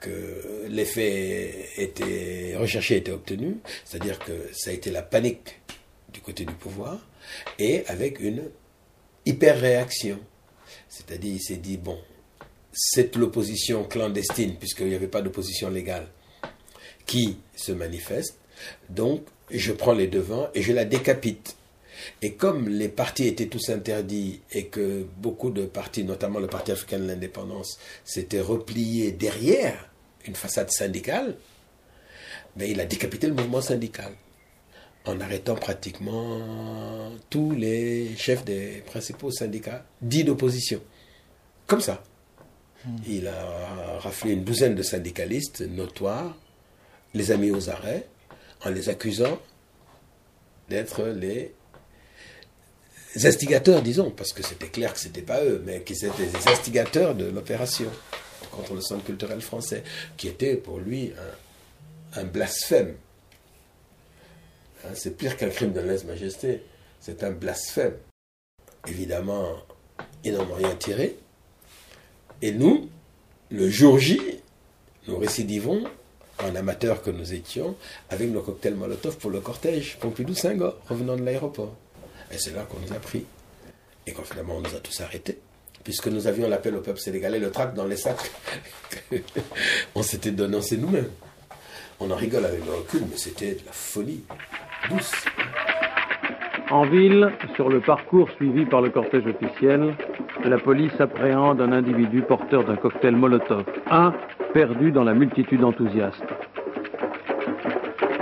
que 0.00 0.66
l'effet 0.68 1.68
était 1.76 2.56
recherché 2.56 2.96
était 2.96 3.12
obtenu, 3.12 3.58
c'est-à-dire 3.84 4.18
que 4.18 4.48
ça 4.52 4.70
a 4.70 4.72
été 4.72 4.90
la 4.90 5.02
panique 5.02 5.60
du 6.12 6.20
côté 6.20 6.44
du 6.44 6.54
pouvoir, 6.54 6.98
et 7.58 7.84
avec 7.86 8.20
une 8.20 8.50
hyper-réaction. 9.26 10.18
C'est-à-dire, 10.88 11.34
il 11.34 11.40
s'est 11.40 11.56
dit, 11.56 11.76
bon, 11.76 11.98
c'est 12.72 13.16
l'opposition 13.16 13.84
clandestine, 13.84 14.56
puisqu'il 14.56 14.88
n'y 14.88 14.94
avait 14.94 15.08
pas 15.08 15.22
d'opposition 15.22 15.70
légale, 15.70 16.08
qui 17.06 17.38
se 17.56 17.72
manifeste. 17.72 18.36
Donc, 18.88 19.24
je 19.50 19.72
prends 19.72 19.92
les 19.92 20.06
devants 20.06 20.48
et 20.54 20.62
je 20.62 20.72
la 20.72 20.84
décapite. 20.84 21.56
Et 22.22 22.34
comme 22.34 22.68
les 22.68 22.88
partis 22.88 23.26
étaient 23.26 23.46
tous 23.46 23.68
interdits 23.68 24.40
et 24.52 24.66
que 24.66 25.04
beaucoup 25.18 25.50
de 25.50 25.66
partis, 25.66 26.04
notamment 26.04 26.38
le 26.38 26.46
Parti 26.46 26.72
africain 26.72 26.98
de 26.98 27.06
l'indépendance, 27.06 27.78
s'étaient 28.04 28.40
repliés 28.40 29.12
derrière 29.12 29.90
une 30.26 30.34
façade 30.34 30.70
syndicale, 30.70 31.36
ben, 32.56 32.70
il 32.70 32.80
a 32.80 32.86
décapité 32.86 33.26
le 33.26 33.34
mouvement 33.34 33.60
syndical 33.60 34.12
en 35.04 35.20
arrêtant 35.20 35.54
pratiquement 35.54 37.10
tous 37.30 37.52
les 37.52 38.16
chefs 38.16 38.44
des 38.44 38.82
principaux 38.86 39.30
syndicats 39.30 39.84
dits 40.02 40.24
d'opposition. 40.24 40.80
Comme 41.66 41.80
ça. 41.80 42.02
Il 43.06 43.28
a 43.28 43.98
raflé 43.98 44.32
une 44.32 44.44
douzaine 44.44 44.74
de 44.74 44.82
syndicalistes 44.82 45.60
notoires, 45.60 46.36
les 47.14 47.30
a 47.30 47.36
mis 47.36 47.50
aux 47.50 47.68
arrêts, 47.68 48.06
en 48.64 48.70
les 48.70 48.88
accusant 48.88 49.38
d'être 50.68 51.04
les 51.04 51.52
instigateurs, 53.24 53.82
disons, 53.82 54.10
parce 54.10 54.32
que 54.32 54.42
c'était 54.42 54.68
clair 54.68 54.94
que 54.94 55.00
ce 55.00 55.06
n'était 55.06 55.22
pas 55.22 55.44
eux, 55.44 55.62
mais 55.64 55.82
qu'ils 55.82 56.04
étaient 56.04 56.26
les 56.26 56.48
instigateurs 56.48 57.14
de 57.14 57.26
l'opération 57.26 57.90
contre 58.50 58.74
le 58.74 58.80
centre 58.80 59.04
culturel 59.04 59.40
français, 59.40 59.82
qui 60.16 60.28
était 60.28 60.56
pour 60.56 60.78
lui 60.78 61.12
un, 62.14 62.24
blasphème. 62.24 62.94
Hein, 64.84 64.90
c'est 64.94 65.16
pire 65.16 65.36
qu'un 65.36 65.50
crime 65.50 65.72
de 65.72 65.80
lèse-majesté, 65.80 66.62
c'est 67.00 67.22
un 67.22 67.30
blasphème. 67.30 67.96
Évidemment, 68.88 69.56
ils 70.24 70.32
n'en 70.32 70.54
rien 70.54 70.74
tiré. 70.76 71.16
Et 72.42 72.52
nous, 72.52 72.88
le 73.50 73.68
jour 73.68 73.98
J, 73.98 74.20
nous 75.08 75.18
récidivons, 75.18 75.84
en 76.42 76.54
amateurs 76.54 77.02
que 77.02 77.10
nous 77.10 77.34
étions, 77.34 77.76
avec 78.08 78.30
nos 78.30 78.40
cocktails 78.40 78.74
Molotov 78.74 79.18
pour 79.18 79.30
le 79.30 79.40
cortège 79.40 79.98
Pompidou-Senghor, 80.00 80.78
revenant 80.88 81.16
de 81.16 81.22
l'aéroport. 81.22 81.76
Et 82.30 82.38
c'est 82.38 82.54
là 82.54 82.62
qu'on 82.62 82.78
nous 82.78 82.92
a 82.94 82.98
pris. 82.98 83.24
Et 84.06 84.12
quand 84.12 84.24
finalement 84.24 84.56
on 84.56 84.60
nous 84.60 84.74
a 84.74 84.80
tous 84.80 85.00
arrêtés, 85.00 85.38
puisque 85.84 86.06
nous 86.06 86.26
avions 86.26 86.48
l'appel 86.48 86.76
au 86.76 86.80
peuple 86.80 87.00
sénégalais, 87.00 87.38
le 87.38 87.50
trac 87.50 87.74
dans 87.74 87.86
les 87.86 87.96
sacs. 87.96 88.30
on 89.94 90.02
s'était 90.02 90.30
donné, 90.30 90.58
nous-mêmes. 90.78 91.10
On 91.98 92.10
en 92.10 92.16
rigole 92.16 92.46
avec 92.46 92.64
le 92.64 92.72
recul, 92.72 93.02
mais 93.10 93.18
c'était 93.18 93.54
de 93.54 93.66
la 93.66 93.72
folie 93.72 94.22
douce. 94.88 95.12
En 96.70 96.84
ville, 96.84 97.32
sur 97.56 97.68
le 97.68 97.80
parcours 97.80 98.30
suivi 98.36 98.64
par 98.64 98.80
le 98.80 98.90
cortège 98.90 99.26
officiel, 99.26 99.92
la 100.44 100.56
police 100.56 100.92
appréhende 101.00 101.60
un 101.60 101.72
individu 101.72 102.22
porteur 102.22 102.62
d'un 102.62 102.76
cocktail 102.76 103.16
Molotov, 103.16 103.64
un 103.90 104.14
perdu 104.54 104.92
dans 104.92 105.02
la 105.02 105.12
multitude 105.12 105.64
enthousiaste. 105.64 106.22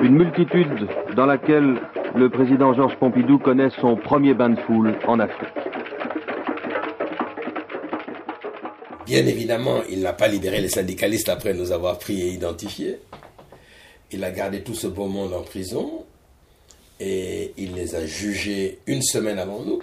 Une 0.02 0.14
multitude 0.14 0.88
dans 1.14 1.26
laquelle 1.26 1.76
le 2.14 2.30
président 2.30 2.72
Georges 2.72 2.96
Pompidou 2.96 3.38
connaît 3.38 3.68
son 3.82 3.96
premier 3.96 4.32
bain 4.32 4.48
de 4.48 4.60
foule 4.60 4.94
en 5.06 5.20
Afrique. 5.20 5.48
Bien 9.04 9.26
évidemment, 9.26 9.82
il 9.90 10.00
n'a 10.00 10.14
pas 10.14 10.28
libéré 10.28 10.62
les 10.62 10.70
syndicalistes 10.70 11.28
après 11.28 11.52
nous 11.52 11.70
avoir 11.70 11.98
pris 11.98 12.22
et 12.22 12.28
identifiés. 12.28 12.98
Il 14.10 14.24
a 14.24 14.30
gardé 14.30 14.62
tout 14.62 14.74
ce 14.74 14.86
beau 14.86 15.06
monde 15.06 15.34
en 15.34 15.42
prison 15.42 16.06
et 17.00 17.52
il 17.56 17.74
les 17.74 17.94
a 17.94 18.06
jugés 18.06 18.80
une 18.86 19.02
semaine 19.02 19.38
avant 19.38 19.62
nous 19.62 19.80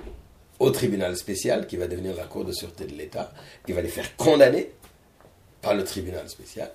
au 0.59 0.69
tribunal 0.69 1.15
spécial 1.17 1.67
qui 1.67 1.77
va 1.77 1.87
devenir 1.87 2.15
la 2.15 2.25
Cour 2.25 2.45
de 2.45 2.51
sûreté 2.51 2.85
de 2.85 2.93
l'État, 2.93 3.33
qui 3.65 3.73
va 3.73 3.81
les 3.81 3.89
faire 3.89 4.15
condamner 4.15 4.71
par 5.61 5.75
le 5.75 5.83
tribunal 5.83 6.29
spécial. 6.29 6.71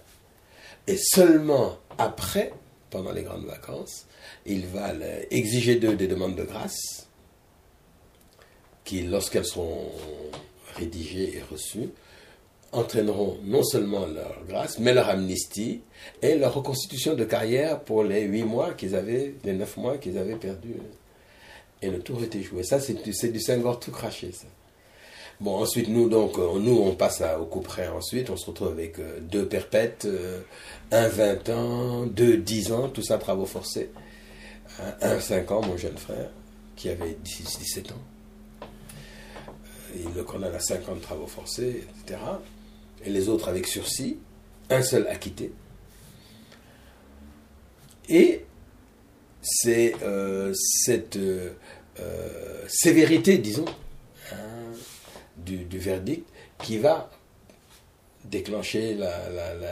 Et 0.87 0.97
seulement 0.97 1.79
après, 1.99 2.53
pendant 2.91 3.13
les 3.13 3.23
grandes 3.23 3.47
vacances, 3.47 4.07
il 4.47 4.67
va 4.67 4.93
exiger 5.31 5.77
d'eux 5.77 5.95
des 5.95 6.09
demandes 6.09 6.37
de 6.37 6.43
grâce 6.43 7.09
qui, 8.85 9.03
lorsqu'elles 9.03 9.45
seront 9.47 9.93
rédigées 10.77 11.37
et 11.37 11.43
reçues, 11.43 11.91
entraîneront 12.73 13.39
non 13.45 13.63
seulement 13.63 14.07
leur 14.07 14.45
grâce, 14.49 14.79
mais 14.79 14.95
leur 14.95 15.09
amnistie 15.09 15.81
et 16.23 16.37
leur 16.37 16.55
reconstitution 16.55 17.15
de 17.15 17.25
carrière 17.25 17.81
pour 17.81 18.05
les 18.05 18.23
huit 18.23 18.45
mois 18.45 18.73
qu'ils 18.75 18.95
avaient, 18.95 19.35
les 19.45 19.53
neuf 19.53 19.77
mois 19.77 19.99
qu'ils 19.99 20.19
avaient 20.19 20.37
perdus. 20.37 20.77
Et 21.83 21.91
le 21.91 22.01
tour 22.01 22.23
était 22.23 22.43
joué. 22.43 22.63
Ça, 22.63 22.79
c'est 22.79 23.03
du, 23.03 23.11
du 23.11 23.41
Senghor 23.41 23.81
tout 23.81 23.91
craché, 23.91 24.33
ça. 24.33 24.47
Bon, 25.41 25.57
ensuite, 25.57 25.89
nous, 25.89 26.11
donc, 26.11 26.39
euh, 26.39 26.59
nous, 26.59 26.79
on 26.79 26.95
passe 26.95 27.23
au 27.41 27.47
coup 27.47 27.61
près 27.61 27.89
ensuite. 27.89 28.29
On 28.29 28.37
se 28.37 28.45
retrouve 28.45 28.69
avec 28.69 28.99
euh, 28.99 29.21
deux 29.21 29.47
perpètes, 29.49 30.05
euh, 30.05 30.43
un 30.93 31.09
20 31.09 31.49
ans, 31.49 32.07
deux 32.07 32.37
10 32.37 32.73
ans, 32.73 32.89
tout 32.91 33.03
ça, 33.03 33.17
travaux 33.17 33.47
forcés. 33.47 33.91
Un, 35.01 35.19
5 35.19 35.51
ans, 35.51 35.63
mon 35.63 35.79
jeune 35.79 35.97
frère, 35.97 36.29
qui 36.77 36.91
avait 36.91 37.17
17 37.25 37.93
ans. 37.93 38.69
Il 39.97 40.13
le 40.15 40.25
condamne 40.25 40.55
à 40.55 40.61
50 40.61 41.01
travaux 41.01 41.27
forcés, 41.27 41.85
etc. 42.05 42.21
Et 43.05 43.11
les 43.11 43.29
autres 43.29 43.49
avec 43.49 43.67
sursis. 43.67 44.19
Un 44.69 44.83
seul 44.83 45.07
acquitté. 45.09 45.53
Et 48.09 48.45
c'est 49.43 49.95
cette 50.55 51.17
euh, 51.17 52.65
sévérité, 52.69 53.39
disons, 53.39 53.65
hein, 54.33 54.37
du, 55.37 55.79
verdict 55.79 56.29
qui 56.63 56.79
va 56.79 57.11
déclencher 58.25 58.97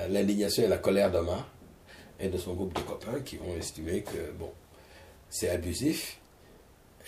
l'indignation 0.08 0.64
et 0.64 0.68
la 0.68 0.78
colère 0.78 1.10
d'Omar 1.10 1.48
et 2.18 2.28
de 2.28 2.38
son 2.38 2.54
groupe 2.54 2.74
de 2.74 2.80
copains 2.80 3.20
qui 3.20 3.36
vont 3.36 3.54
estimer 3.56 4.02
que, 4.02 4.32
bon, 4.38 4.50
c'est 5.30 5.50
abusif 5.50 6.18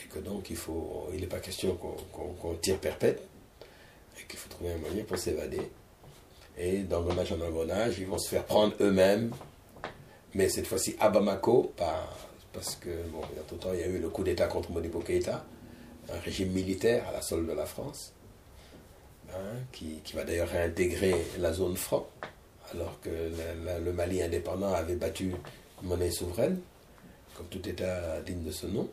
et 0.02 0.08
que 0.08 0.18
donc 0.18 0.50
il 0.50 1.20
n'est 1.20 1.26
pas 1.26 1.40
question 1.40 1.76
qu'on 1.76 2.54
tire 2.54 2.78
perpète, 2.78 3.22
et 4.18 4.26
qu'il 4.26 4.38
faut 4.38 4.48
trouver 4.48 4.72
un 4.72 4.78
moyen 4.78 5.04
pour 5.04 5.18
s'évader. 5.18 5.60
Et 6.62 6.82
d'engrenage 6.82 7.32
en 7.32 7.40
engrenage, 7.40 7.98
ils 8.00 8.06
vont 8.06 8.18
se 8.18 8.28
faire 8.28 8.44
prendre 8.44 8.74
eux-mêmes, 8.82 9.32
mais 10.34 10.50
cette 10.50 10.66
fois-ci 10.66 10.94
à 11.00 11.08
Bamako, 11.08 11.72
parce 12.52 12.76
que, 12.76 12.90
bon, 13.10 13.22
il 13.32 13.36
y 13.36 13.38
a 13.38 13.42
tout 13.44 13.54
le 13.54 13.60
temps, 13.60 13.72
il 13.72 13.80
y 13.80 13.82
a 13.82 13.86
eu 13.86 13.98
le 13.98 14.10
coup 14.10 14.22
d'État 14.22 14.46
contre 14.46 14.70
Modibo 14.70 15.00
Keïta, 15.00 15.42
un 16.12 16.20
régime 16.20 16.50
militaire 16.50 17.08
à 17.08 17.12
la 17.12 17.22
solde 17.22 17.48
de 17.48 17.54
la 17.54 17.64
France, 17.64 18.12
hein, 19.30 19.56
qui, 19.72 20.02
va 20.12 20.24
d'ailleurs 20.24 20.50
réintégrer 20.50 21.14
la 21.38 21.54
zone 21.54 21.78
franc, 21.78 22.06
alors 22.74 23.00
que 23.00 23.08
le 23.82 23.92
Mali 23.94 24.20
indépendant 24.20 24.74
avait 24.74 24.96
battu 24.96 25.32
monnaie 25.80 26.10
souveraine, 26.10 26.60
comme 27.36 27.46
tout 27.46 27.66
État 27.66 28.20
digne 28.20 28.44
de 28.44 28.50
ce 28.50 28.66
nom. 28.66 28.86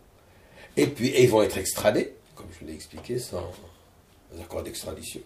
Et 0.78 0.88
puis, 0.88 1.14
ils 1.18 1.30
vont 1.30 1.42
être 1.42 1.58
extradés, 1.58 2.14
comme 2.34 2.48
je 2.58 2.66
l'ai 2.66 2.74
expliqué, 2.74 3.20
sans 3.20 3.52
accord 4.42 4.64
d'extradition 4.64 5.20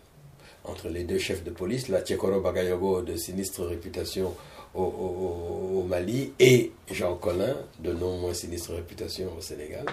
entre 0.65 0.89
les 0.89 1.03
deux 1.03 1.17
chefs 1.17 1.43
de 1.43 1.51
police, 1.51 1.87
la 1.89 2.01
Tchekoro 2.01 2.39
Bagayogo 2.41 3.01
de 3.01 3.15
sinistre 3.15 3.65
réputation 3.65 4.35
au, 4.75 5.83
Mali 5.87 6.33
et 6.39 6.71
Jean 6.89 7.15
Collin 7.15 7.55
de 7.79 7.91
non 7.91 8.17
moins 8.19 8.33
sinistre 8.33 8.73
réputation 8.73 9.29
au 9.37 9.41
Sénégal. 9.41 9.85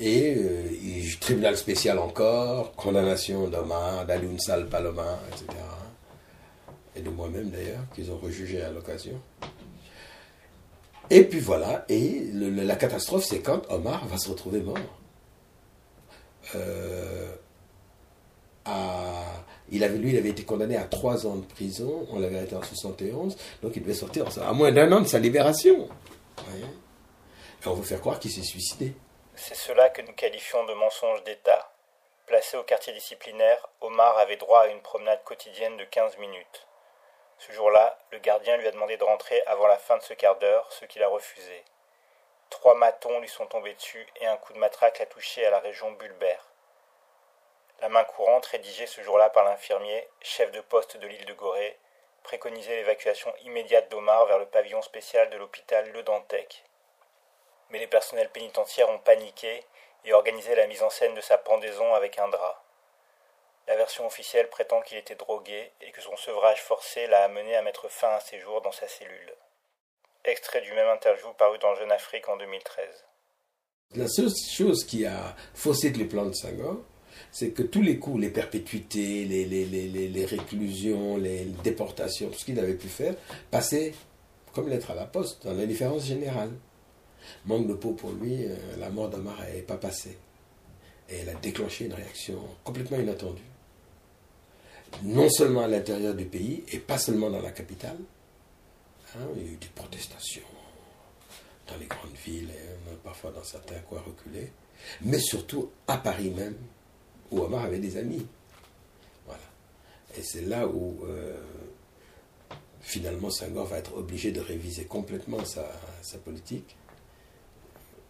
Et 0.00 0.36
euh, 0.36 0.62
tribunal 1.20 1.56
spécial 1.56 1.98
encore, 1.98 2.72
condamnation 2.76 3.48
d'Omar, 3.48 4.06
d'Alioun 4.06 4.38
Sal 4.38 4.68
Paloma, 4.68 5.18
etc. 5.28 5.46
Et 6.94 7.00
de 7.00 7.10
moi-même 7.10 7.50
d'ailleurs, 7.50 7.82
qu'ils 7.94 8.10
ont 8.10 8.18
rejugé 8.18 8.62
à 8.62 8.70
l'occasion. 8.70 9.20
Et 11.10 11.24
puis 11.24 11.40
voilà, 11.40 11.84
et 11.88 12.22
la 12.32 12.76
catastrophe, 12.76 13.24
c'est 13.24 13.40
quand 13.40 13.62
Omar 13.70 14.06
va 14.06 14.18
se 14.18 14.28
retrouver 14.28 14.60
mort. 14.60 14.76
Euh, 16.54 17.34
il 19.70 19.84
avait, 19.84 19.98
lui, 19.98 20.12
il 20.12 20.18
avait 20.18 20.30
été 20.30 20.44
condamné 20.44 20.76
à 20.76 20.84
trois 20.84 21.26
ans 21.26 21.36
de 21.36 21.44
prison, 21.44 22.06
on 22.10 22.18
l'avait 22.18 22.38
arrêté 22.38 22.56
en 22.56 22.62
71, 22.62 23.36
donc 23.62 23.76
il 23.76 23.82
devait 23.82 23.94
sortir 23.94 24.26
à 24.42 24.52
moins 24.52 24.72
d'un 24.72 24.90
an 24.92 25.00
de 25.00 25.06
sa 25.06 25.18
libération. 25.18 25.88
Et 27.64 27.66
on 27.66 27.74
veut 27.74 27.84
faire 27.84 28.00
croire 28.00 28.18
qu'il 28.18 28.30
s'est 28.30 28.42
suicidé. 28.42 28.94
C'est 29.34 29.54
cela 29.54 29.90
que 29.90 30.02
nous 30.02 30.12
qualifions 30.12 30.64
de 30.66 30.74
mensonge 30.74 31.22
d'État. 31.24 31.72
Placé 32.26 32.56
au 32.56 32.62
quartier 32.62 32.92
disciplinaire, 32.92 33.68
Omar 33.80 34.18
avait 34.18 34.36
droit 34.36 34.62
à 34.62 34.66
une 34.68 34.80
promenade 34.80 35.22
quotidienne 35.24 35.76
de 35.76 35.84
15 35.84 36.18
minutes. 36.18 36.66
Ce 37.38 37.52
jour-là, 37.52 37.96
le 38.10 38.18
gardien 38.18 38.56
lui 38.56 38.66
a 38.66 38.72
demandé 38.72 38.96
de 38.96 39.04
rentrer 39.04 39.40
avant 39.46 39.66
la 39.66 39.78
fin 39.78 39.96
de 39.96 40.02
ce 40.02 40.12
quart 40.12 40.38
d'heure, 40.38 40.66
ce 40.72 40.84
qu'il 40.84 41.02
a 41.02 41.08
refusé. 41.08 41.62
Trois 42.50 42.74
matons 42.74 43.20
lui 43.20 43.28
sont 43.28 43.46
tombés 43.46 43.74
dessus 43.74 44.06
et 44.20 44.26
un 44.26 44.36
coup 44.36 44.52
de 44.52 44.58
matraque 44.58 44.98
l'a 44.98 45.06
touché 45.06 45.44
à 45.46 45.50
la 45.50 45.60
région 45.60 45.92
bulbaire. 45.92 46.47
La 47.80 47.88
main 47.88 48.02
courante, 48.02 48.46
rédigée 48.46 48.86
ce 48.86 49.02
jour-là 49.02 49.30
par 49.30 49.44
l'infirmier, 49.44 50.08
chef 50.20 50.50
de 50.50 50.60
poste 50.60 50.96
de 50.96 51.06
l'île 51.06 51.24
de 51.26 51.32
Gorée, 51.32 51.78
préconisait 52.24 52.76
l'évacuation 52.76 53.32
immédiate 53.44 53.88
d'Omar 53.88 54.26
vers 54.26 54.38
le 54.38 54.46
pavillon 54.46 54.82
spécial 54.82 55.30
de 55.30 55.36
l'hôpital 55.36 55.88
Le 55.92 56.02
Dantec. 56.02 56.64
Mais 57.70 57.78
les 57.78 57.86
personnels 57.86 58.30
pénitentiaires 58.30 58.90
ont 58.90 58.98
paniqué 58.98 59.62
et 60.04 60.12
organisé 60.12 60.56
la 60.56 60.66
mise 60.66 60.82
en 60.82 60.90
scène 60.90 61.14
de 61.14 61.20
sa 61.20 61.38
pendaison 61.38 61.94
avec 61.94 62.18
un 62.18 62.28
drap. 62.28 62.64
La 63.68 63.76
version 63.76 64.06
officielle 64.06 64.48
prétend 64.48 64.80
qu'il 64.80 64.98
était 64.98 65.14
drogué 65.14 65.70
et 65.80 65.92
que 65.92 66.00
son 66.00 66.16
sevrage 66.16 66.62
forcé 66.62 67.06
l'a 67.06 67.24
amené 67.24 67.54
à 67.54 67.62
mettre 67.62 67.88
fin 67.88 68.08
à 68.08 68.20
ses 68.20 68.40
jours 68.40 68.60
dans 68.62 68.72
sa 68.72 68.88
cellule. 68.88 69.34
Extrait 70.24 70.62
du 70.62 70.72
même 70.72 70.88
interview 70.88 71.32
paru 71.34 71.58
dans 71.58 71.74
Jeune 71.76 71.92
Afrique 71.92 72.28
en 72.28 72.36
2013. 72.36 73.04
La 73.94 74.08
seule 74.08 74.30
chose 74.30 74.84
qui 74.84 75.06
a 75.06 75.36
faussé 75.54 75.90
les 75.90 76.06
plans 76.06 76.26
de 76.26 76.34
c'est 77.38 77.50
que 77.50 77.62
tous 77.62 77.82
les 77.82 78.00
coups, 78.00 78.20
les 78.20 78.30
perpétuités, 78.30 79.24
les, 79.24 80.24
réclusions, 80.24 81.16
les 81.18 81.44
déportations, 81.62 82.30
tout 82.30 82.38
ce 82.38 82.44
qu'il 82.44 82.58
avait 82.58 82.74
pu 82.74 82.88
faire, 82.88 83.14
passaient 83.48 83.94
comme 84.52 84.68
lettre 84.68 84.90
à 84.90 84.96
la 84.96 85.04
poste, 85.04 85.44
dans 85.44 85.52
l'indifférence 85.52 86.04
générale. 86.04 86.50
Manque 87.46 87.68
de 87.68 87.74
peau 87.74 87.92
pour 87.92 88.10
lui, 88.10 88.44
euh, 88.44 88.56
la 88.80 88.90
mort 88.90 89.08
d'Amar 89.08 89.38
n'avait 89.38 89.62
pas 89.62 89.76
passé. 89.76 90.18
Et 91.08 91.18
elle 91.18 91.28
a 91.28 91.34
déclenché 91.34 91.84
une 91.84 91.94
réaction 91.94 92.40
complètement 92.64 92.98
inattendue 92.98 93.42
non 95.02 95.28
seulement 95.28 95.64
à 95.64 95.68
l'intérieur 95.68 96.14
du 96.14 96.24
pays 96.24 96.64
et 96.72 96.78
pas 96.78 96.98
seulement 96.98 97.30
dans 97.30 97.42
la 97.42 97.50
capitale. 97.52 97.98
Hein, 99.14 99.28
il 99.36 99.42
y 99.42 99.48
a 99.48 99.52
eu 99.52 99.56
des 99.56 99.68
protestations 99.76 100.42
dans 101.68 101.76
les 101.76 101.86
grandes 101.86 102.16
villes, 102.24 102.48
et 102.50 102.96
parfois 103.04 103.30
dans 103.30 103.44
certains 103.44 103.78
coins 103.80 104.00
reculés, 104.00 104.50
mais 105.02 105.18
surtout 105.18 105.70
à 105.86 105.98
Paris 105.98 106.30
même, 106.30 106.56
où 107.30 107.40
Omar 107.40 107.64
avait 107.64 107.78
des 107.78 107.96
amis. 107.96 108.26
Voilà. 109.26 109.42
Et 110.16 110.22
c'est 110.22 110.42
là 110.42 110.66
où 110.66 110.98
euh, 111.04 111.36
finalement 112.80 113.30
Senghor 113.30 113.66
va 113.66 113.78
être 113.78 113.96
obligé 113.96 114.32
de 114.32 114.40
réviser 114.40 114.84
complètement 114.84 115.44
sa, 115.44 115.64
politique 116.24 116.76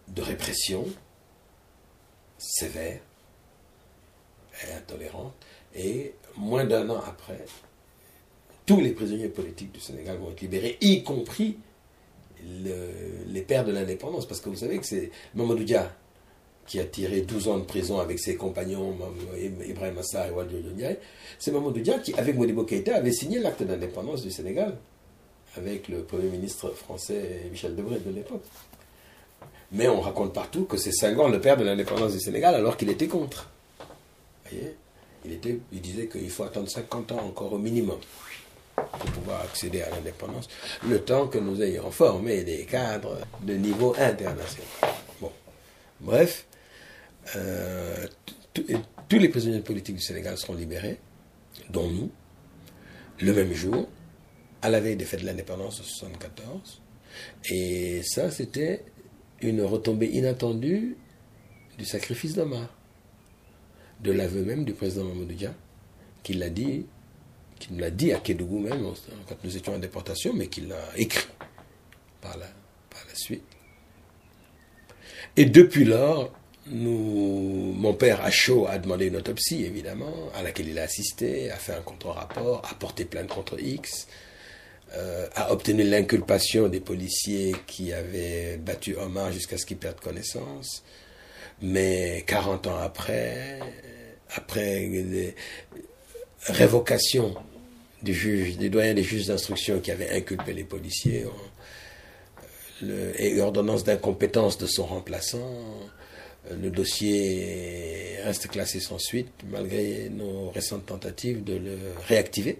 de 0.08 0.22
répression 0.22 0.86
sévère 2.38 3.00
et 4.66 4.72
intolérante. 4.72 5.34
Et 5.74 6.14
moins 6.36 6.64
d'un 6.64 6.88
an 6.88 7.00
après, 7.06 7.44
tous 8.64 8.80
les 8.80 8.92
prisonniers 8.92 9.28
politiques 9.28 9.72
du 9.72 9.80
Sénégal 9.80 10.16
vont 10.18 10.30
être 10.30 10.40
libérés, 10.40 10.78
y 10.80 11.02
compris 11.02 11.58
les 12.42 13.42
pères 13.42 13.64
de 13.64 13.72
l'indépendance. 13.72 14.26
Parce 14.26 14.40
que 14.40 14.48
vous 14.48 14.56
savez 14.56 14.78
que 14.78 14.86
c'est 14.86 15.10
Mamadou 15.34 15.64
Dia 15.64 15.94
qui 16.68 16.78
a 16.78 16.84
tiré 16.84 17.22
12 17.22 17.48
ans 17.48 17.58
de 17.58 17.64
prison 17.64 17.98
avec 17.98 18.18
ses 18.20 18.36
compagnons 18.36 18.94
Ibrahim 19.66 19.98
Assar 19.98 20.26
et 20.26 20.30
Wadi 20.30 20.56
Ndiaye. 20.56 20.98
C'est 21.38 21.50
Mamadou 21.50 21.80
Dia 21.80 21.98
qui, 21.98 22.14
avec 22.14 22.36
Modibo 22.36 22.64
Keïta, 22.64 22.94
avait 22.96 23.10
signé 23.12 23.38
l'acte 23.38 23.62
d'indépendance 23.62 24.22
du 24.22 24.30
Sénégal 24.30 24.76
avec 25.56 25.88
le 25.88 26.02
Premier 26.02 26.28
ministre 26.28 26.68
français 26.70 27.40
Michel 27.50 27.74
Debré 27.74 27.98
de 27.98 28.10
l'époque. 28.10 28.44
Mais 29.72 29.88
on 29.88 30.00
raconte 30.00 30.34
partout 30.34 30.64
que 30.66 30.76
c'est 30.76 30.92
Senghor 30.92 31.30
le 31.30 31.40
père 31.40 31.56
de 31.56 31.64
l'indépendance 31.64 32.12
du 32.12 32.20
Sénégal 32.20 32.54
alors 32.54 32.76
qu'il 32.76 32.90
était 32.90 33.08
contre. 33.08 33.48
Vous 33.80 33.86
voyez? 34.58 34.74
Il, 35.24 35.60
il 35.72 35.80
disait 35.80 36.06
qu'il 36.06 36.30
faut 36.30 36.44
attendre 36.44 36.68
50 36.68 37.12
ans 37.12 37.20
encore 37.26 37.52
au 37.52 37.58
minimum 37.58 37.98
pour 38.76 39.10
pouvoir 39.10 39.40
accéder 39.40 39.82
à 39.82 39.90
l'indépendance, 39.90 40.48
le 40.86 41.00
temps 41.00 41.26
que 41.26 41.38
nous 41.38 41.60
ayons 41.62 41.90
formé 41.90 42.44
des 42.44 42.64
cadres 42.64 43.18
de 43.42 43.54
niveau 43.54 43.94
international. 43.98 44.66
Bon, 45.20 45.32
bref, 46.00 46.46
euh, 47.36 48.06
tous 49.08 49.18
les 49.18 49.28
prisonniers 49.28 49.60
politiques 49.60 49.96
du 49.96 50.02
Sénégal 50.02 50.36
seront 50.36 50.54
libérés, 50.54 50.98
dont 51.70 51.90
nous, 51.90 52.10
le 53.20 53.32
même 53.32 53.52
jour, 53.52 53.88
à 54.62 54.68
la 54.70 54.80
veille 54.80 54.96
des 54.96 55.04
fêtes 55.04 55.20
de 55.20 55.26
l'indépendance 55.26 55.78
de 55.78 55.82
1974. 55.82 56.82
Et 57.50 58.02
ça, 58.02 58.30
c'était 58.30 58.84
une 59.40 59.62
retombée 59.62 60.08
inattendue 60.08 60.96
du 61.78 61.84
sacrifice 61.84 62.34
d'Omar 62.34 62.74
de 64.00 64.12
l'aveu 64.12 64.44
même 64.44 64.64
du 64.64 64.74
président 64.74 65.04
Mamadou 65.04 65.34
Dia, 65.34 65.54
qui 66.22 66.34
l'a 66.34 66.50
dit, 66.50 66.86
qui 67.58 67.72
nous 67.72 67.80
l'a 67.80 67.90
dit 67.90 68.12
à 68.12 68.18
Kédougou 68.18 68.60
même, 68.60 68.92
quand 69.28 69.42
nous 69.44 69.56
étions 69.56 69.74
en 69.74 69.78
déportation, 69.78 70.32
mais 70.34 70.46
qui 70.46 70.62
l'a 70.62 70.80
écrit 70.96 71.26
par 72.20 72.36
la, 72.36 72.46
par 72.90 73.04
la 73.08 73.14
suite. 73.14 73.42
Et 75.36 75.46
depuis 75.46 75.84
lors, 75.84 76.32
nous, 76.70 77.72
mon 77.76 77.94
père 77.94 78.24
à 78.24 78.30
chaud 78.30 78.66
a 78.68 78.78
demandé 78.78 79.06
une 79.06 79.16
autopsie, 79.16 79.64
évidemment, 79.64 80.30
à 80.34 80.42
laquelle 80.42 80.68
il 80.68 80.78
a 80.78 80.82
assisté, 80.82 81.50
a 81.50 81.56
fait 81.56 81.72
un 81.72 81.80
contre-rapport, 81.80 82.62
a 82.70 82.74
porté 82.74 83.04
plainte 83.04 83.28
contre 83.28 83.58
X, 83.60 84.06
euh, 84.94 85.28
a 85.34 85.52
obtenu 85.52 85.84
l'inculpation 85.84 86.68
des 86.68 86.80
policiers 86.80 87.54
qui 87.66 87.92
avaient 87.92 88.56
battu 88.56 88.96
Omar 88.96 89.32
jusqu'à 89.32 89.58
ce 89.58 89.66
qu'il 89.66 89.76
perde 89.76 90.00
connaissance. 90.00 90.82
Mais 91.60 92.24
40 92.26 92.66
ans 92.68 92.78
après, 92.78 93.58
après 94.34 94.80
les 94.80 95.34
révocations 96.46 97.34
du 98.02 98.14
juge, 98.14 98.56
des 98.56 98.70
doyens 98.70 98.94
des 98.94 99.02
juges 99.02 99.26
d'instruction 99.26 99.80
qui 99.80 99.90
avaient 99.90 100.10
inculpé 100.10 100.52
les 100.52 100.64
policiers, 100.64 101.26
et 103.18 103.40
ordonnance 103.40 103.82
d'incompétence 103.82 104.56
de 104.56 104.66
son 104.66 104.86
remplaçant, 104.86 105.64
le 106.50 106.70
dossier 106.70 108.18
reste 108.22 108.48
classé 108.48 108.80
sans 108.80 108.98
suite, 108.98 109.28
malgré 109.50 110.08
nos 110.10 110.50
récentes 110.50 110.86
tentatives 110.86 111.44
de 111.44 111.56
le 111.56 111.78
réactiver. 112.06 112.58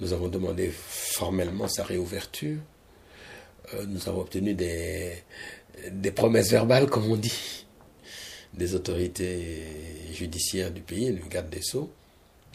Nous 0.00 0.12
avons 0.12 0.28
demandé 0.28 0.70
formellement 0.72 1.68
sa 1.68 1.84
réouverture. 1.84 2.58
Euh, 3.74 3.86
nous 3.86 4.08
avons 4.08 4.22
obtenu 4.22 4.54
des, 4.54 5.22
promesses 6.14 6.50
verbales, 6.50 6.86
comme 6.86 7.10
on 7.10 7.16
dit, 7.16 7.64
des 8.52 8.74
autorités 8.74 9.62
judiciaires 10.12 10.70
du 10.70 10.80
pays, 10.80 11.12
le 11.12 11.26
garde 11.28 11.48
des 11.48 11.62
Sceaux, 11.62 11.92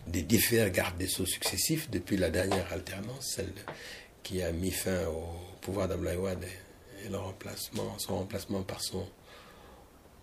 des 0.08 0.22
différents 0.22 0.70
gardes 0.70 0.98
des 0.98 1.08
Sceaux 1.08 1.26
successifs 1.26 1.90
depuis 1.90 2.18
la 2.18 2.30
dernière 2.30 2.72
alternance, 2.72 3.34
celle 3.36 3.52
qui 4.22 4.42
a 4.42 4.52
mis 4.52 4.72
fin 4.72 5.08
au 5.08 5.24
pouvoir 5.62 5.88
d'Ablaïwad 5.88 6.44
et, 6.44 7.10
le 7.10 7.18
remplacement, 7.18 7.98
son 7.98 8.18
remplacement 8.18 8.62
par 8.64 8.82
son 8.82 9.08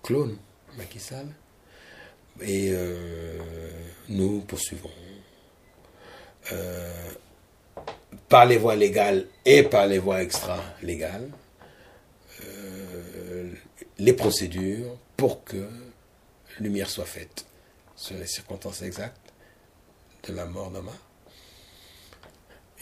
clone 0.07 0.39
Macky 0.79 1.01
Sall. 1.01 1.27
Et 2.41 2.71
euh, 2.71 3.39
nous 4.09 4.41
poursuivons 4.43 4.91
euh, 6.53 7.11
par 8.29 8.47
les 8.47 8.57
voies 8.59 8.77
légales 8.77 9.27
et 9.45 9.63
par 9.65 9.87
les 9.87 9.99
voies 9.99 10.23
extra-légales 10.23 11.31
euh, 12.45 13.51
les 13.99 14.13
procédures 14.13 14.97
pour 15.17 15.43
que 15.45 15.67
lumière 16.61 16.91
soit 16.91 17.07
faite 17.07 17.47
sur 17.97 18.17
les 18.17 18.27
circonstances 18.27 18.83
exactes 18.83 19.33
de 20.29 20.35
la 20.35 20.45
mort 20.45 20.71
d'Omar. 20.71 20.95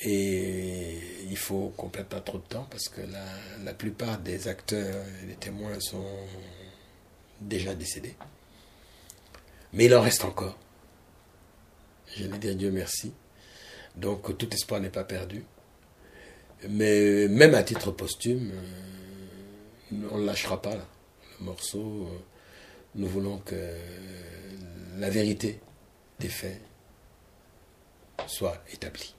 Et 0.02 0.98
il 1.30 1.36
faut 1.36 1.72
qu'on 1.76 1.86
ne 1.86 1.92
perde 1.92 2.08
pas 2.08 2.20
trop 2.20 2.38
de 2.38 2.42
temps 2.42 2.66
parce 2.68 2.88
que 2.88 3.00
la, 3.02 3.24
la 3.62 3.72
plupart 3.72 4.18
des 4.18 4.48
acteurs 4.48 5.04
et 5.22 5.26
des 5.26 5.36
témoins 5.36 5.78
sont 5.78 6.04
déjà 7.44 7.74
décédés. 7.74 8.16
Mais 9.72 9.86
il 9.86 9.94
en 9.94 10.00
reste 10.00 10.24
encore. 10.24 10.58
Je 12.16 12.26
vais 12.26 12.38
dire 12.38 12.54
Dieu 12.54 12.70
merci. 12.70 13.12
Donc 13.96 14.36
tout 14.36 14.52
espoir 14.54 14.80
n'est 14.80 14.90
pas 14.90 15.04
perdu. 15.04 15.44
Mais 16.68 17.28
même 17.28 17.54
à 17.54 17.62
titre 17.62 17.90
posthume, 17.90 18.52
euh, 18.52 20.08
on 20.10 20.18
ne 20.18 20.26
lâchera 20.26 20.60
pas 20.62 20.74
le 20.74 21.44
morceau. 21.44 22.08
Nous 22.94 23.08
voulons 23.08 23.38
que 23.38 23.56
la 24.98 25.10
vérité 25.10 25.60
des 26.20 26.28
faits 26.28 26.60
soit 28.26 28.62
établie. 28.72 29.14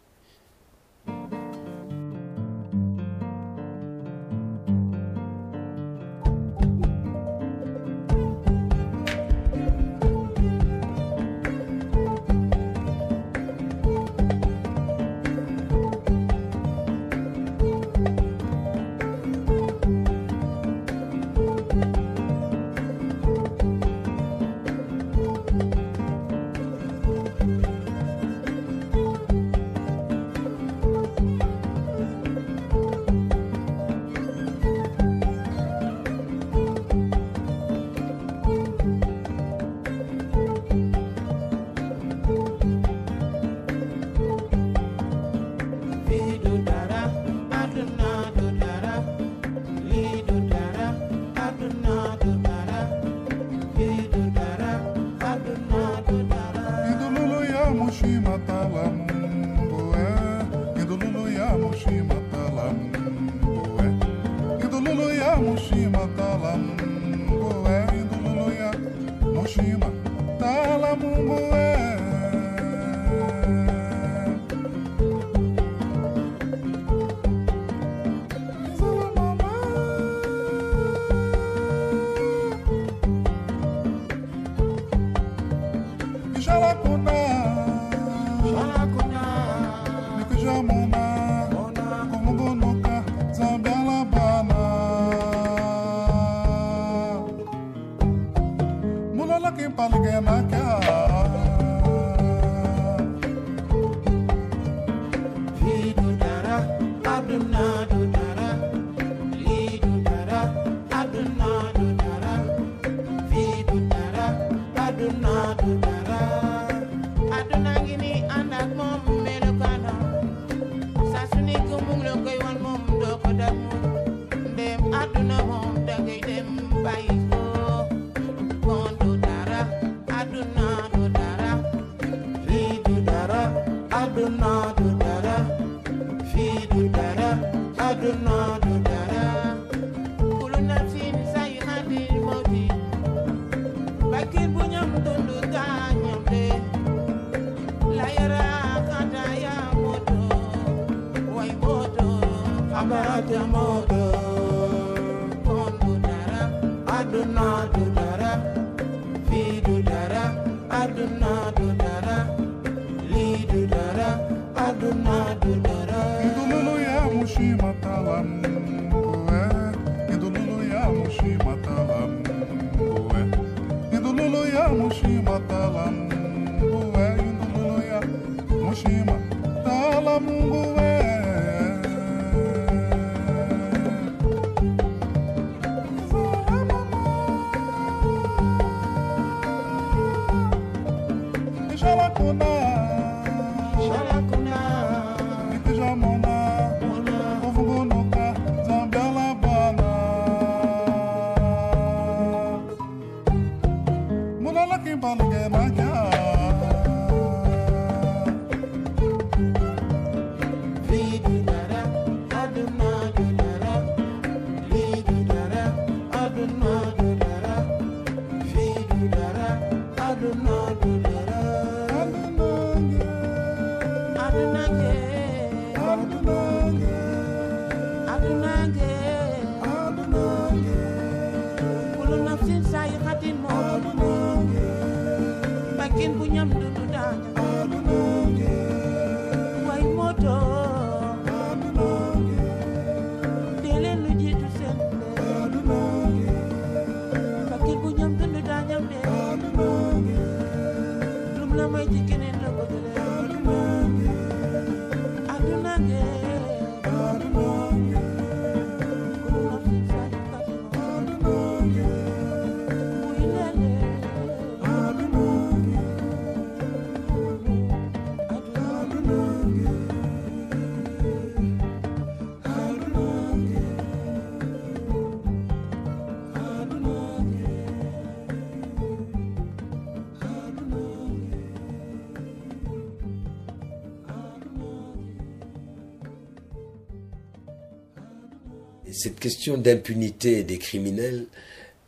Question 289.26 289.58
d'impunité 289.58 290.44
des 290.44 290.60
criminels 290.60 291.26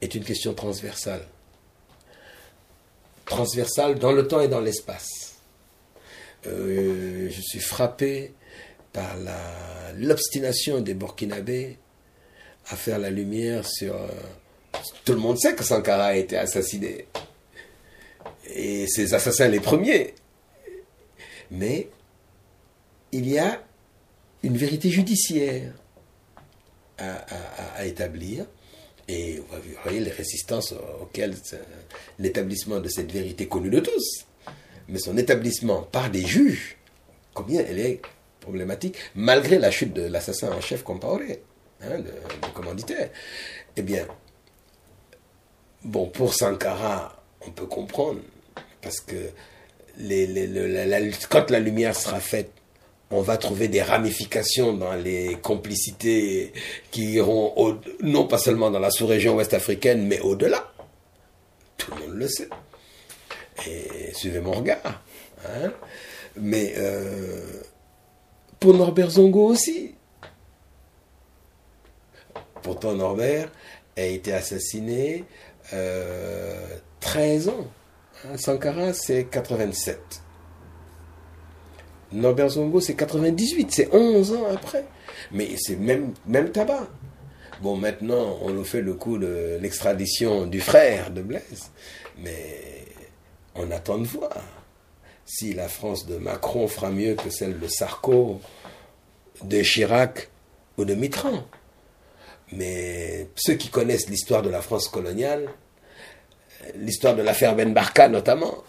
est 0.02 0.16
une 0.16 0.24
question 0.24 0.56
transversale. 0.56 1.22
Transversale 3.26 4.00
dans 4.00 4.12
le 4.12 4.28
temps 4.28 4.42
et 4.42 4.48
dans 4.48 4.60
l'espace. 4.60 5.36
Euh, 6.48 7.30
je 7.30 7.42
suis 7.42 7.60
frappé 7.60 8.34
par 8.92 9.16
l'obstination 10.00 10.82
des 10.82 10.96
Burkinabés 10.96 11.78
à 12.70 12.76
faire 12.76 12.98
la 12.98 13.12
lumière 13.12 13.68
sur... 13.68 13.94
euh, 13.96 14.08
tout 15.06 15.14
le 15.14 15.20
monde 15.20 15.38
sait 15.38 15.54
que 15.54 15.64
Sankara 15.64 16.06
a 16.06 16.16
été 16.16 16.38
assassiné. 16.38 17.06
Et 18.56 18.88
ces 18.88 19.14
assassins 19.14 19.48
les 19.48 19.60
premiers. 19.60 20.16
Mais 21.52 21.88
il 23.12 23.30
y 23.30 23.38
a 23.38 23.62
une 24.42 24.58
vérité 24.58 24.90
judiciaire 24.90 25.72
à, 26.98 27.86
établir. 27.86 28.46
Et 29.08 29.38
vous 29.38 29.62
voyez 29.84 30.00
les 30.02 30.12
résistances 30.12 30.74
auxquelles 31.02 31.36
l'établissement 32.20 32.80
de 32.80 32.90
cette 32.90 33.12
vérité 33.12 33.48
connue 33.48 33.70
de 33.70 33.80
tous, 33.80 34.26
mais 34.90 35.00
son 35.00 35.18
établissement 35.18 35.84
par 35.84 36.10
des 36.10 36.26
juges, 36.26 36.78
combien 37.34 37.62
elle 37.62 37.80
est 37.80 38.02
problématique, 38.42 38.98
malgré 39.16 39.60
la 39.60 39.72
chute 39.72 39.94
de 39.94 40.04
l'assassin 40.04 40.52
en 40.52 40.60
chef 40.62 40.84
Compaoré, 40.84 41.42
hein, 41.82 42.00
de- 42.00 42.14
commanditaire. 42.54 43.10
Eh 43.78 43.82
bien, 43.82 44.06
bon, 45.84 46.08
pour 46.08 46.34
Sankara, 46.34 47.22
on 47.46 47.52
peut 47.52 47.66
comprendre, 47.66 48.20
parce 48.82 49.00
que 49.00 49.16
les- 50.00 50.28
les- 50.28 51.12
quand 51.30 51.50
la 51.50 51.60
lumière 51.60 51.96
sera 51.96 52.20
faite, 52.20 52.52
on 53.12 53.22
va 53.22 53.38
trouver 53.38 53.68
des 53.70 53.82
ramifications 53.82 54.74
dans 54.74 54.94
les 54.94 55.36
complicités 55.42 56.52
qui 56.92 57.14
iront 57.14 57.80
non 58.02 58.28
pas 58.28 58.38
seulement 58.38 58.70
dans 58.70 58.80
la 58.80 58.92
sous-région 58.92 59.36
ouest 59.36 59.54
africaine, 59.54 60.06
mais 60.08 60.20
au-delà. 60.20 60.72
Tout 61.78 61.92
le 61.96 62.02
monde 62.02 62.16
le 62.16 62.28
sait. 62.28 62.50
Et 63.66 64.14
suivez 64.14 64.40
mon 64.42 64.52
regard. 64.52 65.02
hein. 65.46 65.72
Mais 66.36 66.74
euh, 66.78 67.62
pour 68.60 68.74
Norbert 68.74 69.10
Zongo 69.12 69.48
aussi. 69.48 69.96
Pourtant, 72.62 72.94
Norbert 72.94 73.50
a 73.96 74.02
été 74.04 74.34
assassiné 74.34 75.24
euh, 75.74 76.68
13 77.00 77.50
ans. 77.50 77.68
Hein, 78.26 78.38
Sankara, 78.38 78.94
c'est 78.94 79.26
87. 79.26 80.00
Norbert 82.12 82.50
Zongo, 82.50 82.80
c'est 82.80 82.96
98, 82.96 83.72
c'est 83.72 83.94
11 83.94 84.34
ans 84.34 84.46
après. 84.54 84.86
Mais 85.32 85.50
c'est 85.58 85.76
même, 85.76 86.14
tabac. 86.52 86.88
Bon, 87.62 87.76
maintenant, 87.76 88.38
on 88.42 88.52
nous 88.52 88.64
fait 88.64 88.82
le 88.82 88.94
coup 88.94 89.18
de 89.18 89.58
l'extradition 89.62 90.46
du 90.46 90.62
frère 90.62 91.12
de 91.12 91.22
Blaise. 91.22 91.72
Mais 92.20 92.86
on 93.56 93.72
attend 93.72 93.98
de 93.98 94.06
voir 94.06 94.42
si 95.26 95.54
la 95.54 95.68
France 95.68 96.06
de 96.06 96.18
Macron 96.18 96.68
fera 96.68 96.90
mieux 96.90 97.16
que 97.16 97.30
celle 97.30 97.60
de 97.60 97.68
Sarko, 97.68 98.40
de 99.44 99.62
Chirac 99.62 100.30
ou 100.78 100.86
de 100.86 100.94
Mitterrand. 100.94 101.44
Mais 102.54 103.28
ceux 103.36 103.56
qui 103.56 103.68
connaissent 103.68 104.10
l'histoire 104.10 104.42
de 104.42 104.50
la 104.50 104.62
France 104.62 104.88
coloniale, 104.88 105.50
l'histoire 106.76 107.16
de 107.16 107.22
l'affaire 107.22 107.56
Ben 107.56 107.74
Barka 107.74 108.08
notamment, 108.08 108.64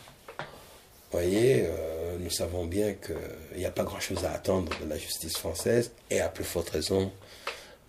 voyez, 1.13 1.65
euh, 1.67 1.98
nous 2.19 2.31
savons 2.31 2.67
bien 2.67 2.95
qu'il 2.95 3.59
n'y 3.59 3.67
a 3.67 3.71
pas 3.71 3.85
grand-chose 3.85 4.25
à 4.25 4.33
attendre 4.33 4.73
de 4.83 4.89
la 4.89 4.99
justice 4.99 5.37
française, 5.37 5.93
et 6.11 6.21
à 6.21 6.29
plus 6.29 6.45
forte 6.45 6.71
raison 6.71 7.13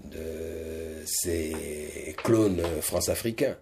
de 0.03 1.03
ces 1.05 2.15
clones 2.23 2.63
france-africains. 2.81 3.57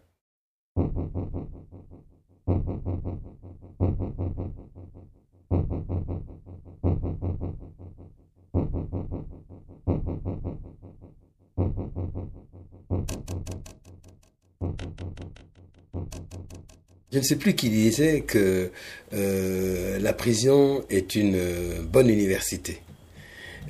Je 17.17 17.21
ne 17.23 17.25
sais 17.25 17.37
plus 17.37 17.55
qui 17.55 17.71
disait 17.71 18.21
que 18.21 18.69
euh, 19.13 19.97
la 19.97 20.13
prison 20.13 20.85
est 20.91 21.15
une 21.15 21.33
euh, 21.35 21.81
bonne 21.81 22.11
université. 22.11 22.79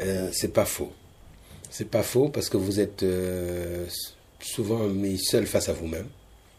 Euh, 0.01 0.29
c'est 0.33 0.51
pas 0.51 0.65
faux. 0.65 0.91
C'est 1.69 1.89
pas 1.89 2.03
faux 2.03 2.27
parce 2.27 2.49
que 2.49 2.57
vous 2.57 2.81
êtes 2.81 3.03
euh, 3.03 3.87
souvent 4.41 4.89
mis 4.89 5.17
seul 5.17 5.47
face 5.47 5.69
à 5.69 5.73
vous-même, 5.73 6.09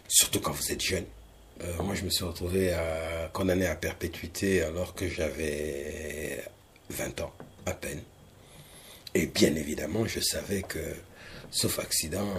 surtout 0.09 0.41
quand 0.41 0.53
vous 0.53 0.73
êtes 0.73 0.81
jeune. 0.81 1.05
Moi, 1.83 1.95
je 1.95 2.05
me 2.05 2.09
suis 2.09 2.25
retrouvé 2.25 2.73
à, 2.73 3.29
condamné 3.35 3.67
à 3.67 3.75
perpétuité 3.75 4.63
alors 4.63 4.95
que 4.95 5.07
j'avais 5.07 6.43
20 6.89 7.21
ans 7.21 7.35
à 7.67 7.73
peine. 7.73 8.01
Et 9.15 9.27
bien 9.27 9.55
évidemment, 9.55 10.07
je 10.07 10.21
savais 10.21 10.63
que, 10.63 10.79
sauf 11.51 11.81
accident, 11.81 12.33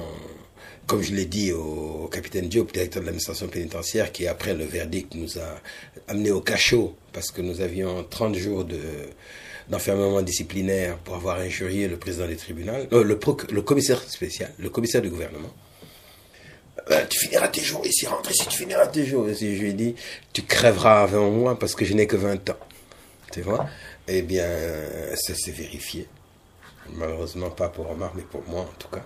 comme 0.90 1.02
je 1.04 1.14
l'ai 1.14 1.26
dit 1.26 1.52
au, 1.54 2.10
capitaine 2.12 2.50
Diop, 2.50 2.72
directeur 2.74 3.02
de 3.02 3.06
l'administration 3.06 3.48
pénitentiaire, 3.48 4.12
qui 4.12 4.28
après 4.28 4.54
le 4.56 4.66
verdict 4.66 5.14
nous 5.14 5.38
a 5.38 5.62
amenés 6.08 6.32
au 6.32 6.42
cachot 6.42 6.96
parce 7.14 7.30
que 7.32 7.42
nous 7.42 7.62
avions 7.62 8.04
30 8.04 8.36
jours 8.36 8.66
de 8.66 8.80
d'enfermement 9.70 10.24
disciplinaire 10.24 10.98
pour 10.98 11.14
avoir 11.14 11.38
injurié 11.40 11.88
le 11.88 11.98
président 11.98 12.26
des 12.28 12.36
tribunaux, 12.38 12.74
euh, 12.92 13.04
le, 13.04 13.16
proc- 13.20 13.52
le 13.52 13.62
commissaire 13.62 14.02
spécial, 14.02 14.52
le 14.58 14.68
commissaire 14.72 15.04
du 15.04 15.10
gouvernement. 15.12 15.54
Euh, 16.90 17.06
tu 17.08 17.20
finiras 17.20 17.50
tes 17.50 17.62
jours 17.62 17.86
ici, 17.86 18.08
rentre 18.08 18.32
ici, 18.32 18.48
tu 18.50 18.58
finiras 18.58 18.88
tes 18.88 19.06
jours 19.06 19.30
ici. 19.30 19.56
Je 19.56 19.62
lui 19.62 19.70
ai 19.70 19.74
dit, 19.74 19.94
tu 20.34 20.42
crèveras 20.42 21.04
avant 21.04 21.30
moi 21.30 21.60
parce 21.60 21.76
que 21.76 21.86
je 21.86 21.94
n'ai 21.94 22.08
que 22.08 22.16
20 22.16 22.50
ans. 22.50 22.58
Tu 23.32 23.42
vois? 23.42 23.68
Eh 24.08 24.24
bien, 24.24 24.48
ça 25.16 25.36
s'est 25.36 25.52
vérifié. 25.52 26.08
Malheureusement 26.96 27.52
pas 27.52 27.70
pour 27.70 27.92
Omar, 27.92 28.12
mais 28.16 28.24
pour 28.24 28.42
moi 28.50 28.62
en 28.62 28.74
tout 28.80 28.88
cas. 28.88 29.06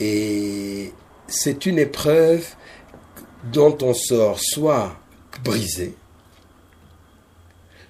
Et 0.00 0.92
c'est 1.28 1.66
une 1.66 1.78
épreuve 1.78 2.46
dont 3.52 3.76
on 3.82 3.94
sort 3.94 4.38
soit 4.40 4.98
brisé, 5.44 5.94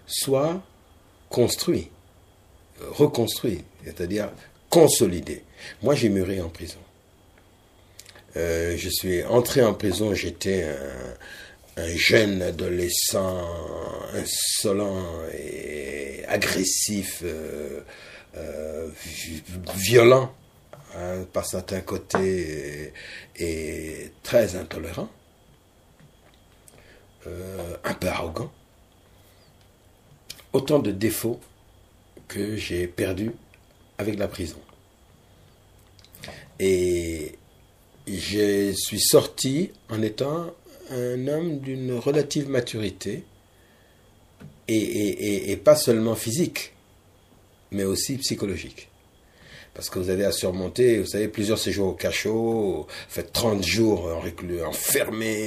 soit 0.07 0.61
construit, 1.29 1.91
reconstruit, 2.91 3.65
c'est-à-dire 3.85 4.31
consolidé. 4.69 5.45
Moi, 5.83 5.95
j'ai 5.95 6.09
mûri 6.09 6.41
en 6.41 6.49
prison. 6.49 6.79
Euh, 8.37 8.77
je 8.77 8.89
suis 8.89 9.25
entré 9.25 9.63
en 9.63 9.75
prison, 9.75 10.15
j'étais 10.15 10.65
un, 10.65 11.83
un 11.83 11.97
jeune 11.97 12.43
adolescent 12.43 13.45
insolent 14.15 15.05
et 15.37 16.25
agressif, 16.29 17.23
euh, 17.25 17.81
euh, 18.37 18.89
vi- 19.05 19.43
violent 19.75 20.33
hein, 20.97 21.25
par 21.33 21.47
certains 21.47 21.81
côtés 21.81 22.93
et 23.37 24.13
très 24.23 24.57
intolérant, 24.57 25.09
euh, 27.27 27.77
un 27.85 27.95
peu 27.95 28.09
arrogant. 28.09 28.51
Autant 30.53 30.79
de 30.81 30.91
défauts 30.91 31.41
que 32.29 32.57
j'ai 32.57 32.87
perdus 32.87 33.33
avec 33.99 34.19
la 34.19 34.29
prison. 34.29 34.61
Et 36.59 37.37
je 38.07 38.73
suis 38.73 39.01
sorti 39.01 39.73
en 39.89 40.03
étant 40.03 40.53
un 40.91 41.29
homme 41.29 41.61
d'une 41.61 41.93
relative 41.93 42.49
maturité, 42.49 43.25
et 44.69 45.61
pas 45.65 45.75
seulement 45.75 46.15
physique, 46.15 46.75
mais 47.71 47.85
aussi 47.85 48.17
psychologique. 48.19 48.90
Parce 49.75 49.89
que 49.89 49.99
vous 49.99 50.11
avez 50.11 50.25
à 50.25 50.33
surmonter, 50.33 50.99
vous 50.99 51.07
savez, 51.07 51.29
plusieurs 51.29 51.59
séjours 51.59 51.89
au 51.89 51.93
cachot, 51.93 52.87
faites 53.09 53.33
30 53.33 53.65
jours 53.65 54.11
en 54.15 54.21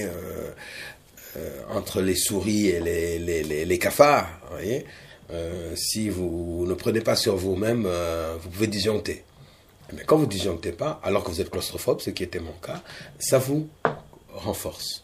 euh, 0.06 0.50
euh, 1.38 1.62
entre 1.70 2.02
les 2.02 2.16
souris 2.16 2.68
et 2.68 2.80
les, 2.80 3.20
les, 3.20 3.44
les- 3.44 3.66
cafards. 3.80 4.30
Euh, 5.32 5.76
si 5.76 6.10
vous 6.10 6.66
ne 6.68 6.74
prenez 6.74 7.02
pas 7.02 7.16
sur 7.16 7.36
vous-même, 7.36 7.88
vous 8.42 8.50
pouvez 8.50 8.68
disjoncter. 8.68 9.24
Mais 9.92 10.04
quand 10.06 10.18
vous 10.18 10.26
disjonctez 10.26 10.72
pas, 10.72 11.00
alors 11.04 11.24
que 11.24 11.30
vous 11.30 11.42
êtes 11.42 11.50
claustrophobe, 11.50 12.00
ce 12.02 12.10
qui 12.10 12.24
était 12.24 12.40
mon 12.40 12.54
cas, 12.54 12.82
ça 13.20 13.38
vous 13.40 13.68
renforce. 14.30 15.04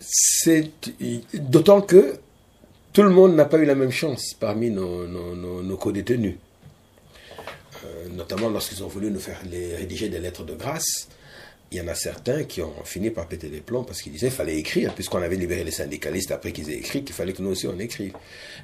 C'est 0.00 0.70
d'autant 1.34 1.80
que 1.80 2.18
tout 2.96 3.02
le 3.02 3.10
monde 3.10 3.34
n'a 3.34 3.44
pas 3.44 3.58
eu 3.58 3.66
la 3.66 3.74
même 3.74 3.90
chance 3.90 4.32
parmi 4.40 4.70
nos, 4.70 5.06
nos, 5.06 5.76
co-détenus. 5.76 6.36
Euh, 7.84 8.08
notamment 8.08 8.48
lorsqu'ils 8.48 8.82
ont 8.82 8.88
voulu 8.88 9.10
nous 9.10 9.20
faire 9.20 9.38
les, 9.50 9.76
rédiger 9.76 10.08
des 10.08 10.18
lettres 10.18 10.44
de 10.44 10.54
grâce. 10.54 11.06
Il 11.70 11.76
y 11.76 11.80
en 11.82 11.88
a 11.88 11.94
certains 11.94 12.44
qui 12.44 12.62
ont 12.62 12.72
fini 12.84 13.10
par 13.10 13.28
péter 13.28 13.50
les 13.50 13.60
plombs 13.60 13.84
parce 13.84 14.00
qu'ils 14.00 14.12
disaient 14.12 14.28
qu'il 14.28 14.36
fallait 14.36 14.56
écrire, 14.56 14.94
puisqu'on 14.94 15.20
avait 15.20 15.36
libéré 15.36 15.62
les 15.62 15.72
syndicalistes 15.72 16.30
après 16.30 16.52
qu'ils 16.52 16.70
aient 16.70 16.78
écrit, 16.78 17.04
qu'il 17.04 17.14
fallait 17.14 17.34
que 17.34 17.42
nous 17.42 17.50
aussi 17.50 17.66
on 17.66 17.78
écrive. 17.78 18.14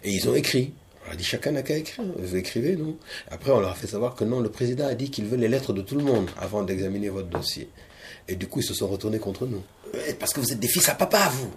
Et 0.03 0.11
ils 0.11 0.27
ont 0.27 0.35
écrit 0.35 0.73
On 1.07 1.13
a 1.13 1.15
dit 1.15 1.25
chacun 1.25 1.51
n'a 1.51 1.63
qu'à 1.63 1.77
écrire. 1.77 2.03
Vous 2.17 2.35
écrivez, 2.35 2.75
non 2.77 2.97
Après, 3.31 3.51
on 3.51 3.61
leur 3.61 3.73
a 3.73 3.75
fait 3.75 3.87
savoir 3.87 4.15
que 4.15 4.25
non, 4.25 4.41
le 4.41 4.49
président 4.49 4.87
a 4.87 4.95
dit 4.95 5.11
qu'il 5.11 5.27
veut 5.27 5.37
les 5.37 5.49
lettres 5.49 5.75
de 5.75 5.83
tout 5.83 5.97
le 5.97 6.05
monde 6.05 6.31
avant 6.41 6.63
d'examiner 6.63 7.11
votre 7.11 7.29
dossier. 7.29 7.69
Et 8.29 8.37
du 8.37 8.47
coup, 8.47 8.61
ils 8.61 8.67
se 8.67 8.73
sont 8.73 8.89
retournés 8.89 9.19
contre 9.19 9.45
nous. 9.45 9.63
Eh, 10.09 10.15
Parce 10.15 10.33
que 10.33 10.41
vous 10.41 10.53
êtes 10.53 10.61
des 10.61 10.69
fils 10.69 10.89
à 10.89 10.95
papa, 10.95 11.31
vous 11.35 11.53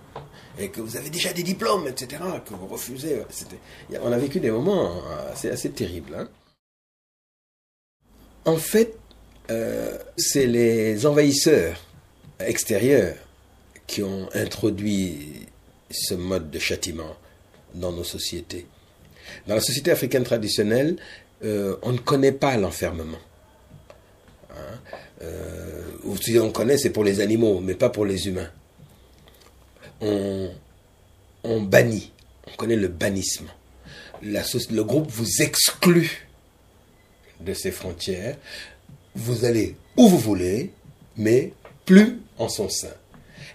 et 0.57 0.69
que 0.69 0.81
vous 0.81 0.95
avez 0.97 1.09
déjà 1.09 1.33
des 1.33 1.43
diplômes, 1.43 1.87
etc., 1.87 2.21
que 2.45 2.53
vous 2.53 2.67
refusez. 2.67 3.21
On 4.01 4.11
a 4.11 4.17
vécu 4.17 4.39
des 4.39 4.51
moments 4.51 5.01
assez, 5.31 5.69
terribles. 5.71 6.15
hein. 6.15 6.29
En 8.45 8.57
fait, 8.57 8.95
euh, 9.49 9.97
c'est 10.17 10.45
les 10.45 11.05
envahisseurs 11.05 11.77
extérieurs 12.39 13.15
qui 13.87 14.03
ont 14.03 14.29
introduit 14.33 15.47
ce 15.91 16.13
mode 16.13 16.51
de 16.51 16.59
châtiment 16.59 17.15
dans 17.73 17.91
nos 17.91 18.03
sociétés. 18.03 18.67
Dans 19.47 19.55
la 19.55 19.61
société 19.61 19.91
africaine 19.91 20.23
traditionnelle, 20.23 20.97
euh, 21.43 21.75
on 21.81 21.91
ne 21.91 21.97
connaît 21.97 22.31
pas 22.31 22.57
l'enfermement. 22.57 23.17
Hein. 24.51 24.79
Euh, 25.21 25.81
on 26.39 26.51
connaît, 26.51 26.77
c'est 26.77 26.91
pour 26.91 27.03
les 27.03 27.19
animaux, 27.19 27.59
mais 27.59 27.75
pas 27.75 27.89
pour 27.89 28.05
les 28.05 28.27
humains. 28.27 28.49
On, 30.01 31.61
bannit, 31.61 32.11
on 32.47 32.55
connaît 32.55 32.75
le 32.75 32.87
bannissement. 32.87 33.51
Le 34.21 34.81
groupe 34.81 35.09
vous 35.09 35.41
exclut 35.41 36.27
de 37.39 37.53
ses 37.53 37.71
frontières. 37.71 38.37
Vous 39.15 39.45
allez 39.45 39.75
où 39.97 40.07
vous 40.07 40.17
voulez, 40.17 40.71
mais 41.17 41.53
plus 41.85 42.19
en 42.37 42.49
son 42.49 42.69
sein. 42.69 42.93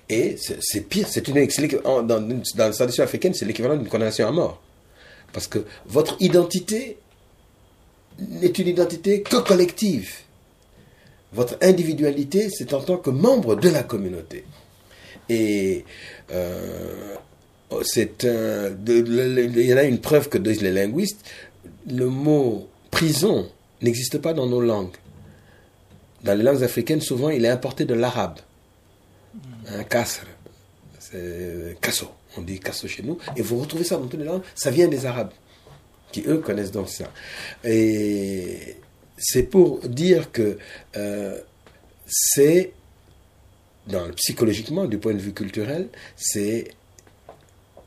Et 0.09 0.37
c'est 0.61 0.89
pire, 0.89 1.07
c'est 1.09 1.29
une, 1.29 1.47
dans, 1.83 2.03
dans 2.03 2.43
la 2.57 2.71
tradition 2.71 3.05
africaine, 3.05 3.35
c'est 3.35 3.45
l'équivalent 3.45 3.77
d'une 3.77 3.89
condamnation 3.89 4.27
à 4.27 4.33
mort. 4.33 4.61
Parce 5.33 5.47
que 5.47 5.65
votre 5.87 6.17
identité 6.21 6.99
n'est 8.19 8.49
une 8.49 8.69
identité 8.69 9.23
que 9.23 9.37
collective. 9.37 10.13
Votre 11.33 11.57
individualité, 11.63 12.49
c'est 12.51 12.75
en 12.75 12.81
tant 12.81 12.97
que 12.97 13.11
membre 13.11 13.55
de 13.55 13.69
la 13.69 13.85
communauté. 13.85 14.45
Et 15.33 15.85
euh, 16.33 17.15
c'est 17.85 18.25
un, 18.25 18.71
de- 18.71 19.01
le- 19.01 19.35
le- 19.35 19.45
il 19.61 19.67
y 19.67 19.73
en 19.73 19.77
a 19.77 19.85
une 19.85 20.01
preuve 20.01 20.29
que 20.29 20.39
disent 20.39 20.61
les 20.63 20.73
linguistes. 20.73 21.21
Le 21.89 22.07
mot 22.07 22.69
prison 22.91 23.49
n'existe 23.81 24.19
pas 24.19 24.33
dans 24.35 24.47
nos 24.47 24.61
langues. 24.61 24.97
Dans 26.25 26.35
les 26.37 26.43
langues 26.43 26.63
africaines, 26.65 27.01
souvent, 27.01 27.31
il 27.31 27.45
est 27.45 27.49
importé 27.49 27.85
de 27.85 27.95
l'arabe. 27.95 28.39
Un 29.69 29.85
kasr, 29.85 30.27
c'est 30.99 31.77
kasso. 31.81 32.07
On 32.37 32.43
dit 32.43 32.59
kasso 32.59 32.89
chez 32.89 33.03
nous. 33.05 33.19
Et 33.37 33.43
vous 33.43 33.59
retrouvez 33.61 33.85
ça 33.85 33.97
dans 33.97 34.07
toutes 34.07 34.19
les 34.21 34.27
langues. 34.27 34.43
Ça 34.55 34.71
vient 34.71 34.89
des 34.89 35.07
arabes, 35.07 35.31
qui 36.13 36.25
eux 36.27 36.39
connaissent 36.39 36.73
donc 36.73 36.89
ça. 36.89 37.05
Et 37.65 38.77
c'est 39.17 39.45
pour 39.45 39.79
dire 39.89 40.33
que 40.33 40.59
euh, 40.97 41.39
c'est, 42.07 42.73
psychologiquement, 44.17 44.87
du 44.87 44.99
point 44.99 45.15
de 45.15 45.19
vue 45.19 45.33
culturel, 45.33 45.89
c'est 46.17 46.69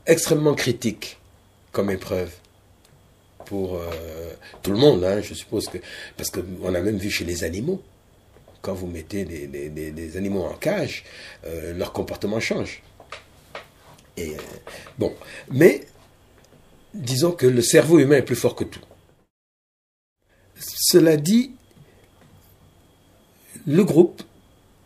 extrêmement 0.06 0.54
critique 0.54 1.18
comme 1.72 1.90
épreuve 1.90 2.30
pour 3.46 3.76
euh, 3.76 4.32
tout 4.62 4.70
le 4.70 4.78
monde, 4.78 5.04
hein, 5.04 5.20
je 5.20 5.34
suppose 5.34 5.68
que 5.68 5.78
parce 6.16 6.30
qu'on 6.30 6.74
a 6.74 6.80
même 6.80 6.96
vu 6.96 7.10
chez 7.10 7.24
les 7.24 7.44
animaux, 7.44 7.82
quand 8.62 8.74
vous 8.74 8.86
mettez 8.86 9.24
des 9.24 10.16
animaux 10.16 10.44
en 10.44 10.54
cage, 10.54 11.04
euh, 11.44 11.74
leur 11.74 11.92
comportement 11.92 12.40
change. 12.40 12.82
Et 14.16 14.30
euh, 14.30 14.38
bon, 14.98 15.14
mais 15.50 15.82
disons 16.94 17.32
que 17.32 17.46
le 17.46 17.62
cerveau 17.62 17.98
humain 17.98 18.16
est 18.16 18.22
plus 18.22 18.36
fort 18.36 18.54
que 18.54 18.64
tout. 18.64 18.80
Cela 20.56 21.16
dit, 21.16 21.52
le 23.66 23.84
groupe 23.84 24.22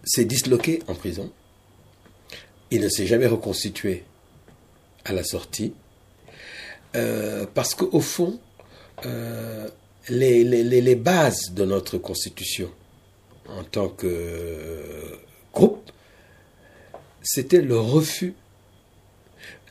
s'est 0.08 0.24
disloqué 0.24 0.82
en 0.88 0.94
prison. 0.94 1.30
Il 2.70 2.80
ne 2.80 2.88
s'est 2.88 3.06
jamais 3.06 3.26
reconstitué 3.26 4.04
à 5.04 5.12
la 5.12 5.22
sortie. 5.22 5.74
Euh, 6.96 7.46
parce 7.52 7.74
qu'au 7.74 8.00
fond, 8.00 8.40
euh, 9.04 9.68
les, 10.08 10.94
bases 10.96 11.52
de 11.52 11.64
notre 11.64 11.98
constitution 11.98 12.70
en 13.46 13.62
tant 13.64 13.88
que 13.88 14.06
euh, 14.06 15.16
groupe, 15.52 15.90
c'était 17.22 17.60
le 17.60 17.78
refus 17.78 18.34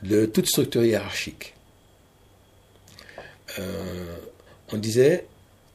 de 0.02 0.26
toute 0.26 0.46
structure 0.46 0.84
hiérarchique. 0.84 1.54
On 4.70 4.76
disait, 4.76 5.26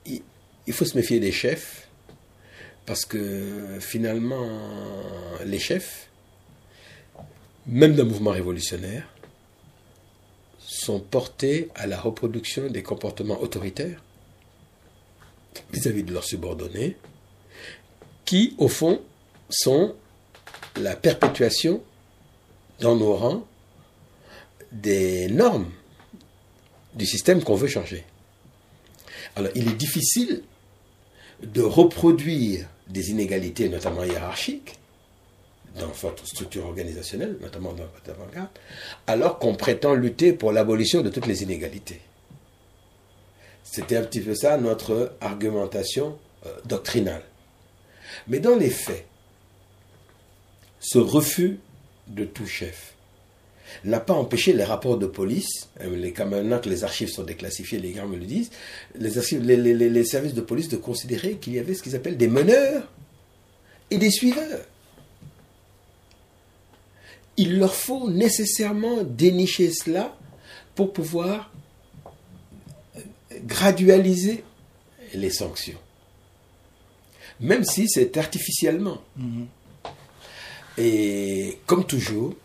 il 0.05 0.73
faut 0.73 0.85
se 0.85 0.95
méfier 0.95 1.19
des 1.19 1.33
chefs, 1.33 1.82
parce 2.85 3.05
que 3.05 3.79
finalement, 3.79 4.47
les 5.45 5.59
chefs, 5.59 6.09
même 7.65 7.95
d'un 7.95 8.03
mouvement 8.03 8.31
révolutionnaire, 8.31 9.07
sont 10.59 10.99
portés 10.99 11.69
à 11.75 11.87
la 11.87 11.99
reproduction 11.99 12.67
des 12.67 12.83
comportements 12.83 13.39
autoritaires 13.41 14.03
vis-à-vis 15.71 16.03
de 16.03 16.13
leurs 16.13 16.23
subordonnés, 16.23 16.97
qui, 18.25 18.55
au 18.57 18.67
fond, 18.67 19.01
sont 19.49 19.95
la 20.77 20.95
perpétuation 20.95 21.83
dans 22.79 22.95
nos 22.95 23.13
rangs 23.15 23.47
des 24.71 25.27
normes 25.27 25.71
du 26.95 27.05
système 27.05 27.43
qu'on 27.43 27.55
veut 27.55 27.67
changer. 27.67 28.03
Alors, 29.35 29.51
il 29.55 29.67
est 29.69 29.75
difficile 29.75 30.43
de 31.43 31.61
reproduire 31.61 32.67
des 32.87 33.11
inégalités, 33.11 33.69
notamment 33.69 34.03
hiérarchiques, 34.03 34.75
dans 35.79 35.87
votre 35.87 36.25
structure 36.27 36.65
organisationnelle, 36.65 37.37
notamment 37.41 37.73
dans 37.73 37.85
votre 37.85 38.09
avant-garde, 38.09 38.49
alors 39.07 39.39
qu'on 39.39 39.55
prétend 39.55 39.95
lutter 39.95 40.33
pour 40.33 40.51
l'abolition 40.51 41.01
de 41.01 41.09
toutes 41.09 41.25
les 41.25 41.43
inégalités. 41.43 42.01
C'était 43.63 43.97
un 43.97 44.03
petit 44.03 44.21
peu 44.21 44.35
ça 44.35 44.57
notre 44.57 45.15
argumentation 45.19 46.19
euh, 46.45 46.53
doctrinale. 46.65 47.23
Mais 48.27 48.39
dans 48.39 48.55
les 48.55 48.69
faits, 48.69 49.05
ce 50.79 50.99
refus 50.99 51.59
de 52.07 52.25
tout 52.25 52.45
chef 52.45 52.92
n'a 53.85 53.99
pas 53.99 54.13
empêché 54.13 54.53
les 54.53 54.63
rapports 54.63 54.97
de 54.97 55.05
police, 55.07 55.67
euh, 55.81 55.95
les, 55.95 56.13
maintenant 56.25 56.59
que 56.59 56.69
les 56.69 56.83
archives 56.83 57.09
sont 57.09 57.23
déclassifiées, 57.23 57.79
les 57.79 57.91
gars 57.91 58.05
me 58.05 58.15
le 58.17 58.25
disent, 58.25 58.49
les, 58.95 59.17
archives- 59.17 59.41
les- 59.43 59.57
les- 59.57 59.73
les- 59.73 59.89
les 59.89 60.05
services 60.05 60.33
de 60.33 60.41
police 60.41 60.69
de 60.69 60.77
considérer 60.77 61.35
qu'il 61.35 61.53
y 61.53 61.59
avait 61.59 61.73
ce 61.73 61.83
qu'ils 61.83 61.95
appellent 61.95 62.17
des 62.17 62.27
meneurs 62.29 62.89
et 63.91 63.97
des 63.97 64.09
suiveurs. 64.11 64.61
Il 67.37 67.57
leur 67.59 67.73
faut 67.75 68.09
nécessairement 68.09 69.03
dénicher 69.03 69.71
cela 69.71 70.15
pour 70.75 70.93
pouvoir 70.93 71.51
euh, 72.95 72.99
gradualiser 73.45 74.43
les 75.13 75.29
sanctions. 75.31 75.77
Même 77.39 77.63
si 77.65 77.89
c'est 77.89 78.15
artificiellement. 78.17 79.01
Et 80.77 81.57
comme 81.65 81.85
toujours, 81.85 82.35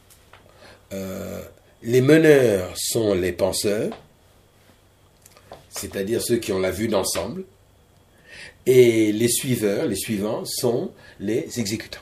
euh, 0.93 1.43
les 1.83 2.01
meneurs 2.01 2.73
sont 2.77 3.15
les 3.15 3.33
penseurs, 3.33 3.91
c'est-à-dire 5.71 6.23
ceux 6.23 6.39
qui 6.39 6.53
ont 6.53 6.59
la 6.59 6.71
vue 6.71 6.89
d'ensemble, 6.89 7.45
et 8.67 9.13
les 9.13 9.29
suiveurs, 9.29 9.87
les 9.87 9.97
suivants, 9.97 10.45
sont 10.45 10.93
les 11.21 11.59
exécutants. 11.59 12.01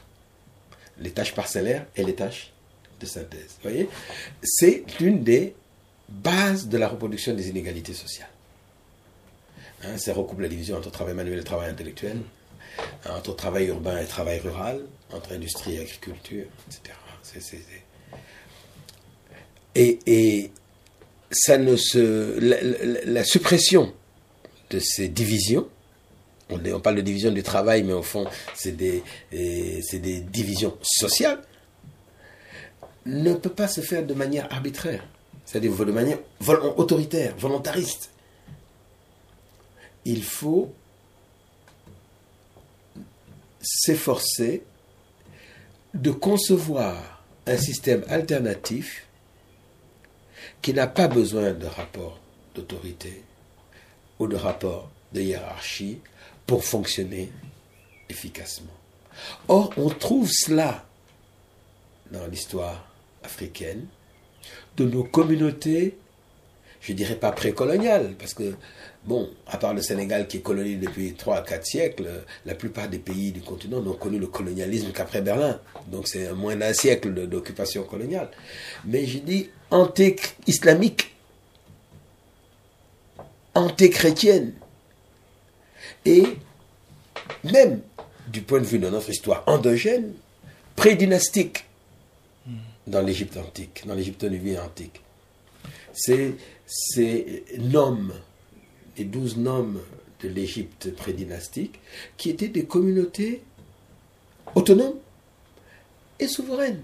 Les 0.98 1.10
tâches 1.10 1.34
parcellaires 1.34 1.86
et 1.94 2.02
les 2.02 2.14
tâches 2.14 2.52
de 3.00 3.06
synthèse. 3.06 3.56
Vous 3.62 3.68
voyez? 3.70 3.88
C'est 4.42 4.82
l'une 4.98 5.22
des 5.22 5.54
bases 6.08 6.68
de 6.68 6.78
la 6.78 6.88
reproduction 6.88 7.34
des 7.34 7.48
inégalités 7.50 7.92
sociales. 7.94 8.30
Hein, 9.84 9.98
ça 9.98 10.14
recoupe 10.14 10.40
la 10.40 10.48
division 10.48 10.76
entre 10.76 10.90
travail 10.90 11.14
manuel 11.14 11.38
et 11.38 11.44
travail 11.44 11.68
intellectuel, 11.70 12.18
entre 13.08 13.36
travail 13.36 13.66
urbain 13.66 13.98
et 13.98 14.06
travail 14.06 14.38
rural, 14.38 14.80
entre 15.12 15.32
industrie 15.34 15.74
et 15.76 15.80
agriculture, 15.80 16.46
etc. 16.66 16.94
C'est- 17.22 17.58
Et, 19.76 20.50
ça 21.30 21.58
ne 21.58 21.76
se, 21.76 22.38
la, 23.04 23.24
suppression 23.24 23.92
de 24.70 24.78
ces 24.78 25.08
divisions, 25.08 25.68
on, 26.48 26.80
parle 26.80 26.96
de 26.96 27.00
division 27.02 27.32
du 27.32 27.42
travail, 27.42 27.82
mais 27.82 27.92
au 27.92 28.02
fond, 28.02 28.26
c'est 28.54 28.76
des, 28.76 29.02
c'est 29.30 29.98
des 29.98 30.20
divisions 30.20 30.76
sociales, 30.82 31.42
ne 33.04 33.34
peut 33.34 33.50
pas 33.50 33.68
se 33.68 33.80
faire 33.80 34.06
de 34.06 34.14
manière 34.14 34.50
arbitraire, 34.52 35.04
c'est-à-dire 35.44 35.72
de 35.72 35.92
manière 35.92 36.18
autoritaire, 36.76 37.34
volontariste. 37.36 38.10
Il 40.04 40.22
faut 40.22 40.72
s'efforcer 43.60 44.62
de 45.92 46.12
concevoir 46.12 47.24
un 47.46 47.56
système 47.56 48.04
alternatif 48.08 49.05
qui 50.66 50.74
n'a 50.74 50.88
pas 50.88 51.06
besoin 51.06 51.52
de 51.52 51.66
rapport 51.66 52.18
d'autorité 52.56 53.22
ou 54.18 54.26
de 54.26 54.34
rapport 54.34 54.90
de 55.12 55.20
hiérarchie 55.20 56.00
pour 56.44 56.64
fonctionner 56.64 57.30
efficacement. 58.08 58.74
Or, 59.46 59.72
on 59.76 59.88
trouve 59.90 60.28
cela 60.28 60.84
dans 62.10 62.26
l'histoire 62.26 62.84
africaine 63.22 63.86
de 64.76 64.86
nos 64.86 65.04
communautés, 65.04 65.98
je 66.80 66.92
dirais 66.94 67.14
pas 67.14 67.30
précoloniales, 67.30 68.16
parce 68.18 68.34
que, 68.34 68.56
bon, 69.06 69.30
à 69.46 69.56
part 69.56 69.74
le 69.74 69.82
Sénégal 69.82 70.26
qui 70.26 70.38
est 70.38 70.40
colonisé 70.40 70.76
depuis 70.76 71.14
3 71.14 71.36
à 71.36 71.42
4 71.42 71.64
siècles, 71.66 72.24
la 72.44 72.54
plupart 72.54 72.88
des 72.88 72.98
pays 72.98 73.32
du 73.32 73.40
continent 73.40 73.80
n'ont 73.80 73.94
connu 73.94 74.18
le 74.18 74.26
colonialisme 74.26 74.92
qu'après 74.92 75.22
Berlin. 75.22 75.60
Donc 75.88 76.08
c'est 76.08 76.32
moins 76.32 76.56
d'un 76.56 76.72
siècle 76.72 77.26
d'occupation 77.26 77.84
coloniale. 77.84 78.30
Mais 78.84 79.06
je 79.06 79.18
dis 79.18 79.50
anté-islamique, 79.70 81.14
anté-chrétienne. 83.54 84.52
Et 86.04 86.24
même 87.44 87.80
du 88.28 88.42
point 88.42 88.60
de 88.60 88.66
vue 88.66 88.78
de 88.78 88.88
notre 88.88 89.10
histoire 89.10 89.44
endogène, 89.46 90.12
prédynastique 90.74 91.64
dans 92.86 93.02
l'Égypte 93.02 93.36
antique, 93.36 93.82
dans 93.86 93.94
l'Égypte 93.94 94.24
nubie 94.24 94.58
antique. 94.58 95.00
Ces, 95.92 96.34
ces 96.66 97.44
noms, 97.58 97.98
les 98.96 99.04
douze 99.04 99.36
noms 99.36 99.74
de 100.22 100.28
l'Égypte 100.28 100.94
prédynastique, 100.94 101.80
qui 102.16 102.30
étaient 102.30 102.48
des 102.48 102.64
communautés 102.64 103.42
autonomes 104.54 104.98
et 106.18 106.26
souveraines. 106.26 106.82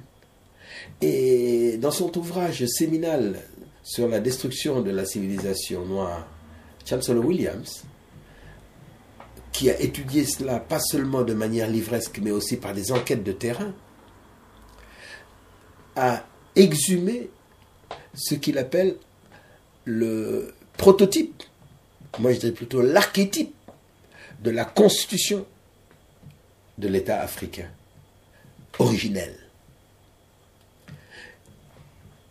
Et 1.01 1.79
dans 1.79 1.91
son 1.91 2.17
ouvrage 2.19 2.65
séminal 2.67 3.41
sur 3.83 4.09
la 4.09 4.21
destruction 4.21 4.83
de 4.83 4.91
la 4.91 5.05
civilisation 5.05 5.85
noire, 5.87 6.27
Chancellor 6.85 7.25
Williams, 7.25 7.85
qui 9.53 9.71
a 9.71 9.81
étudié 9.81 10.25
cela 10.25 10.59
pas 10.59 10.81
seulement 10.81 11.23
de 11.23 11.35
manière 11.35 11.69
livresque, 11.69 12.21
mais 12.23 12.31
aussi 12.31 12.57
par 12.57 12.75
des 12.75 12.93
enquêtes 12.93 13.23
de 13.23 13.33
terrain, 13.33 13.75
a 15.97 16.25
exhumé 16.57 17.31
ce 18.15 18.35
qu'il 18.35 18.59
appelle 18.59 18.97
le 19.85 20.55
prototype, 20.77 21.43
moi 22.19 22.33
je 22.33 22.39
dirais 22.39 22.53
plutôt 22.53 22.83
l'archétype 22.83 23.55
de 24.41 24.51
la 24.51 24.65
constitution 24.65 25.47
de 26.79 26.89
l'État 26.89 27.21
africain, 27.21 27.71
originel. 28.79 29.35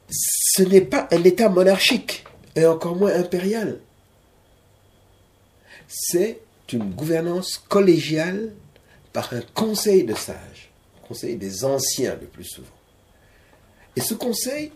Ce 0.09 0.63
n'est 0.63 0.82
pas 0.82 1.07
un 1.11 1.23
État 1.23 1.47
monarchique, 1.47 2.25
et 2.55 2.65
encore 2.65 2.95
moins 2.95 3.13
impérial. 3.13 3.79
C'est 5.88 6.39
une 6.71 6.91
gouvernance 6.91 7.57
collégiale 7.57 8.53
par 9.13 9.34
un 9.34 9.41
conseil 9.53 10.03
de 10.03 10.13
sages, 10.13 10.71
conseil 11.07 11.36
des 11.36 11.65
anciens 11.65 12.17
le 12.19 12.27
plus 12.27 12.45
souvent. 12.45 12.67
Et 13.95 14.01
ce 14.01 14.13
conseil 14.13 14.71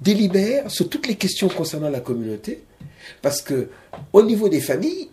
délibère 0.00 0.70
sur 0.70 0.88
toutes 0.88 1.06
les 1.06 1.16
questions 1.16 1.48
concernant 1.48 1.88
la 1.88 2.00
communauté, 2.00 2.62
parce 3.22 3.42
que 3.42 3.70
au 4.12 4.22
niveau 4.22 4.48
des 4.48 4.60
familles, 4.60 5.10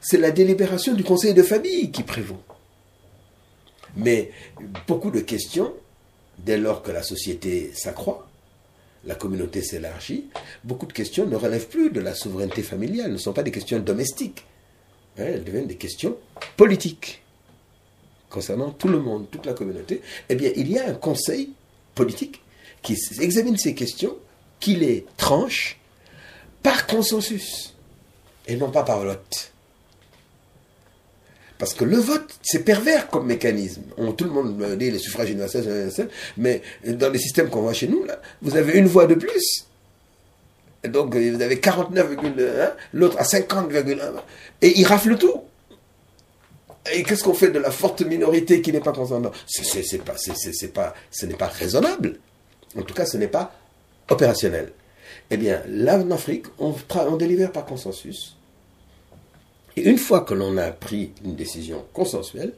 c'est 0.00 0.18
la 0.18 0.30
délibération 0.30 0.94
du 0.94 1.04
conseil 1.04 1.34
de 1.34 1.42
famille 1.42 1.90
qui 1.90 2.02
prévaut. 2.02 2.40
Mais 3.96 4.30
beaucoup 4.86 5.10
de 5.10 5.20
questions, 5.20 5.72
dès 6.38 6.56
lors 6.56 6.82
que 6.82 6.90
la 6.90 7.02
société 7.02 7.72
s'accroît, 7.74 8.28
la 9.04 9.14
communauté 9.14 9.62
s'élargit, 9.62 10.26
beaucoup 10.64 10.86
de 10.86 10.92
questions 10.92 11.26
ne 11.26 11.36
relèvent 11.36 11.68
plus 11.68 11.90
de 11.90 12.00
la 12.00 12.14
souveraineté 12.14 12.62
familiale, 12.62 13.12
ne 13.12 13.18
sont 13.18 13.32
pas 13.32 13.42
des 13.42 13.50
questions 13.50 13.78
domestiques. 13.78 14.44
Hein, 15.18 15.24
elles 15.26 15.44
deviennent 15.44 15.66
des 15.66 15.76
questions 15.76 16.16
politiques 16.56 17.22
concernant 18.28 18.70
tout 18.70 18.88
le 18.88 19.00
monde, 19.00 19.26
toute 19.30 19.46
la 19.46 19.54
communauté. 19.54 20.02
Eh 20.28 20.34
bien, 20.34 20.50
il 20.54 20.70
y 20.70 20.78
a 20.78 20.88
un 20.88 20.94
conseil 20.94 21.50
politique 21.94 22.42
qui 22.82 22.96
examine 23.20 23.56
ces 23.56 23.74
questions, 23.74 24.16
qui 24.60 24.76
les 24.76 25.04
tranche 25.16 25.79
par 26.62 26.86
consensus 26.86 27.74
et 28.46 28.56
non 28.56 28.70
pas 28.70 28.82
par 28.82 29.00
vote. 29.00 29.52
Parce 31.58 31.74
que 31.74 31.84
le 31.84 31.98
vote, 31.98 32.38
c'est 32.42 32.64
pervers 32.64 33.08
comme 33.08 33.26
mécanisme. 33.26 33.82
On- 33.98 34.12
tout 34.12 34.24
le 34.24 34.30
monde 34.30 34.76
dit 34.78 34.90
les 34.90 34.98
suffrages 34.98 35.28
universels, 35.30 36.08
mais 36.38 36.62
dans 36.86 37.10
les 37.10 37.18
systèmes 37.18 37.50
qu'on 37.50 37.60
voit 37.60 37.74
chez 37.74 37.86
nous, 37.86 38.02
là, 38.04 38.18
vous 38.40 38.56
avez 38.56 38.78
une 38.78 38.86
voix 38.86 39.06
de 39.06 39.14
plus. 39.14 39.66
Donc, 40.84 41.14
euh, 41.14 41.32
vous 41.36 41.42
avez 41.42 41.60
49,1, 41.60 42.72
l'autre 42.94 43.16
à 43.18 43.24
50,1, 43.24 44.22
et 44.62 44.78
il 44.80 44.86
rafle 44.86 45.18
tout. 45.18 45.42
Et 46.94 47.02
qu'est-ce 47.02 47.22
qu'on 47.22 47.34
fait 47.34 47.50
de 47.50 47.58
la 47.58 47.70
forte 47.70 48.00
minorité 48.00 48.62
qui 48.62 48.72
n'est 48.72 48.80
pas 48.80 48.92
consentante 48.92 49.34
Ce 49.46 51.26
n'est 51.26 51.34
pas 51.34 51.46
raisonnable. 51.48 52.18
En 52.78 52.80
tout 52.82 52.94
cas, 52.94 53.04
ce 53.04 53.18
n'est 53.18 53.28
pas 53.28 53.52
opérationnel. 54.08 54.72
Eh 55.30 55.36
bien, 55.36 55.62
là, 55.68 55.98
en 55.98 56.10
Afrique, 56.10 56.46
on, 56.58 56.74
on 56.94 57.16
délibère 57.16 57.52
par 57.52 57.64
consensus. 57.64 58.36
Et 59.76 59.82
une 59.88 59.98
fois 59.98 60.22
que 60.22 60.34
l'on 60.34 60.56
a 60.56 60.70
pris 60.72 61.12
une 61.24 61.36
décision 61.36 61.84
consensuelle, 61.92 62.52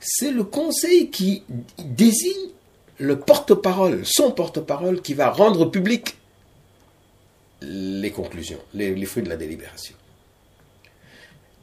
c'est 0.00 0.32
le 0.32 0.44
conseil 0.44 1.10
qui 1.10 1.44
désigne 1.78 2.50
le 2.98 3.18
porte-parole, 3.18 4.02
son 4.04 4.32
porte-parole, 4.32 5.00
qui 5.00 5.14
va 5.14 5.30
rendre 5.30 5.66
public 5.66 6.16
les 7.62 8.10
conclusions, 8.10 8.60
les, 8.74 8.94
les 8.94 9.06
fruits 9.06 9.22
de 9.22 9.28
la 9.28 9.36
délibération. 9.36 9.94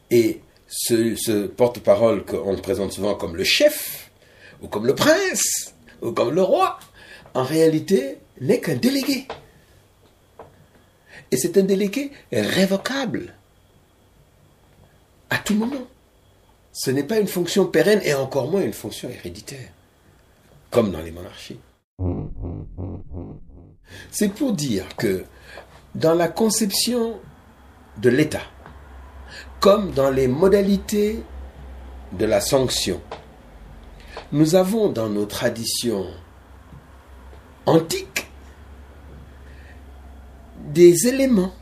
Et 0.09 0.41
ce, 0.67 1.15
ce 1.15 1.47
porte-parole 1.47 2.25
qu'on 2.25 2.55
présente 2.55 2.93
souvent 2.93 3.15
comme 3.15 3.35
le 3.35 3.43
chef, 3.43 4.09
ou 4.61 4.67
comme 4.67 4.87
le 4.87 4.95
prince, 4.95 5.73
ou 6.01 6.11
comme 6.11 6.33
le 6.33 6.41
roi, 6.41 6.79
en 7.33 7.43
réalité 7.43 8.17
n'est 8.41 8.59
qu'un 8.59 8.75
délégué. 8.75 9.27
Et 11.33 11.35
c'est 11.35 11.57
un 11.57 11.63
délégué 11.63 12.11
révocable 12.31 13.33
à 15.31 15.39
tout 15.39 15.55
moment. 15.55 15.87
Ce 16.71 16.91
n'est 16.91 17.05
pas 17.05 17.17
une 17.17 17.27
fonction 17.27 17.65
pérenne 17.65 18.01
et 18.03 18.13
encore 18.13 18.51
moins 18.51 18.61
une 18.61 18.71
fonction 18.71 19.09
héréditaire, 19.09 19.71
comme 20.69 20.91
dans 20.91 21.01
les 21.01 21.09
monarchies. 21.09 21.59
C'est 24.11 24.31
pour 24.31 24.53
dire 24.53 24.85
que 24.95 25.25
dans 25.95 26.13
la 26.13 26.27
conception 26.27 27.19
de 27.97 28.09
l'État, 28.11 28.43
comme 29.59 29.89
dans 29.89 30.11
les 30.11 30.27
modalités 30.27 31.23
de 32.11 32.25
la 32.25 32.41
sanction, 32.41 33.01
nous 34.31 34.53
avons 34.53 34.89
dans 34.89 35.09
nos 35.09 35.25
traditions 35.25 36.05
antiques 37.65 38.12
des 40.73 41.07
éléments 41.07 41.53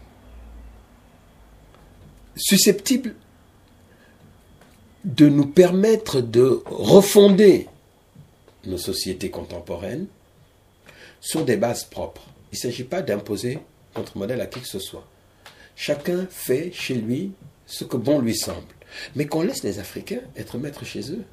susceptibles 2.36 3.16
de 5.04 5.28
nous 5.28 5.48
permettre 5.48 6.22
de 6.22 6.62
refonder 6.66 7.68
nos 8.66 8.78
sociétés 8.78 9.30
contemporaines 9.30 10.08
sur 11.20 11.44
des 11.46 11.58
bases 11.58 11.84
propres. 11.84 12.24
Il 12.52 12.56
ne 12.56 12.60
s'agit 12.60 12.84
pas 12.84 13.02
d'imposer 13.02 13.60
notre 13.96 14.18
modèle 14.18 14.42
à 14.42 14.46
qui 14.46 14.62
que 14.62 14.68
ce 14.68 14.80
soit. 14.80 15.08
Chacun 15.76 16.28
fait 16.30 16.72
chez 16.72 16.96
lui 16.96 17.32
ce 17.66 17.84
que 17.84 17.98
bon 17.98 18.20
lui 18.20 18.36
semble. 18.36 18.68
Mais 19.16 19.26
qu'on 19.26 19.42
laisse 19.42 19.64
les 19.64 19.80
Africains 19.80 20.22
être 20.36 20.58
maîtres 20.58 20.86
chez 20.86 21.12
eux 21.12 21.24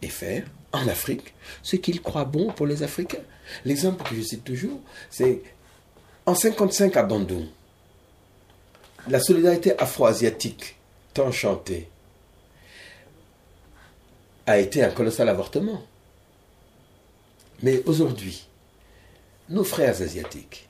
et 0.00 0.08
faire 0.08 0.44
en 0.72 0.86
Afrique 0.88 1.34
ce 1.62 1.76
qu'ils 1.76 2.00
croient 2.00 2.24
bon 2.24 2.52
pour 2.52 2.66
les 2.66 2.82
Africains. 2.82 3.22
L'exemple 3.64 4.08
que 4.08 4.14
je 4.14 4.22
cite 4.22 4.44
toujours, 4.44 4.80
c'est 5.10 5.42
en 6.26 6.34
55 6.34 6.96
à 6.96 7.02
Bandung, 7.02 7.46
la 9.08 9.20
solidarité 9.20 9.78
afro-asiatique, 9.78 10.76
tant 11.14 11.32
chantée, 11.32 11.88
a 14.46 14.58
été 14.58 14.82
un 14.82 14.90
colossal 14.90 15.28
avortement. 15.28 15.82
Mais 17.62 17.82
aujourd'hui, 17.86 18.46
nos 19.48 19.64
frères 19.64 20.00
asiatiques, 20.00 20.68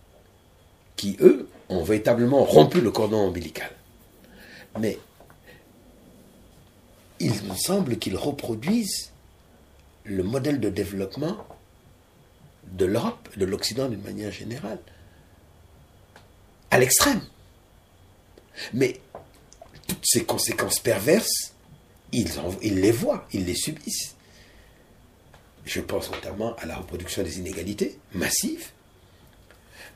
qui 0.96 1.16
eux 1.20 1.48
ont 1.68 1.82
véritablement 1.82 2.44
rompu 2.44 2.80
le 2.80 2.90
cordon 2.90 3.18
ombilical, 3.18 3.70
mais 4.78 4.98
il 7.20 7.32
me 7.44 7.54
semble 7.54 7.98
qu'ils 7.98 8.16
reproduisent 8.16 9.12
le 10.04 10.22
modèle 10.22 10.60
de 10.60 10.70
développement 10.70 11.36
de 12.72 12.84
l'Europe, 12.84 13.28
de 13.36 13.44
l'Occident 13.44 13.88
d'une 13.88 14.02
manière 14.02 14.32
générale, 14.32 14.78
à 16.72 16.78
l'extrême. 16.78 17.20
Mais 18.72 18.98
toutes 19.86 20.04
ces 20.04 20.24
conséquences 20.24 20.80
perverses, 20.80 21.52
ils, 22.12 22.26
les 22.62 22.90
voient, 22.90 23.28
ils 23.32 23.44
les 23.44 23.54
subissent. 23.54 24.16
Je 25.64 25.80
pense 25.80 26.10
notamment 26.10 26.56
à 26.56 26.66
la 26.66 26.76
reproduction 26.76 27.22
des 27.22 27.38
inégalités 27.38 27.98
massives, 28.14 28.70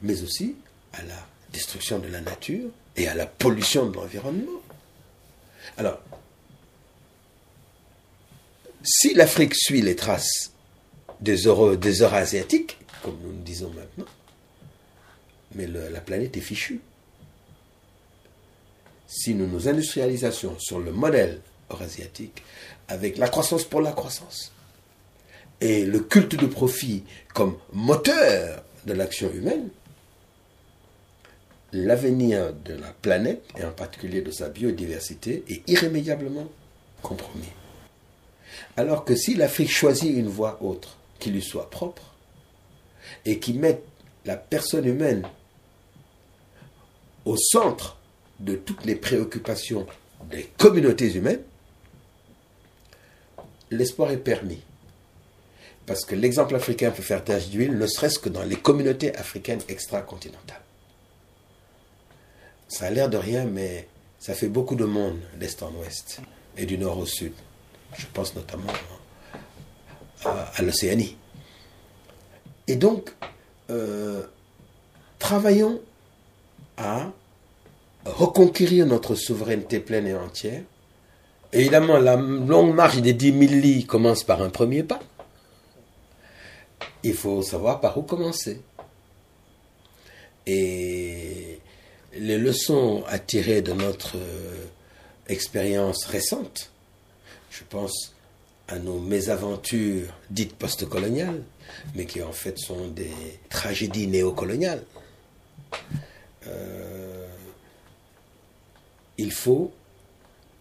mais 0.02 0.22
aussi 0.22 0.54
à 0.92 1.02
la 1.02 1.26
destruction 1.50 1.98
de 1.98 2.08
la 2.08 2.20
nature 2.20 2.68
et 2.94 3.08
à 3.08 3.14
la 3.14 3.26
pollution 3.26 3.86
de 3.86 3.96
l'environnement. 3.96 4.60
Alors, 5.78 5.98
si 8.82 9.14
l'Afrique 9.14 9.54
suit 9.54 9.80
les 9.80 9.96
traces 9.96 10.52
des, 11.20 11.36
Euro, 11.44 11.74
des 11.74 12.02
Eurasiatiques, 12.02 12.76
comme 13.02 13.18
nous 13.22 13.32
le 13.32 13.38
disons 13.38 13.70
maintenant, 13.70 14.06
mais 15.56 15.66
la 15.66 16.00
planète 16.00 16.36
est 16.36 16.40
fichue. 16.40 16.80
Si 19.06 19.34
nous 19.34 19.46
nous 19.46 19.68
industrialisons 19.68 20.58
sur 20.58 20.78
le 20.78 20.92
modèle 20.92 21.40
eurasiatique, 21.70 22.42
avec 22.88 23.18
la 23.18 23.28
croissance 23.28 23.64
pour 23.64 23.80
la 23.80 23.92
croissance, 23.92 24.52
et 25.60 25.84
le 25.84 26.00
culte 26.00 26.36
de 26.36 26.46
profit 26.46 27.04
comme 27.32 27.56
moteur 27.72 28.62
de 28.84 28.92
l'action 28.92 29.32
humaine, 29.32 29.68
l'avenir 31.72 32.52
de 32.52 32.74
la 32.74 32.92
planète, 32.92 33.42
et 33.56 33.64
en 33.64 33.72
particulier 33.72 34.22
de 34.22 34.30
sa 34.30 34.48
biodiversité, 34.48 35.44
est 35.48 35.68
irrémédiablement 35.68 36.48
compromis. 37.02 37.48
Alors 38.76 39.04
que 39.04 39.14
si 39.14 39.34
l'Afrique 39.34 39.70
choisit 39.70 40.16
une 40.16 40.28
voie 40.28 40.62
autre, 40.62 40.96
qui 41.18 41.30
lui 41.30 41.42
soit 41.42 41.70
propre, 41.70 42.14
et 43.24 43.38
qui 43.38 43.54
mette 43.54 43.82
la 44.24 44.36
personne 44.36 44.86
humaine 44.86 45.26
au 47.26 47.36
centre 47.36 47.98
de 48.40 48.54
toutes 48.54 48.86
les 48.86 48.94
préoccupations 48.94 49.86
des 50.30 50.44
communautés 50.56 51.12
humaines, 51.12 51.42
l'espoir 53.70 54.10
est 54.12 54.16
permis. 54.16 54.62
Parce 55.84 56.04
que 56.04 56.14
l'exemple 56.14 56.54
africain 56.54 56.90
peut 56.90 57.02
faire 57.02 57.22
tache 57.22 57.48
d'huile, 57.48 57.76
ne 57.76 57.86
serait-ce 57.86 58.18
que 58.18 58.28
dans 58.28 58.42
les 58.42 58.56
communautés 58.56 59.14
africaines 59.16 59.60
extra-continentales. 59.68 60.62
Ça 62.68 62.86
a 62.86 62.90
l'air 62.90 63.08
de 63.08 63.16
rien, 63.16 63.44
mais 63.44 63.88
ça 64.18 64.34
fait 64.34 64.48
beaucoup 64.48 64.74
de 64.74 64.84
monde 64.84 65.18
d'est 65.38 65.62
en 65.62 65.72
ouest 65.74 66.20
et 66.56 66.66
du 66.66 66.78
nord 66.78 66.98
au 66.98 67.06
sud. 67.06 67.32
Je 67.96 68.06
pense 68.12 68.34
notamment 68.34 68.72
à, 70.24 70.62
l'Océanie. 70.62 71.16
Et 72.66 72.76
donc, 72.76 73.14
euh, 73.70 74.24
travaillons 75.20 75.80
à 76.76 77.10
reconquérir 78.04 78.86
notre 78.86 79.14
souveraineté 79.14 79.80
pleine 79.80 80.06
et 80.06 80.14
entière. 80.14 80.62
Évidemment, 81.52 81.98
la 81.98 82.16
longue 82.16 82.74
marche 82.74 82.98
des 82.98 83.12
10 83.12 83.48
000 83.48 83.60
lits 83.60 83.86
commence 83.86 84.24
par 84.24 84.42
un 84.42 84.50
premier 84.50 84.82
pas. 84.82 85.00
Il 87.02 87.14
faut 87.14 87.42
savoir 87.42 87.80
par 87.80 87.96
où 87.98 88.02
commencer. 88.02 88.60
Et 90.46 91.60
les 92.14 92.38
leçons 92.38 93.04
à 93.08 93.18
tirer 93.18 93.62
de 93.62 93.72
notre 93.72 94.16
euh, 94.16 94.66
expérience 95.28 96.04
récente, 96.04 96.70
je 97.50 97.62
pense 97.68 98.14
à 98.68 98.78
nos 98.78 98.98
mésaventures 98.98 100.08
dites 100.30 100.54
postcoloniales, 100.54 101.42
mais 101.94 102.06
qui 102.06 102.22
en 102.22 102.32
fait 102.32 102.58
sont 102.58 102.88
des 102.88 103.12
tragédies 103.48 104.08
néocoloniales. 104.08 104.84
Euh, 106.48 107.26
il 109.18 109.32
faut 109.32 109.72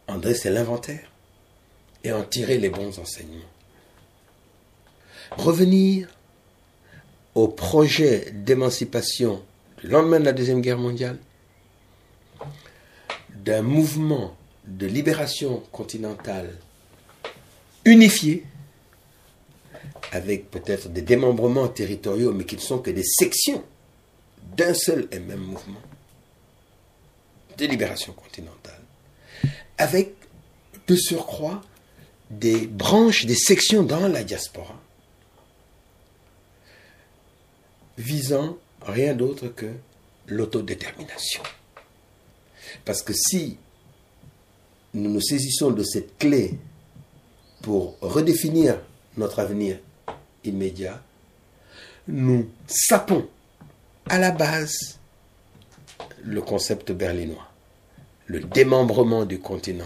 en 0.08 0.18
dresser 0.18 0.50
l'inventaire 0.50 1.12
et 2.04 2.12
en 2.12 2.24
tirer 2.24 2.58
les 2.58 2.70
bons 2.70 2.98
enseignements. 3.00 3.42
Revenir 5.32 6.08
au 7.34 7.48
projet 7.48 8.32
d'émancipation 8.32 9.44
du 9.82 9.88
lendemain 9.88 10.20
de 10.20 10.26
la 10.26 10.34
Deuxième 10.34 10.62
Guerre 10.62 10.78
mondiale, 10.78 11.18
d'un 13.30 13.62
mouvement 13.62 14.36
de 14.66 14.88
libération 14.88 15.62
continentale 15.72 16.56
unifié, 17.84 18.46
avec 20.12 20.50
peut-être 20.50 20.90
des 20.90 21.02
démembrements 21.02 21.68
territoriaux, 21.68 22.32
mais 22.32 22.46
qui 22.46 22.56
ne 22.56 22.62
sont 22.62 22.80
que 22.80 22.92
des 22.92 23.04
sections 23.04 23.64
d'un 24.56 24.74
seul 24.74 25.08
et 25.12 25.20
même 25.20 25.40
mouvement 25.40 25.82
de 27.58 27.66
libération 27.66 28.14
continentale, 28.14 28.82
avec 29.78 30.14
de 30.88 30.96
surcroît 30.96 31.62
des 32.30 32.68
branches, 32.68 33.26
des 33.26 33.36
sections 33.36 33.84
dans 33.84 34.08
la 34.08 34.24
diaspora, 34.24 34.80
visant 37.98 38.58
rien 38.82 39.14
d'autre 39.14 39.48
que 39.48 39.72
l'autodétermination. 40.28 41.44
Parce 42.84 43.02
que 43.02 43.14
si 43.14 43.58
nous 44.94 45.10
nous 45.10 45.22
saisissons 45.22 45.72
de 45.72 45.84
cette 45.84 46.18
clé 46.18 46.58
pour 47.62 47.98
redéfinir 48.02 48.80
notre 49.18 49.40
avenir 49.40 49.80
immédiat, 50.44 51.02
nous 52.08 52.50
sapons 52.68 53.28
à 54.10 54.20
la 54.20 54.32
base 54.32 55.00
le 56.24 56.42
concept 56.42 56.92
berlinois, 56.92 57.48
le 58.28 58.40
démembrement 58.40 59.26
du 59.26 59.40
continent 59.40 59.86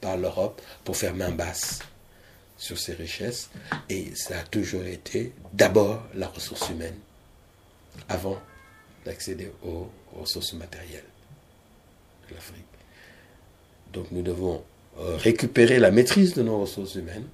par 0.00 0.16
l'Europe 0.16 0.60
pour 0.84 0.96
faire 0.96 1.14
main 1.14 1.30
basse 1.30 1.80
sur 2.56 2.78
ses 2.78 2.94
richesses. 2.94 3.50
Et 3.88 4.14
ça 4.14 4.40
a 4.40 4.42
toujours 4.42 4.84
été 4.84 5.32
d'abord 5.52 6.02
la 6.14 6.28
ressource 6.28 6.68
humaine, 6.70 6.96
avant 8.08 8.38
d'accéder 9.04 9.50
aux 9.64 9.88
ressources 10.14 10.54
matérielles 10.54 11.04
de 12.28 12.34
l'Afrique. 12.34 12.64
Donc 13.92 14.10
nous 14.10 14.22
devons 14.22 14.62
euh, 14.98 15.16
récupérer 15.16 15.78
la 15.78 15.90
maîtrise 15.90 16.34
de 16.34 16.42
nos 16.42 16.60
ressources 16.60 16.96
humaines 16.96 17.26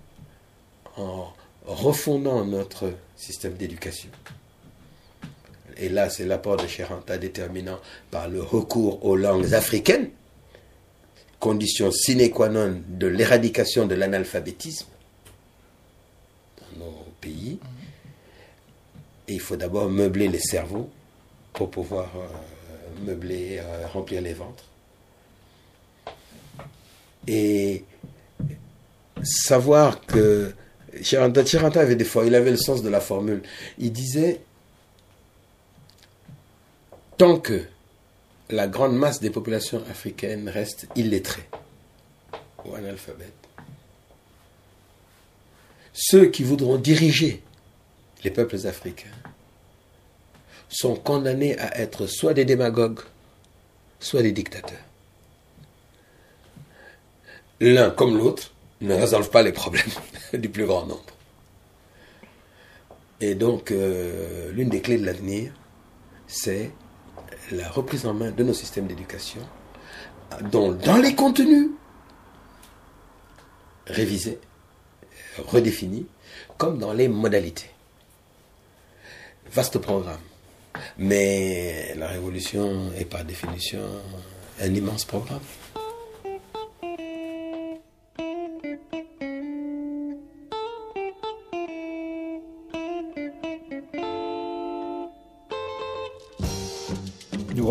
en 0.96 1.32
refondant 1.64 2.44
notre 2.44 2.92
système 3.16 3.54
d'éducation. 3.54 4.10
Et 5.76 5.88
là, 5.88 6.10
c'est 6.10 6.24
l'apport 6.24 6.56
de 6.56 6.66
Cheranta 6.66 7.18
déterminant 7.18 7.78
par 8.10 8.28
le 8.28 8.42
recours 8.42 9.04
aux 9.04 9.16
langues 9.16 9.54
africaines, 9.54 10.10
condition 11.38 11.90
sine 11.90 12.30
qua 12.30 12.48
non 12.48 12.80
de 12.88 13.06
l'éradication 13.06 13.86
de 13.86 13.94
l'analphabétisme 13.94 14.86
dans 16.58 16.84
nos 16.84 17.06
pays. 17.20 17.58
Et 19.28 19.34
il 19.34 19.40
faut 19.40 19.56
d'abord 19.56 19.88
meubler 19.88 20.28
les 20.28 20.40
cerveaux 20.40 20.90
pour 21.52 21.70
pouvoir 21.70 22.10
euh, 22.16 23.06
meubler, 23.06 23.58
euh, 23.60 23.86
remplir 23.92 24.20
les 24.20 24.34
ventres. 24.34 24.64
Et 27.26 27.84
savoir 29.22 30.04
que 30.06 30.52
Cheranta 31.02 31.80
avait 31.80 31.96
des 31.96 32.04
fois, 32.04 32.26
il 32.26 32.34
avait 32.34 32.50
le 32.50 32.56
sens 32.56 32.82
de 32.82 32.88
la 32.88 33.00
formule. 33.00 33.42
Il 33.78 33.92
disait 33.92 34.40
tant 37.22 37.38
que 37.38 37.62
la 38.50 38.66
grande 38.66 38.96
masse 38.96 39.20
des 39.20 39.30
populations 39.30 39.80
africaines 39.88 40.48
reste 40.48 40.88
illettrée 40.96 41.48
ou 42.64 42.74
analphabète, 42.74 43.48
ceux 45.92 46.26
qui 46.26 46.42
voudront 46.42 46.78
diriger 46.78 47.40
les 48.24 48.32
peuples 48.32 48.66
africains 48.66 49.06
sont 50.68 50.96
condamnés 50.96 51.56
à 51.60 51.78
être 51.78 52.08
soit 52.08 52.34
des 52.34 52.44
démagogues, 52.44 52.98
soit 54.00 54.22
des 54.22 54.32
dictateurs. 54.32 54.84
L'un 57.60 57.90
comme 57.90 58.18
l'autre 58.18 58.52
ne 58.80 58.94
résolvent 58.94 59.30
pas 59.30 59.44
les 59.44 59.52
problèmes 59.52 59.94
du 60.32 60.48
plus 60.48 60.66
grand 60.66 60.86
nombre. 60.86 61.14
Et 63.20 63.36
donc, 63.36 63.70
euh, 63.70 64.50
l'une 64.50 64.70
des 64.70 64.80
clés 64.80 64.98
de 64.98 65.06
l'avenir, 65.06 65.52
c'est 66.26 66.72
la 67.52 67.68
reprise 67.68 68.06
en 68.06 68.14
main 68.14 68.30
de 68.30 68.42
nos 68.42 68.54
systèmes 68.54 68.86
d'éducation, 68.86 69.40
dont 70.50 70.72
dans 70.72 70.96
les 70.96 71.14
contenus 71.14 71.68
révisés, 73.86 74.38
redéfinis, 75.46 76.06
comme 76.58 76.78
dans 76.78 76.92
les 76.92 77.08
modalités. 77.08 77.70
Vaste 79.52 79.78
programme. 79.78 80.20
Mais 80.96 81.94
la 81.96 82.08
révolution 82.08 82.90
est 82.96 83.04
par 83.04 83.24
définition 83.24 83.82
un 84.60 84.74
immense 84.74 85.04
programme. 85.04 85.40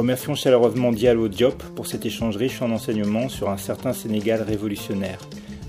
Remercions 0.02 0.34
chaleureusement 0.34 0.92
Diallo 0.92 1.28
Diop 1.28 1.62
pour 1.76 1.86
cet 1.86 2.08
échange 2.08 2.36
riche 2.36 2.60
en 2.64 2.72
enseignements 2.72 3.30
sur 3.30 3.52
un 3.52 3.58
certain 3.58 3.94
Sénégal 3.94 4.42
révolutionnaire. 4.42 5.20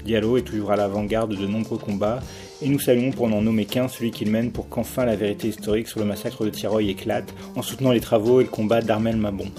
Diallo 0.07 0.39
est 0.39 0.43
toujours 0.43 0.73
à 0.73 0.77
l'avant-garde 0.77 1.37
de 1.37 1.47
nombreux 1.47 1.77
combats, 1.77 2.21
et 2.63 2.69
nous 2.71 2.79
saluons 2.79 3.11
pour 3.11 3.29
n'en 3.29 3.43
nommer 3.43 3.67
qu'un, 3.67 3.89
celui 3.89 4.11
qu'il 4.11 4.31
mène 4.31 4.51
pour 4.51 4.71
qu'enfin 4.71 5.05
la 5.05 5.17
vérité 5.17 5.49
historique 5.49 5.87
sur 5.87 6.01
le 6.01 6.07
massacre 6.07 6.47
de 6.47 6.49
Tiroy 6.49 6.85
éclate, 6.85 7.35
en 7.57 7.61
soutenant 7.61 7.93
les 7.93 8.01
travaux 8.01 8.41
et 8.41 8.45
le 8.45 8.49
combat 8.49 8.81
d'Armel 8.81 9.19
Mabon. 9.19 9.51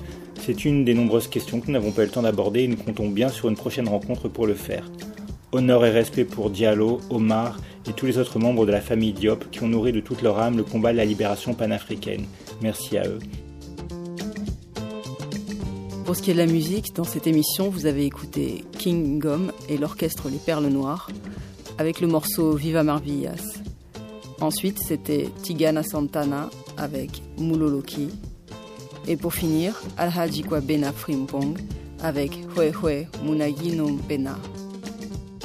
C'est 0.42 0.66
une 0.66 0.84
des 0.86 0.96
nombreuses 0.96 1.28
questions 1.28 1.60
que 1.60 1.68
nous 1.68 1.74
n'avons 1.74 1.92
pas 1.92 2.02
eu 2.02 2.06
le 2.06 2.12
temps 2.12 2.24
d'aborder 2.24 2.64
et 2.64 2.68
nous 2.68 2.76
comptons 2.76 3.10
bien 3.10 3.30
sur 3.30 3.50
une 3.50 3.56
prochaine 3.56 3.88
rencontre 3.88 4.28
pour 4.28 4.48
le 4.48 4.56
faire. 4.56 4.90
Honneur 5.52 5.86
et 5.86 5.92
respect 5.92 6.26
pour 6.26 6.50
Diallo, 6.50 7.00
Omar 7.12 7.60
et 7.88 7.94
tous 7.94 8.08
les 8.08 8.18
autres 8.18 8.40
membres 8.40 8.66
de 8.66 8.72
la 8.72 8.82
famille 8.82 9.14
Diop 9.14 9.52
qui 9.52 9.62
ont 9.62 9.68
nourri 9.68 9.92
de 9.92 10.00
toute 10.00 10.24
leur 10.24 10.40
âme 10.40 10.58
le 10.58 10.64
combat 10.64 10.94
de 10.94 10.98
la 10.98 11.06
libération 11.06 11.54
panafricaine. 11.54 12.26
Merci 12.64 12.98
à 12.98 13.06
eux. 13.06 13.20
Pour 16.06 16.18
ce 16.18 16.22
qui 16.22 16.32
est 16.32 16.34
de 16.34 16.40
la 16.40 16.46
musique, 16.46 16.94
dans 16.96 17.06
cette 17.06 17.28
émission, 17.28 17.70
vous 17.70 17.86
avez 17.86 18.06
écouté 18.06 18.66
King 18.78 19.20
Gom 19.20 19.54
et 19.70 19.78
l'orchestre 19.78 20.30
Les 20.30 20.38
Perles 20.38 20.68
Noires 20.68 21.10
avec 21.78 22.02
le 22.02 22.08
morceau 22.08 22.54
Viva 22.56 22.84
Marvillas. 22.84 23.60
Ensuite, 24.42 24.80
c'était 24.80 25.30
Tigana 25.42 25.82
Santana 25.82 26.50
avec 26.76 27.22
Muloloki. 27.40 28.10
Et 29.08 29.16
pour 29.16 29.34
finir, 29.34 29.82
Alhaji 29.98 30.44
Bena 30.44 30.92
Frimpong 30.92 31.58
avec 32.02 32.38
Hue 32.58 32.74
Hue 32.84 33.08
Munagi 33.24 33.76
no 33.76 33.90
Bena. 34.08 34.38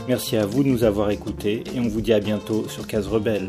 Merci 0.08 0.36
à 0.36 0.44
vous 0.44 0.64
de 0.64 0.68
nous 0.70 0.82
avoir 0.82 1.10
écoutés 1.10 1.62
et 1.72 1.78
on 1.78 1.86
vous 1.88 2.00
dit 2.00 2.12
à 2.12 2.18
bientôt 2.18 2.68
sur 2.68 2.86
Case 2.86 3.06
Rebelle. 3.06 3.48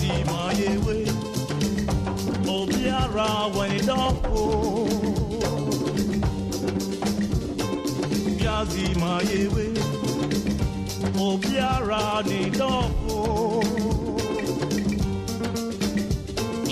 dị 0.00 0.12
ma 0.30 0.40
ya 0.58 0.70
ewe 0.74 0.96
obi 2.56 2.82
ara 3.02 3.30
do 3.54 3.68
dọpụ 3.88 4.42
bịa 8.38 8.58
dị 8.72 8.84
ma 9.00 9.12
ya 9.28 9.36
ewe 9.44 9.66
obi 11.26 11.52
ara 11.74 12.22
dị 12.28 12.40
dọpụ 12.58 13.16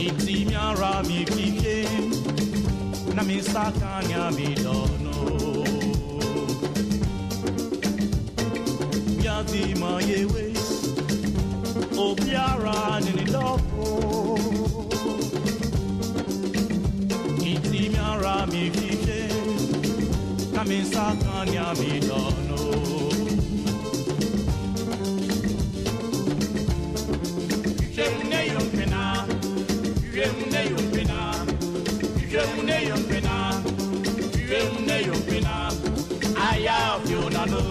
itimi 0.06 0.54
ara 0.68 0.92
mi 1.08 1.24
kike 1.34 1.78
na 3.14 3.22
mi 3.28 3.38
sakanya 3.52 4.22
mi 4.36 4.48
dọnụ 4.64 5.16
bịa 9.18 9.36
dị 9.50 9.62
ma 9.80 9.90
ya 10.08 10.16
ewe 10.22 10.49
obiara 12.04 12.78
nililoko 13.04 13.86
intimi 17.50 17.98
ara 18.10 18.36
mi 18.52 18.62
fife 18.76 19.20
kamisa 20.54 21.06
kan 21.22 21.42
ni 21.50 21.56
a 21.66 21.68
mi 21.78 21.90
lọ́nà. 22.08 22.58
Ìṣèmúné 27.84 28.40
yóò 28.52 28.62
pinna, 28.74 29.02
ìṣèmúné 30.06 30.60
yóò 30.72 30.82
pinna, 30.94 31.18
ìṣèmúné 32.22 32.76
yóò 32.88 32.98
pinna, 33.08 33.34
ìṣèmúné 34.40 34.96
yóò 35.08 35.18
pinna, 35.28 35.54
ayé 36.48 36.72
àfi 36.90 37.14
ònà 37.24 37.42
ló, 37.52 37.64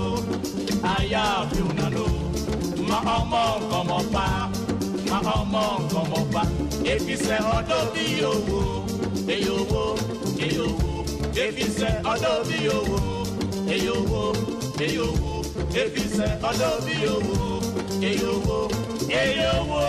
ayé 0.94 1.18
àfi 1.38 1.60
ònà. 1.70 1.89
ọmọ 3.16 3.42
nǹkan 3.60 3.84
mọ̀ 3.90 4.02
pa 4.14 4.26
má 5.10 5.18
ọmọ 5.40 5.62
nǹkan 5.82 6.06
mọ̀ 6.12 6.24
pa 6.34 6.42
èfisẹ̀ 6.94 7.40
ọdọ́ 7.58 7.82
bí 7.94 8.04
yòówó 8.22 8.60
èyòwó 9.34 9.84
èyòwó 10.46 10.92
èfisẹ̀ 11.44 11.94
ọdọ́ 12.12 12.36
bí 12.48 12.58
yòówó 12.68 13.00
èyòwó 13.74 14.22
èyòwó 14.86 15.32
èfisẹ̀ 15.82 16.32
ọdọ́ 16.50 16.72
bí 16.86 16.94
yòówó 17.06 17.38
èyòwó 18.10 18.58
èyòwó. 19.22 19.80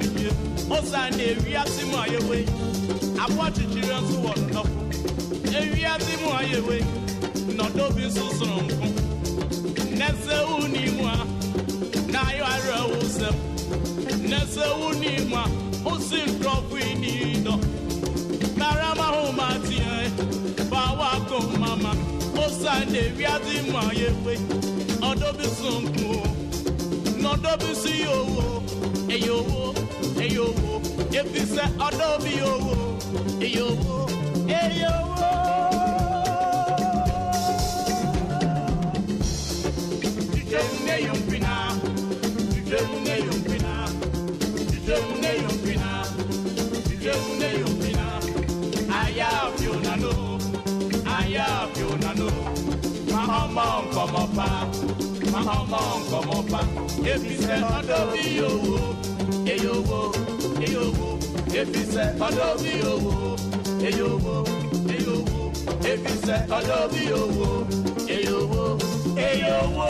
amamikpe 0.00 0.30
ọsa 0.76 1.10
na-ewiasị 1.16 1.82
m 1.92 1.94
ewe. 2.16 2.38
Abụọ 3.22 3.46
chichiri 3.54 3.94
nzu 4.02 4.16
wọrọ 4.24 4.42
n'ọkụ 4.52 4.80
ewiasị 5.58 6.14
m 6.22 6.24
ewe. 6.56 6.76
Nọdụ 7.56 7.82
obi 7.88 8.02
nso 8.08 8.24
sụrụ 8.38 8.60
nkụ 8.66 8.86
n'ese 9.98 10.32
ewu 10.40 10.56
n'ime 10.72 11.04
a 11.12 11.16
na-ayọ 12.12 12.44
arọ 12.54 12.72
ewu 12.84 12.98
sem 13.16 13.34
n'ese 14.30 14.64
n'ime 15.00 15.36
a 15.36 15.44
ụsị 15.90 16.18
ntrọpụ 16.30 16.76
n'idọ 17.00 17.54
karama 18.58 19.04
ahụ 19.12 19.32
ma 19.38 19.48
tinye 19.66 20.10
bawa 20.70 21.06
akụ 21.16 21.38
mama. 21.60 21.92
Ọsa 22.44 22.72
na-ewiasị 22.92 23.54
m 23.68 23.74
ewe. 24.06 24.34
Ọdụ 25.08 25.24
obi 25.30 25.46
sụ 25.58 25.70
nkụ 25.84 26.08
ọdọbi 27.32 27.70
sí 27.82 27.92
owó. 28.16 28.44
Èyí 29.14 29.28
owó 29.38 29.62
èyí 30.24 30.36
owó. 30.46 30.70
Efi 31.18 31.40
sẹ 31.54 31.64
ọdọbi 31.86 32.32
owó. 32.52 32.74
Èyí 33.44 33.60
owó 33.68 33.94
èyí 34.60 34.82
owó. 34.94 35.09
san 55.50 55.66
mọ 55.70 55.80
nǹkan 56.00 56.22
mọ 56.28 56.38
pa. 56.50 56.60
Efisẹ 57.12 57.56
ọdọ 57.76 57.98
mi 58.12 58.22
yòówó, 58.38 58.78
eyòówó, 59.52 60.00
eyòówó. 60.64 61.08
oh, 61.10 62.26
ọdọ 62.26 62.46
mi 62.62 62.70
yòówó, 62.82 63.14
eyòówó, 63.88 64.34
eyòówó. 64.94 65.42
Efisẹ 65.92 66.36
ọdọ 66.58 66.78
mi 66.92 67.00
yòówó, 67.10 67.48
eyòówó, 68.14 68.64
eyòówó. 69.26 69.88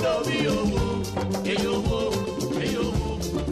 ọlọ́bí 0.00 0.36
owó 0.56 0.82
èyí 1.52 1.66
owó 1.76 1.98
èyí 2.62 2.76
owó 2.86 3.08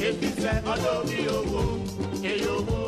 èfìfẹ́ 0.06 0.54
ọlọ́bí 0.72 1.18
owó 1.36 1.60
èyí 2.30 2.44
owó. 2.56 2.88